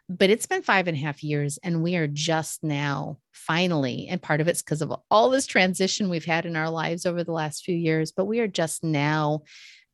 But 0.09 0.31
it's 0.31 0.47
been 0.47 0.63
five 0.63 0.89
and 0.89 0.97
a 0.97 1.01
half 1.01 1.23
years, 1.23 1.61
and 1.63 1.83
we 1.83 1.95
are 1.95 2.09
just 2.09 2.65
now 2.65 3.19
finally, 3.33 4.09
and 4.11 4.21
part 4.21 4.41
of 4.41 4.49
it's 4.49 4.63
because 4.63 4.83
of 4.83 4.93
all 5.11 5.31
this 5.31 5.47
transition 5.47 6.11
we've 6.11 6.25
had 6.25 6.45
in 6.45 6.57
our 6.57 6.69
lives 6.69 7.07
over 7.07 7.23
the 7.23 7.33
last 7.33 7.65
few 7.65 7.77
years, 7.77 8.11
but 8.11 8.27
we 8.27 8.41
are 8.41 8.49
just 8.49 8.83
now 8.83 9.43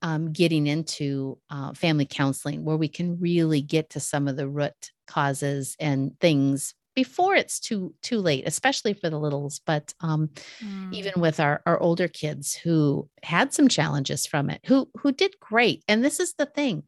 um, 0.03 0.33
getting 0.33 0.67
into 0.67 1.39
uh, 1.51 1.73
family 1.75 2.07
counseling 2.07 2.65
where 2.65 2.77
we 2.77 2.89
can 2.89 3.19
really 3.21 3.61
get 3.61 3.91
to 3.91 4.01
some 4.01 4.29
of 4.29 4.37
the 4.37 4.49
root 4.49 4.93
causes 5.07 5.77
and 5.81 6.19
things 6.21 6.75
before 6.95 7.35
it's 7.35 7.61
too 7.61 7.95
too 8.03 8.19
late 8.19 8.45
especially 8.47 8.95
for 8.95 9.09
the 9.11 9.19
littles 9.19 9.61
but 9.65 9.95
um, 10.01 10.29
Mm. 10.63 10.93
even 10.93 11.21
with 11.21 11.41
our 11.41 11.63
our 11.67 11.81
older 11.81 12.09
kids 12.09 12.55
who 12.55 13.09
had 13.23 13.53
some 13.53 13.69
challenges 13.69 14.27
from 14.27 14.51
it 14.51 14.61
who 14.67 14.89
who 14.99 15.13
did 15.13 15.35
great 15.41 15.85
and 15.89 16.05
this 16.05 16.21
is 16.21 16.35
the 16.35 16.47
thing 16.47 16.83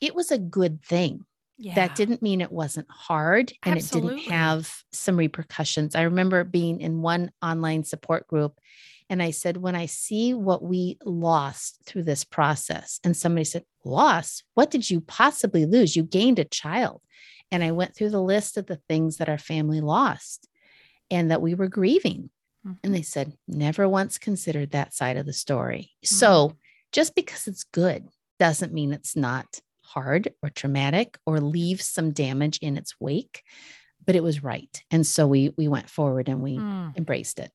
it 0.00 0.14
was 0.14 0.30
a 0.30 0.38
good 0.38 0.82
thing 0.84 1.24
yeah. 1.58 1.74
that 1.74 1.94
didn't 1.94 2.22
mean 2.22 2.40
it 2.40 2.50
wasn't 2.52 2.90
hard 2.90 3.52
and 3.62 3.78
it 3.78 3.88
didn't 3.90 4.18
have 4.18 4.82
some 4.92 5.16
repercussions. 5.16 5.94
I 5.94 6.02
remember 6.02 6.42
being 6.44 6.80
in 6.80 7.02
one 7.02 7.30
online 7.40 7.84
support 7.84 8.26
group 8.26 8.58
and 9.12 9.22
I 9.22 9.30
said, 9.30 9.58
when 9.58 9.76
I 9.76 9.84
see 9.86 10.32
what 10.32 10.62
we 10.62 10.96
lost 11.04 11.80
through 11.84 12.04
this 12.04 12.24
process, 12.24 12.98
and 13.04 13.14
somebody 13.14 13.44
said, 13.44 13.64
Loss? 13.84 14.42
What 14.54 14.70
did 14.70 14.88
you 14.88 15.02
possibly 15.02 15.66
lose? 15.66 15.94
You 15.94 16.02
gained 16.04 16.38
a 16.38 16.44
child. 16.44 17.02
And 17.50 17.62
I 17.62 17.72
went 17.72 17.94
through 17.94 18.08
the 18.10 18.22
list 18.22 18.56
of 18.56 18.64
the 18.66 18.80
things 18.88 19.18
that 19.18 19.28
our 19.28 19.36
family 19.38 19.82
lost 19.82 20.48
and 21.10 21.30
that 21.30 21.42
we 21.42 21.54
were 21.54 21.68
grieving. 21.68 22.30
Mhm. 22.66 22.78
And 22.82 22.94
they 22.94 23.02
said, 23.02 23.36
never 23.46 23.86
once 23.86 24.16
considered 24.16 24.70
that 24.70 24.94
side 24.94 25.18
of 25.18 25.26
the 25.26 25.32
story. 25.34 25.90
So 26.02 26.56
just 26.90 27.14
because 27.14 27.46
it's 27.46 27.64
good 27.64 28.08
doesn't 28.38 28.72
mean 28.72 28.92
it's 28.94 29.14
not 29.14 29.60
hard 29.82 30.32
or 30.42 30.48
traumatic 30.48 31.18
or 31.26 31.38
leaves 31.40 31.84
some 31.84 32.12
damage 32.12 32.58
in 32.62 32.78
its 32.78 32.94
wake, 32.98 33.42
but 34.06 34.16
it 34.16 34.22
was 34.22 34.42
right. 34.42 34.82
And 34.90 35.06
so 35.06 35.26
we 35.26 35.52
we 35.58 35.68
went 35.68 35.90
forward 35.90 36.28
and 36.28 36.40
we 36.40 36.56
Mm. 36.56 36.96
embraced 36.96 37.38
it. 37.38 37.50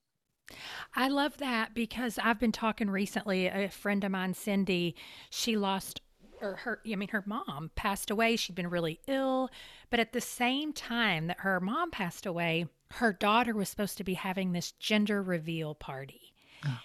I 0.96 1.08
love 1.10 1.38
that 1.38 1.74
because 1.74 2.20
I've 2.22 2.40
been 2.40 2.52
talking 2.52 2.90
recently. 2.90 3.48
A 3.48 3.70
friend 3.70 4.04
of 4.04 4.12
mine, 4.12 4.34
Cindy, 4.34 4.96
she 5.30 5.58
lost 5.58 6.02
or 6.42 6.56
her, 6.58 6.82
I 6.86 6.96
mean, 6.96 7.10
her 7.10 7.24
mom 7.26 7.72
passed 7.76 8.12
away. 8.12 8.36
She'd 8.36 8.56
been 8.56 8.70
really 8.70 9.00
ill. 9.08 9.50
But 9.90 10.00
at 10.00 10.14
the 10.14 10.22
same 10.22 10.74
time 10.74 11.28
that 11.28 11.40
her 11.40 11.60
mom 11.60 11.92
passed 11.92 12.26
away, 12.26 12.68
her 12.92 13.14
daughter 13.14 13.54
was 13.54 13.70
supposed 13.70 13.98
to 13.98 14.04
be 14.04 14.14
having 14.14 14.52
this 14.52 14.72
gender 14.74 15.22
reveal 15.22 15.76
party. 15.76 16.34
Oh. 16.66 16.80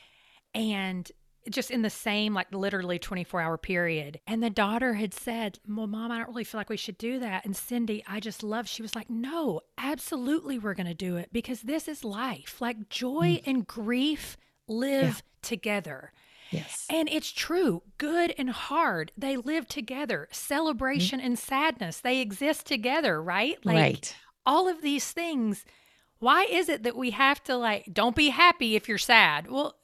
And 0.54 1.10
just 1.50 1.70
in 1.70 1.82
the 1.82 1.90
same, 1.90 2.34
like 2.34 2.52
literally 2.52 2.98
24 2.98 3.40
hour 3.40 3.58
period. 3.58 4.20
And 4.26 4.42
the 4.42 4.50
daughter 4.50 4.94
had 4.94 5.14
said, 5.14 5.58
Well, 5.68 5.86
mom, 5.86 6.10
I 6.12 6.18
don't 6.18 6.28
really 6.28 6.44
feel 6.44 6.60
like 6.60 6.70
we 6.70 6.76
should 6.76 6.98
do 6.98 7.18
that. 7.20 7.44
And 7.44 7.56
Cindy, 7.56 8.04
I 8.06 8.20
just 8.20 8.42
love, 8.42 8.68
she 8.68 8.82
was 8.82 8.94
like, 8.94 9.10
No, 9.10 9.60
absolutely, 9.76 10.58
we're 10.58 10.74
going 10.74 10.86
to 10.86 10.94
do 10.94 11.16
it 11.16 11.30
because 11.32 11.62
this 11.62 11.88
is 11.88 12.04
life. 12.04 12.60
Like 12.60 12.88
joy 12.88 13.40
mm. 13.40 13.42
and 13.46 13.66
grief 13.66 14.36
live 14.68 15.22
together. 15.42 16.12
Yes. 16.50 16.86
And 16.90 17.08
it's 17.08 17.32
true. 17.32 17.82
Good 17.98 18.34
and 18.36 18.50
hard, 18.50 19.10
they 19.16 19.36
live 19.36 19.66
together. 19.66 20.28
Mm-hmm. 20.30 20.34
Celebration 20.34 21.20
and 21.20 21.38
sadness, 21.38 21.98
they 21.98 22.20
exist 22.20 22.66
together, 22.66 23.22
right? 23.22 23.58
Like 23.64 23.76
right. 23.76 24.16
all 24.46 24.68
of 24.68 24.82
these 24.82 25.10
things. 25.12 25.64
Why 26.18 26.44
is 26.44 26.68
it 26.68 26.84
that 26.84 26.94
we 26.94 27.10
have 27.10 27.42
to 27.44 27.56
like 27.56 27.88
don't 27.92 28.14
be 28.14 28.28
happy 28.28 28.76
if 28.76 28.88
you're 28.88 28.98
sad? 28.98 29.50
Well, 29.50 29.74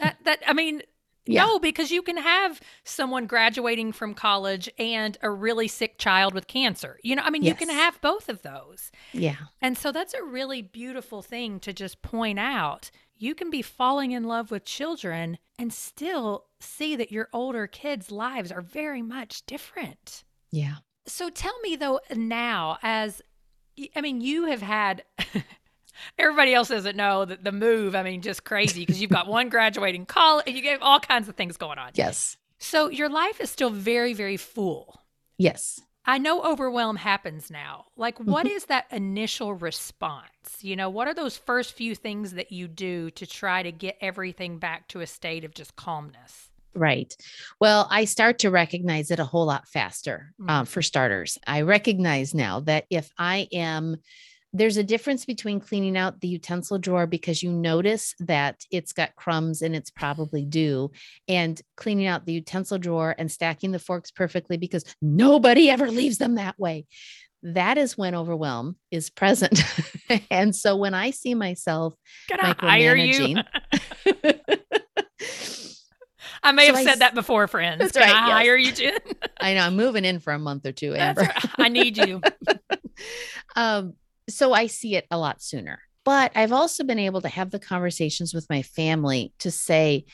that 0.00 0.16
that 0.24 0.40
I 0.46 0.52
mean, 0.52 0.82
Yeah. 1.26 1.44
no, 1.44 1.58
because 1.58 1.90
you 1.90 2.02
can 2.02 2.16
have 2.16 2.60
someone 2.84 3.26
graduating 3.26 3.92
from 3.92 4.14
college 4.14 4.68
and 4.78 5.18
a 5.22 5.30
really 5.30 5.68
sick 5.68 5.98
child 5.98 6.34
with 6.34 6.46
cancer. 6.46 6.98
You 7.02 7.16
know, 7.16 7.22
I 7.24 7.30
mean, 7.30 7.42
you 7.42 7.54
can 7.54 7.68
have 7.68 8.00
both 8.00 8.28
of 8.28 8.42
those. 8.42 8.90
Yeah. 9.12 9.36
And 9.60 9.76
so 9.76 9.92
that's 9.92 10.14
a 10.14 10.22
really 10.22 10.62
beautiful 10.62 11.22
thing 11.22 11.58
to 11.60 11.72
just 11.72 12.02
point 12.02 12.38
out. 12.38 12.90
You 13.16 13.34
can 13.34 13.50
be 13.50 13.62
falling 13.62 14.12
in 14.12 14.24
love 14.24 14.50
with 14.50 14.64
children 14.64 15.38
and 15.58 15.72
still 15.72 16.44
see 16.60 16.96
that 16.96 17.10
your 17.10 17.28
older 17.32 17.66
kids' 17.66 18.10
lives 18.10 18.52
are 18.52 18.60
very 18.60 19.02
much 19.02 19.44
different. 19.46 20.24
Yeah. 20.52 20.76
So 21.06 21.30
tell 21.30 21.58
me 21.60 21.76
though, 21.76 22.00
now, 22.14 22.78
as 22.82 23.22
I 23.94 24.00
mean, 24.00 24.20
you 24.20 24.46
have 24.46 24.62
had. 24.62 25.04
Everybody 26.18 26.54
else 26.54 26.68
doesn't 26.68 26.96
know 26.96 27.24
that 27.24 27.44
the 27.44 27.52
move, 27.52 27.94
I 27.94 28.02
mean, 28.02 28.22
just 28.22 28.44
crazy 28.44 28.80
because 28.86 29.00
you've 29.00 29.10
got 29.10 29.26
one 29.38 29.48
graduating 29.48 30.06
college 30.06 30.44
and 30.46 30.56
you 30.56 30.70
have 30.70 30.82
all 30.82 31.00
kinds 31.00 31.28
of 31.28 31.36
things 31.36 31.56
going 31.56 31.78
on. 31.78 31.90
Yes. 31.94 32.36
So 32.58 32.88
your 32.88 33.08
life 33.08 33.40
is 33.40 33.50
still 33.50 33.70
very, 33.70 34.14
very 34.14 34.36
full. 34.36 35.00
Yes. 35.38 35.80
I 36.08 36.18
know 36.18 36.42
overwhelm 36.44 36.94
happens 36.96 37.50
now. 37.50 37.86
Like, 37.96 38.18
what 38.20 38.46
Mm-hmm. 38.46 38.56
that 38.68 38.86
initial 38.92 39.54
response? 39.54 40.30
You 40.60 40.76
know, 40.76 40.88
what 40.88 41.08
are 41.08 41.14
those 41.14 41.36
first 41.36 41.72
few 41.72 41.94
things 41.96 42.32
that 42.34 42.52
you 42.52 42.68
do 42.68 43.10
to 43.10 43.26
try 43.26 43.62
to 43.64 43.72
get 43.72 43.96
everything 44.00 44.58
back 44.58 44.86
to 44.88 45.00
a 45.00 45.06
state 45.06 45.44
of 45.44 45.52
just 45.52 45.74
calmness? 45.74 46.48
Right. 46.74 47.12
Well, 47.60 47.88
I 47.90 48.04
start 48.04 48.38
to 48.40 48.50
recognize 48.50 49.10
it 49.10 49.18
a 49.18 49.24
whole 49.24 49.46
lot 49.46 49.66
faster. 49.66 50.32
Um, 50.48 50.66
for 50.66 50.80
starters, 50.82 51.38
I 51.46 51.62
recognize 51.62 52.34
now 52.34 52.60
that 52.60 52.84
if 52.90 53.10
I 53.18 53.48
am, 53.52 53.96
there's 54.56 54.76
a 54.78 54.84
difference 54.84 55.24
between 55.24 55.60
cleaning 55.60 55.96
out 55.96 56.20
the 56.20 56.28
utensil 56.28 56.78
drawer 56.78 57.06
because 57.06 57.42
you 57.42 57.52
notice 57.52 58.14
that 58.20 58.64
it's 58.70 58.92
got 58.92 59.14
crumbs 59.14 59.62
and 59.62 59.76
it's 59.76 59.90
probably 59.90 60.44
due, 60.44 60.90
and 61.28 61.60
cleaning 61.76 62.06
out 62.06 62.24
the 62.26 62.32
utensil 62.32 62.78
drawer 62.78 63.14
and 63.18 63.30
stacking 63.30 63.72
the 63.72 63.78
forks 63.78 64.10
perfectly 64.10 64.56
because 64.56 64.84
nobody 65.02 65.68
ever 65.70 65.90
leaves 65.90 66.18
them 66.18 66.36
that 66.36 66.58
way. 66.58 66.86
That 67.42 67.76
is 67.78 67.96
when 67.98 68.14
overwhelm 68.14 68.76
is 68.90 69.10
present. 69.10 69.62
and 70.30 70.56
so 70.56 70.76
when 70.76 70.94
I 70.94 71.10
see 71.10 71.34
myself 71.34 71.94
Can 72.28 72.38
hire 72.40 72.96
you? 72.96 73.36
micromanaging, 73.36 73.44
I 76.42 76.52
may 76.52 76.66
So 76.66 76.74
have 76.74 76.76
I 76.76 76.84
said 76.84 76.98
that 77.00 77.14
before, 77.14 77.46
friends. 77.48 77.80
That's 77.80 77.92
Can 77.92 78.02
right, 78.02 78.14
I 78.16 78.26
yes. 78.26 78.32
hire 78.36 78.56
you, 78.56 78.72
Jenn? 78.72 78.98
I 79.40 79.54
know 79.54 79.60
I'm 79.60 79.76
moving 79.76 80.04
in 80.04 80.20
for 80.20 80.32
a 80.32 80.38
month 80.38 80.66
or 80.66 80.72
two, 80.72 80.94
Amber. 80.94 81.22
right. 81.22 81.44
I 81.58 81.68
need 81.68 81.96
you. 81.98 82.20
um, 83.56 83.94
so 84.28 84.52
I 84.52 84.66
see 84.66 84.96
it 84.96 85.06
a 85.10 85.18
lot 85.18 85.42
sooner. 85.42 85.80
But 86.04 86.32
I've 86.36 86.52
also 86.52 86.84
been 86.84 87.00
able 87.00 87.20
to 87.22 87.28
have 87.28 87.50
the 87.50 87.58
conversations 87.58 88.32
with 88.32 88.46
my 88.48 88.62
family 88.62 89.32
to 89.40 89.50
say, 89.50 90.04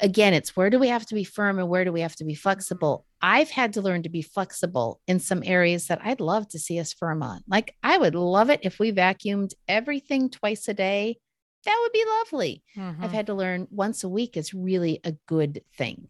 again, 0.00 0.34
it's 0.34 0.54
where 0.54 0.68
do 0.68 0.78
we 0.78 0.88
have 0.88 1.06
to 1.06 1.14
be 1.14 1.24
firm 1.24 1.58
and 1.58 1.68
where 1.68 1.84
do 1.84 1.92
we 1.92 2.02
have 2.02 2.14
to 2.16 2.24
be 2.24 2.34
flexible? 2.34 3.06
I've 3.22 3.48
had 3.48 3.72
to 3.72 3.80
learn 3.80 4.02
to 4.02 4.10
be 4.10 4.20
flexible 4.22 5.00
in 5.08 5.18
some 5.18 5.42
areas 5.44 5.86
that 5.86 6.00
I'd 6.04 6.20
love 6.20 6.46
to 6.50 6.58
see 6.58 6.78
us 6.78 6.92
firm 6.92 7.22
on. 7.22 7.40
Like, 7.48 7.74
I 7.82 7.96
would 7.96 8.14
love 8.14 8.50
it 8.50 8.60
if 8.62 8.78
we 8.78 8.92
vacuumed 8.92 9.52
everything 9.66 10.28
twice 10.28 10.68
a 10.68 10.74
day. 10.74 11.18
That 11.64 11.78
would 11.82 11.92
be 11.92 12.04
lovely. 12.06 12.62
I've 12.76 13.10
Mhm. 13.10 13.14
had 13.14 13.26
to 13.26 13.34
learn 13.34 13.66
once 13.70 14.04
a 14.04 14.08
week 14.08 14.36
is 14.36 14.54
really 14.54 15.00
a 15.04 15.12
good 15.26 15.62
thing. 15.76 16.08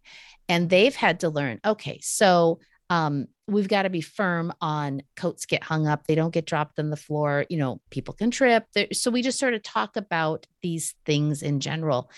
And 0.49 0.69
they've 0.69 0.95
had 0.95 1.21
to 1.21 1.31
learn, 1.31 1.61
okay, 1.65 2.01
so 2.03 2.59
um, 2.91 3.27
we've 3.49 3.69
got 3.69 3.83
to 3.83 3.91
be 3.91 4.03
firm 4.03 4.53
on 4.61 5.03
coats 5.17 5.47
get 5.47 5.63
hung 5.63 5.87
up. 5.87 6.07
They 6.07 6.15
don't 6.15 6.35
get 6.35 6.45
dropped 6.45 6.79
on 6.79 6.91
the 6.91 6.97
floor. 6.97 7.47
You 7.49 7.57
know, 7.57 7.81
people 7.91 8.15
can 8.15 8.31
trip. 8.31 8.67
So 8.93 9.11
we 9.11 9.23
just 9.23 9.39
sort 9.39 9.55
of 9.55 9.63
talk 9.63 9.97
about 9.97 10.47
these 10.63 10.95
things 11.07 11.43
in 11.43 11.59
general. 11.61 12.11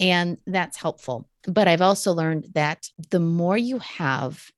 And 0.00 0.38
that's 0.46 0.78
helpful. 0.78 1.28
But 1.46 1.68
I've 1.68 1.82
also 1.82 2.12
learned 2.12 2.48
that 2.54 2.88
the 3.10 3.20
more 3.20 3.56
you 3.56 3.78
have, 3.80 4.50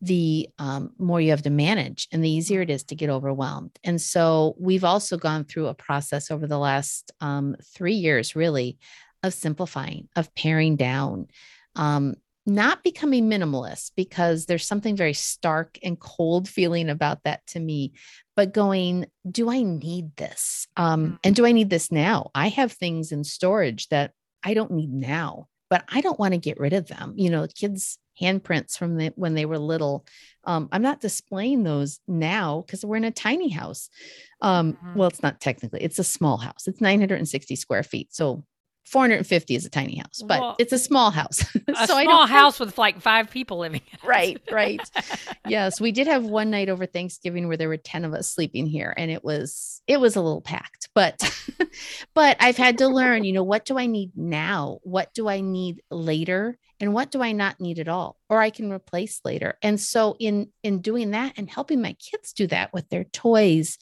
the 0.00 0.48
um, 0.58 0.92
more 0.98 1.20
you 1.20 1.30
have 1.30 1.42
to 1.42 1.50
manage 1.50 2.08
and 2.12 2.24
the 2.24 2.30
easier 2.30 2.62
it 2.62 2.70
is 2.70 2.84
to 2.84 2.96
get 2.96 3.10
overwhelmed. 3.10 3.78
And 3.84 4.00
so 4.00 4.54
we've 4.58 4.84
also 4.84 5.16
gone 5.16 5.44
through 5.44 5.66
a 5.66 5.74
process 5.74 6.30
over 6.30 6.46
the 6.46 6.58
last 6.58 7.12
um, 7.20 7.56
three 7.62 7.94
years, 7.94 8.36
really, 8.36 8.78
of 9.22 9.34
simplifying, 9.34 10.08
of 10.16 10.34
paring 10.34 10.76
down, 10.76 11.28
um, 11.76 12.14
not 12.44 12.82
becoming 12.82 13.30
minimalist 13.30 13.92
because 13.96 14.46
there's 14.46 14.66
something 14.66 14.96
very 14.96 15.14
stark 15.14 15.78
and 15.82 15.98
cold 15.98 16.48
feeling 16.48 16.90
about 16.90 17.22
that 17.24 17.46
to 17.48 17.60
me, 17.60 17.92
but 18.34 18.52
going, 18.52 19.06
do 19.30 19.50
I 19.50 19.62
need 19.62 20.16
this? 20.16 20.66
Um, 20.76 21.12
mm. 21.12 21.18
and 21.24 21.36
do 21.36 21.46
I 21.46 21.52
need 21.52 21.70
this 21.70 21.92
now? 21.92 22.30
I 22.34 22.48
have 22.48 22.72
things 22.72 23.12
in 23.12 23.24
storage 23.24 23.88
that 23.88 24.12
I 24.42 24.54
don't 24.54 24.72
need 24.72 24.92
now, 24.92 25.46
but 25.70 25.84
I 25.88 26.00
don't 26.00 26.18
want 26.18 26.34
to 26.34 26.38
get 26.38 26.58
rid 26.58 26.72
of 26.72 26.88
them. 26.88 27.14
You 27.16 27.30
know, 27.30 27.46
kids' 27.46 27.98
handprints 28.20 28.76
from 28.76 28.96
the, 28.96 29.12
when 29.14 29.34
they 29.34 29.46
were 29.46 29.58
little. 29.58 30.04
Um, 30.44 30.68
I'm 30.72 30.82
not 30.82 31.00
displaying 31.00 31.62
those 31.62 32.00
now 32.08 32.64
because 32.66 32.84
we're 32.84 32.96
in 32.96 33.04
a 33.04 33.10
tiny 33.10 33.48
house. 33.50 33.88
Um, 34.40 34.74
mm-hmm. 34.74 34.98
Well, 34.98 35.08
it's 35.08 35.22
not 35.22 35.40
technically, 35.40 35.82
it's 35.82 35.98
a 35.98 36.04
small 36.04 36.38
house. 36.38 36.66
It's 36.66 36.80
960 36.80 37.56
square 37.56 37.82
feet. 37.82 38.12
So 38.12 38.44
450 38.84 39.54
is 39.54 39.64
a 39.64 39.70
tiny 39.70 39.96
house, 39.96 40.22
but 40.26 40.40
well, 40.40 40.56
it's 40.58 40.72
a 40.72 40.78
small 40.78 41.10
house. 41.10 41.42
a 41.68 41.86
so 41.86 42.02
small 42.02 42.26
house 42.26 42.58
with 42.58 42.76
like 42.78 43.00
five 43.00 43.30
people 43.30 43.58
living. 43.58 43.80
right, 44.04 44.40
right. 44.50 44.80
yes, 45.48 45.80
we 45.80 45.92
did 45.92 46.06
have 46.06 46.24
one 46.24 46.50
night 46.50 46.68
over 46.68 46.84
Thanksgiving 46.84 47.48
where 47.48 47.56
there 47.56 47.68
were 47.68 47.76
10 47.76 48.04
of 48.04 48.12
us 48.12 48.30
sleeping 48.30 48.66
here 48.66 48.92
and 48.96 49.10
it 49.10 49.24
was 49.24 49.82
it 49.86 50.00
was 50.00 50.16
a 50.16 50.20
little 50.20 50.40
packed, 50.40 50.88
but 50.94 51.22
but 52.14 52.36
I've 52.40 52.56
had 52.56 52.78
to 52.78 52.88
learn, 52.88 53.24
you 53.24 53.32
know, 53.32 53.44
what 53.44 53.64
do 53.64 53.78
I 53.78 53.86
need 53.86 54.12
now? 54.16 54.78
What 54.82 55.14
do 55.14 55.28
I 55.28 55.40
need 55.40 55.82
later? 55.90 56.58
And 56.80 56.92
what 56.92 57.10
do 57.10 57.22
I 57.22 57.32
not 57.32 57.60
need 57.60 57.78
at 57.78 57.88
all? 57.88 58.16
Or 58.28 58.40
I 58.40 58.50
can 58.50 58.72
replace 58.72 59.20
later. 59.24 59.56
And 59.62 59.80
so 59.80 60.16
in 60.18 60.48
in 60.62 60.80
doing 60.80 61.12
that 61.12 61.34
and 61.36 61.48
helping 61.48 61.80
my 61.80 61.94
kids 61.94 62.32
do 62.32 62.46
that 62.48 62.72
with 62.72 62.88
their 62.88 63.04
toys, 63.04 63.78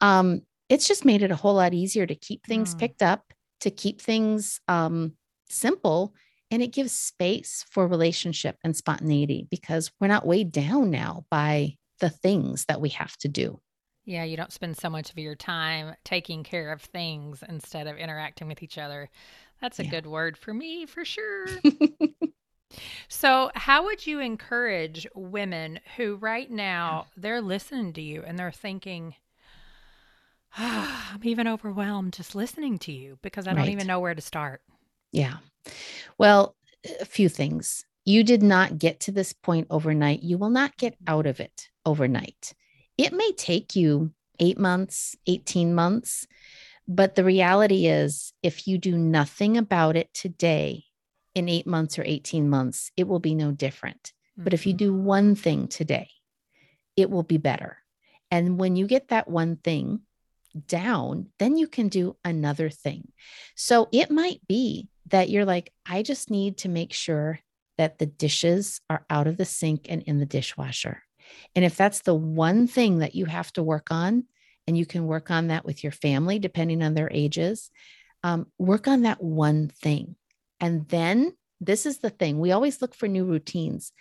um, 0.00 0.42
it's 0.68 0.86
just 0.86 1.04
made 1.04 1.22
it 1.22 1.30
a 1.30 1.36
whole 1.36 1.54
lot 1.54 1.74
easier 1.74 2.06
to 2.06 2.14
keep 2.14 2.46
things 2.46 2.74
mm. 2.74 2.78
picked 2.78 3.02
up 3.02 3.33
to 3.64 3.70
keep 3.70 4.00
things 4.00 4.60
um, 4.68 5.14
simple 5.48 6.14
and 6.50 6.62
it 6.62 6.72
gives 6.72 6.92
space 6.92 7.64
for 7.68 7.88
relationship 7.88 8.56
and 8.62 8.76
spontaneity 8.76 9.46
because 9.50 9.90
we're 9.98 10.06
not 10.06 10.26
weighed 10.26 10.52
down 10.52 10.90
now 10.90 11.24
by 11.30 11.76
the 12.00 12.10
things 12.10 12.66
that 12.66 12.80
we 12.80 12.90
have 12.90 13.16
to 13.16 13.28
do. 13.28 13.60
Yeah, 14.04 14.24
you 14.24 14.36
don't 14.36 14.52
spend 14.52 14.76
so 14.76 14.90
much 14.90 15.10
of 15.10 15.18
your 15.18 15.34
time 15.34 15.96
taking 16.04 16.44
care 16.44 16.70
of 16.70 16.82
things 16.82 17.42
instead 17.48 17.86
of 17.86 17.96
interacting 17.96 18.46
with 18.48 18.62
each 18.62 18.76
other. 18.76 19.08
That's 19.60 19.78
a 19.78 19.84
yeah. 19.84 19.90
good 19.90 20.06
word 20.06 20.36
for 20.36 20.52
me 20.52 20.84
for 20.84 21.04
sure. 21.06 21.46
so, 23.08 23.50
how 23.54 23.84
would 23.84 24.06
you 24.06 24.20
encourage 24.20 25.06
women 25.14 25.80
who 25.96 26.16
right 26.16 26.50
now 26.50 27.06
they're 27.16 27.40
listening 27.40 27.94
to 27.94 28.02
you 28.02 28.22
and 28.26 28.38
they're 28.38 28.52
thinking, 28.52 29.14
I'm 30.58 31.20
even 31.22 31.48
overwhelmed 31.48 32.12
just 32.12 32.34
listening 32.34 32.78
to 32.80 32.92
you 32.92 33.18
because 33.22 33.46
I 33.46 33.54
don't 33.54 33.68
even 33.68 33.86
know 33.86 34.00
where 34.00 34.14
to 34.14 34.20
start. 34.20 34.62
Yeah. 35.12 35.36
Well, 36.18 36.56
a 37.00 37.04
few 37.04 37.28
things. 37.28 37.84
You 38.04 38.22
did 38.22 38.42
not 38.42 38.78
get 38.78 39.00
to 39.00 39.12
this 39.12 39.32
point 39.32 39.66
overnight. 39.70 40.22
You 40.22 40.38
will 40.38 40.50
not 40.50 40.76
get 40.76 40.96
out 41.06 41.26
of 41.26 41.40
it 41.40 41.68
overnight. 41.86 42.52
It 42.98 43.12
may 43.12 43.32
take 43.32 43.74
you 43.74 44.12
eight 44.38 44.58
months, 44.58 45.16
18 45.26 45.74
months. 45.74 46.26
But 46.86 47.14
the 47.14 47.24
reality 47.24 47.86
is, 47.86 48.34
if 48.42 48.68
you 48.68 48.76
do 48.76 48.98
nothing 48.98 49.56
about 49.56 49.96
it 49.96 50.12
today, 50.12 50.84
in 51.34 51.48
eight 51.48 51.66
months 51.66 51.98
or 51.98 52.04
18 52.04 52.48
months, 52.48 52.90
it 52.96 53.08
will 53.08 53.18
be 53.18 53.34
no 53.34 53.50
different. 53.52 54.12
Mm-hmm. 54.32 54.44
But 54.44 54.54
if 54.54 54.66
you 54.66 54.72
mm-hmm. 54.72 54.78
do 54.78 54.94
one 54.94 55.34
thing 55.34 55.68
today, 55.68 56.08
it 56.96 57.10
will 57.10 57.22
be 57.22 57.38
better. 57.38 57.78
And 58.30 58.58
when 58.58 58.76
you 58.76 58.86
get 58.86 59.08
that 59.08 59.28
one 59.28 59.56
thing, 59.56 60.00
down, 60.66 61.28
then 61.38 61.56
you 61.56 61.66
can 61.66 61.88
do 61.88 62.16
another 62.24 62.70
thing. 62.70 63.12
So 63.56 63.88
it 63.92 64.10
might 64.10 64.40
be 64.46 64.88
that 65.10 65.28
you're 65.28 65.44
like, 65.44 65.72
I 65.86 66.02
just 66.02 66.30
need 66.30 66.58
to 66.58 66.68
make 66.68 66.92
sure 66.92 67.40
that 67.76 67.98
the 67.98 68.06
dishes 68.06 68.80
are 68.88 69.04
out 69.10 69.26
of 69.26 69.36
the 69.36 69.44
sink 69.44 69.86
and 69.88 70.02
in 70.02 70.18
the 70.18 70.26
dishwasher. 70.26 71.02
And 71.54 71.64
if 71.64 71.76
that's 71.76 72.02
the 72.02 72.14
one 72.14 72.66
thing 72.66 72.98
that 72.98 73.14
you 73.14 73.26
have 73.26 73.52
to 73.54 73.62
work 73.62 73.88
on, 73.90 74.24
and 74.66 74.78
you 74.78 74.86
can 74.86 75.06
work 75.06 75.30
on 75.30 75.48
that 75.48 75.64
with 75.64 75.82
your 75.82 75.92
family, 75.92 76.38
depending 76.38 76.82
on 76.82 76.94
their 76.94 77.10
ages, 77.12 77.70
um, 78.22 78.46
work 78.58 78.88
on 78.88 79.02
that 79.02 79.22
one 79.22 79.68
thing. 79.68 80.16
And 80.60 80.88
then 80.88 81.34
this 81.60 81.86
is 81.86 81.98
the 81.98 82.10
thing 82.10 82.38
we 82.38 82.52
always 82.52 82.80
look 82.80 82.94
for 82.94 83.08
new 83.08 83.24
routines, 83.24 83.92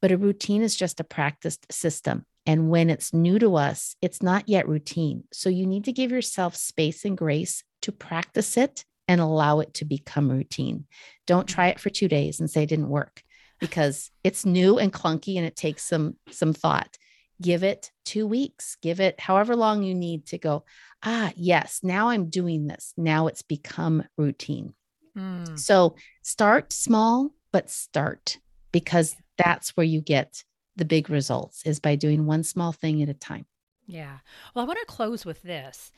but 0.00 0.12
a 0.12 0.16
routine 0.16 0.62
is 0.62 0.76
just 0.76 1.00
a 1.00 1.04
practiced 1.04 1.72
system. 1.72 2.24
And 2.46 2.70
when 2.70 2.90
it's 2.90 3.12
new 3.12 3.38
to 3.38 3.56
us, 3.56 3.96
it's 4.00 4.22
not 4.22 4.48
yet 4.48 4.68
routine. 4.68 5.24
So 5.32 5.50
you 5.50 5.66
need 5.66 5.84
to 5.84 5.92
give 5.92 6.10
yourself 6.10 6.56
space 6.56 7.04
and 7.04 7.16
grace 7.16 7.62
to 7.82 7.92
practice 7.92 8.56
it 8.56 8.84
and 9.06 9.20
allow 9.20 9.60
it 9.60 9.74
to 9.74 9.84
become 9.84 10.30
routine. 10.30 10.86
Don't 11.26 11.46
try 11.46 11.68
it 11.68 11.80
for 11.80 11.90
two 11.90 12.08
days 12.08 12.40
and 12.40 12.50
say 12.50 12.62
it 12.62 12.68
didn't 12.68 12.88
work 12.88 13.22
because 13.58 14.10
it's 14.24 14.46
new 14.46 14.78
and 14.78 14.92
clunky 14.92 15.36
and 15.36 15.46
it 15.46 15.56
takes 15.56 15.84
some 15.84 16.16
some 16.30 16.54
thought. 16.54 16.96
Give 17.42 17.62
it 17.62 17.90
two 18.04 18.26
weeks, 18.26 18.76
give 18.82 19.00
it 19.00 19.18
however 19.20 19.56
long 19.56 19.82
you 19.82 19.94
need 19.94 20.26
to 20.26 20.38
go, 20.38 20.64
ah, 21.02 21.32
yes, 21.36 21.80
now 21.82 22.08
I'm 22.08 22.28
doing 22.28 22.66
this. 22.66 22.92
Now 22.96 23.28
it's 23.28 23.42
become 23.42 24.04
routine. 24.16 24.74
Mm. 25.16 25.58
So 25.58 25.96
start 26.22 26.72
small, 26.72 27.30
but 27.52 27.70
start 27.70 28.38
because 28.72 29.16
that's 29.44 29.76
where 29.76 29.84
you 29.84 30.00
get 30.00 30.44
the 30.76 30.84
big 30.84 31.10
results 31.10 31.62
is 31.64 31.80
by 31.80 31.96
doing 31.96 32.26
one 32.26 32.42
small 32.42 32.72
thing 32.72 33.02
at 33.02 33.08
a 33.08 33.14
time. 33.14 33.46
Yeah. 33.86 34.18
Well, 34.54 34.64
I 34.64 34.68
want 34.68 34.78
to 34.80 34.86
close 34.86 35.24
with 35.24 35.42
this. 35.42 35.92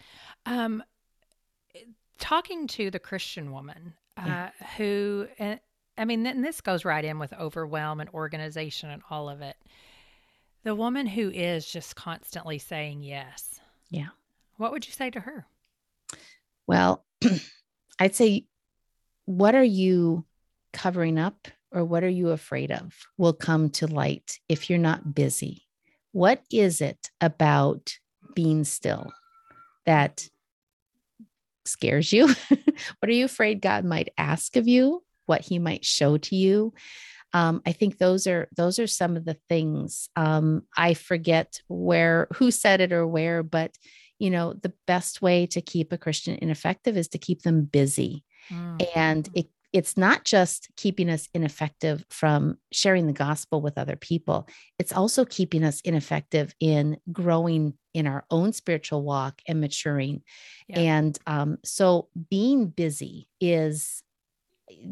Um, 0.47 0.83
talking 2.19 2.67
to 2.69 2.91
the 2.91 2.99
Christian 2.99 3.53
woman 3.53 3.95
uh, 4.17 4.23
yeah. 4.27 4.51
who, 4.77 5.27
uh, 5.39 5.57
I 5.99 6.05
mean, 6.05 6.27
and 6.27 6.45
this 6.45 6.61
goes 6.61 6.85
right 6.85 7.05
in 7.05 7.19
with 7.19 7.33
overwhelm 7.35 8.01
and 8.01 8.09
organization 8.11 8.91
and 8.91 9.03
all 9.11 9.29
of 9.29 9.43
it. 9.43 9.57
The 10.65 10.75
woman 10.75 11.07
who 11.07 11.31
is 11.31 11.67
just 11.67 11.97
constantly 11.97 12.59
saying 12.59 13.03
yes. 13.03 13.61
Yeah. 13.91 14.09
What 14.57 14.73
would 14.73 14.87
you 14.87 14.93
say 14.93 15.11
to 15.11 15.21
her? 15.21 15.47
Well, 16.67 17.05
I'd 17.99 18.15
say, 18.15 18.47
what 19.27 19.55
are 19.55 19.65
you 19.65 20.25
covering 20.73 21.19
up 21.19 21.49
or 21.73 21.85
what 21.85 22.05
are 22.05 22.09
you 22.09 22.31
afraid 22.31 22.71
of 22.71 22.95
will 23.17 23.33
come 23.33 23.71
to 23.71 23.87
light 23.87 24.39
if 24.49 24.69
you're 24.69 24.79
not 24.79 25.15
busy. 25.15 25.67
What 26.13 26.43
is 26.51 26.81
it 26.81 27.11
about 27.21 27.95
being 28.35 28.65
still 28.65 29.13
that 29.87 30.29
scares 31.65 32.13
you? 32.13 32.27
what 32.49 33.09
are 33.09 33.13
you 33.13 33.25
afraid 33.25 33.63
God 33.63 33.85
might 33.85 34.13
ask 34.19 34.57
of 34.57 34.69
you? 34.69 35.03
What 35.27 35.41
he 35.41 35.59
might 35.59 35.85
show 35.85 36.19
to 36.19 36.37
you? 36.37 36.75
Um, 37.33 37.63
I 37.65 37.73
think 37.73 37.97
those 37.97 38.27
are 38.27 38.49
those 38.55 38.79
are 38.79 38.87
some 38.87 39.17
of 39.17 39.25
the 39.25 39.39
things. 39.49 40.11
Um, 40.17 40.65
I 40.77 40.93
forget 40.95 41.61
where 41.69 42.29
who 42.35 42.51
said 42.51 42.81
it 42.83 42.93
or 42.93 43.07
where, 43.07 43.43
but 43.43 43.75
you 44.19 44.29
know 44.31 44.53
the 44.53 44.75
best 44.87 45.23
way 45.23 45.47
to 45.47 45.63
keep 45.63 45.93
a 45.93 45.99
Christian 45.99 46.39
ineffective 46.43 46.97
is 46.97 47.09
to 47.09 47.19
keep 47.19 47.43
them 47.43 47.65
busy, 47.65 48.25
mm. 48.51 48.87
and 48.95 49.29
it 49.35 49.47
it's 49.73 49.97
not 49.97 50.25
just 50.25 50.69
keeping 50.77 51.09
us 51.09 51.29
ineffective 51.33 52.05
from 52.11 52.59
sharing 52.73 53.07
the 53.07 53.13
gospel 53.13 53.61
with 53.63 53.79
other 53.79 53.97
people, 53.97 54.47
it's 54.79 54.93
also 54.93 55.25
keeping 55.25 55.65
us 55.65 55.81
ineffective 55.81 56.55
in 56.61 56.99
growing 57.11 57.75
in 57.95 58.07
our 58.07 58.25
own 58.31 58.53
spiritual 58.53 59.03
walk 59.03 59.41
and 59.47 59.61
maturing. 59.61 60.23
Yeah. 60.69 60.81
And 60.81 61.19
um, 61.27 61.59
so 61.65 62.09
being 62.31 62.69
busy 62.69 63.29
is 63.41 64.03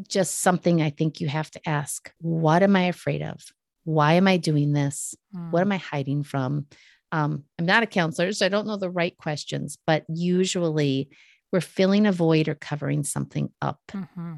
just 0.07 0.39
something 0.39 0.81
I 0.81 0.89
think 0.89 1.21
you 1.21 1.27
have 1.27 1.49
to 1.51 1.69
ask 1.69 2.11
what 2.19 2.63
am 2.63 2.75
I 2.75 2.83
afraid 2.83 3.21
of? 3.21 3.39
Why 3.83 4.13
am 4.13 4.27
I 4.27 4.37
doing 4.37 4.73
this? 4.73 5.15
Mm. 5.35 5.51
What 5.51 5.61
am 5.61 5.71
I 5.71 5.77
hiding 5.77 6.23
from? 6.23 6.67
Um, 7.11 7.43
I'm 7.59 7.65
not 7.65 7.83
a 7.83 7.87
counselor, 7.87 8.31
so 8.31 8.45
I 8.45 8.49
don't 8.49 8.67
know 8.67 8.77
the 8.77 8.89
right 8.89 9.17
questions, 9.17 9.77
but 9.85 10.05
usually 10.07 11.09
we're 11.51 11.61
filling 11.61 12.05
a 12.05 12.11
void 12.11 12.47
or 12.47 12.55
covering 12.55 13.03
something 13.03 13.49
up. 13.61 13.79
Mm-hmm. 13.91 14.35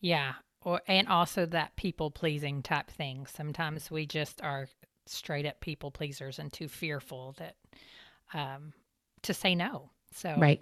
Yeah. 0.00 0.34
Or 0.64 0.82
and 0.86 1.08
also 1.08 1.46
that 1.46 1.76
people 1.76 2.10
pleasing 2.10 2.62
type 2.62 2.90
thing. 2.90 3.26
Sometimes 3.26 3.90
we 3.90 4.06
just 4.06 4.42
are 4.42 4.68
straight 5.06 5.46
up 5.46 5.60
people 5.60 5.90
pleasers 5.90 6.38
and 6.38 6.52
too 6.52 6.68
fearful 6.68 7.34
that 7.38 7.56
um 8.34 8.72
to 9.22 9.34
say 9.34 9.54
no. 9.54 9.90
So 10.14 10.30
right. 10.30 10.40
right. 10.40 10.60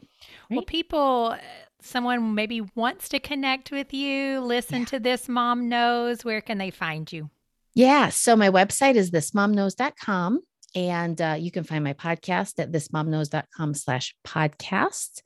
Well, 0.50 0.62
people, 0.62 1.36
someone 1.80 2.34
maybe 2.34 2.62
wants 2.74 3.08
to 3.10 3.20
connect 3.20 3.70
with 3.70 3.94
you, 3.94 4.40
listen 4.40 4.80
yeah. 4.80 4.86
to 4.86 5.00
this 5.00 5.28
mom 5.28 5.68
knows. 5.68 6.24
Where 6.24 6.40
can 6.40 6.58
they 6.58 6.70
find 6.70 7.10
you? 7.12 7.30
Yeah. 7.74 8.08
So 8.08 8.36
my 8.36 8.50
website 8.50 8.94
is 8.94 9.10
thismomknows.com. 9.10 10.40
And 10.74 11.22
uh, 11.22 11.36
you 11.38 11.50
can 11.50 11.64
find 11.64 11.84
my 11.84 11.94
podcast 11.94 12.58
at 12.58 12.70
thismomknows.com 12.70 13.74
slash 13.74 14.14
podcast 14.26 15.22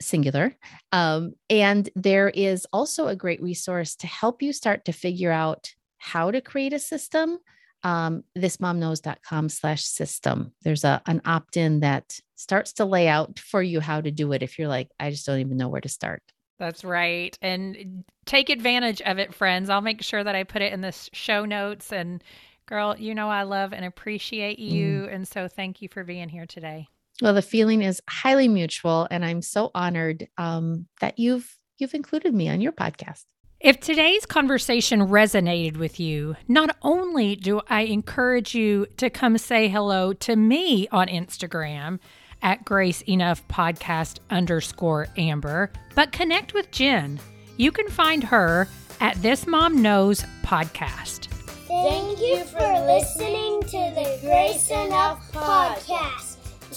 singular. 0.00 0.56
Um, 0.92 1.34
and 1.50 1.88
there 1.94 2.28
is 2.30 2.66
also 2.72 3.08
a 3.08 3.16
great 3.16 3.42
resource 3.42 3.96
to 3.96 4.06
help 4.06 4.42
you 4.42 4.52
start 4.52 4.84
to 4.86 4.92
figure 4.92 5.32
out 5.32 5.72
how 5.98 6.30
to 6.30 6.40
create 6.40 6.72
a 6.72 6.78
system. 6.78 7.38
Um, 7.84 8.24
thismomknows.com 8.36 9.48
slash 9.50 9.84
system. 9.84 10.52
There's 10.62 10.82
a 10.82 11.00
an 11.06 11.22
opt-in 11.24 11.80
that 11.80 12.18
starts 12.34 12.72
to 12.74 12.84
lay 12.84 13.06
out 13.06 13.38
for 13.38 13.62
you 13.62 13.80
how 13.80 14.00
to 14.00 14.10
do 14.10 14.32
it 14.32 14.42
if 14.42 14.58
you're 14.58 14.68
like, 14.68 14.90
I 14.98 15.10
just 15.10 15.26
don't 15.26 15.40
even 15.40 15.56
know 15.56 15.68
where 15.68 15.80
to 15.80 15.88
start. 15.88 16.22
That's 16.58 16.82
right. 16.82 17.38
And 17.40 18.04
take 18.26 18.50
advantage 18.50 19.00
of 19.02 19.18
it, 19.18 19.32
friends. 19.32 19.70
I'll 19.70 19.80
make 19.80 20.02
sure 20.02 20.24
that 20.24 20.34
I 20.34 20.42
put 20.42 20.62
it 20.62 20.72
in 20.72 20.80
the 20.80 20.92
show 21.12 21.44
notes. 21.44 21.92
And 21.92 22.22
girl, 22.66 22.96
you 22.98 23.14
know, 23.14 23.28
I 23.28 23.44
love 23.44 23.72
and 23.72 23.84
appreciate 23.84 24.58
you. 24.58 25.02
Mm. 25.02 25.14
And 25.14 25.28
so 25.28 25.46
thank 25.46 25.82
you 25.82 25.88
for 25.88 26.02
being 26.02 26.28
here 26.28 26.46
today. 26.46 26.88
Well, 27.20 27.34
the 27.34 27.42
feeling 27.42 27.82
is 27.82 28.00
highly 28.08 28.48
mutual. 28.48 29.08
And 29.10 29.24
I'm 29.24 29.42
so 29.42 29.70
honored 29.74 30.28
um, 30.38 30.86
that 31.00 31.18
you've 31.18 31.56
you've 31.78 31.94
included 31.94 32.34
me 32.34 32.48
on 32.48 32.60
your 32.60 32.72
podcast. 32.72 33.24
If 33.60 33.80
today's 33.80 34.24
conversation 34.24 35.08
resonated 35.08 35.78
with 35.78 35.98
you, 35.98 36.36
not 36.46 36.76
only 36.82 37.34
do 37.34 37.60
I 37.68 37.82
encourage 37.82 38.54
you 38.54 38.86
to 38.98 39.10
come 39.10 39.36
say 39.36 39.68
hello 39.68 40.12
to 40.12 40.36
me 40.36 40.86
on 40.92 41.08
Instagram 41.08 41.98
at 42.40 42.64
Grace 42.64 43.02
Enough 43.02 43.46
Podcast 43.48 44.20
underscore 44.30 45.08
Amber, 45.16 45.72
but 45.96 46.12
connect 46.12 46.54
with 46.54 46.70
Jenn. 46.70 47.18
You 47.56 47.72
can 47.72 47.88
find 47.88 48.22
her 48.22 48.68
at 49.00 49.20
This 49.22 49.44
Mom 49.44 49.82
Knows 49.82 50.22
Podcast. 50.44 51.26
Thank 51.66 52.20
you 52.20 52.44
for 52.44 52.86
listening 52.86 53.60
to 53.62 53.92
the 53.94 54.18
Grace 54.22 54.70
Enough 54.70 55.32
Podcast. 55.32 56.27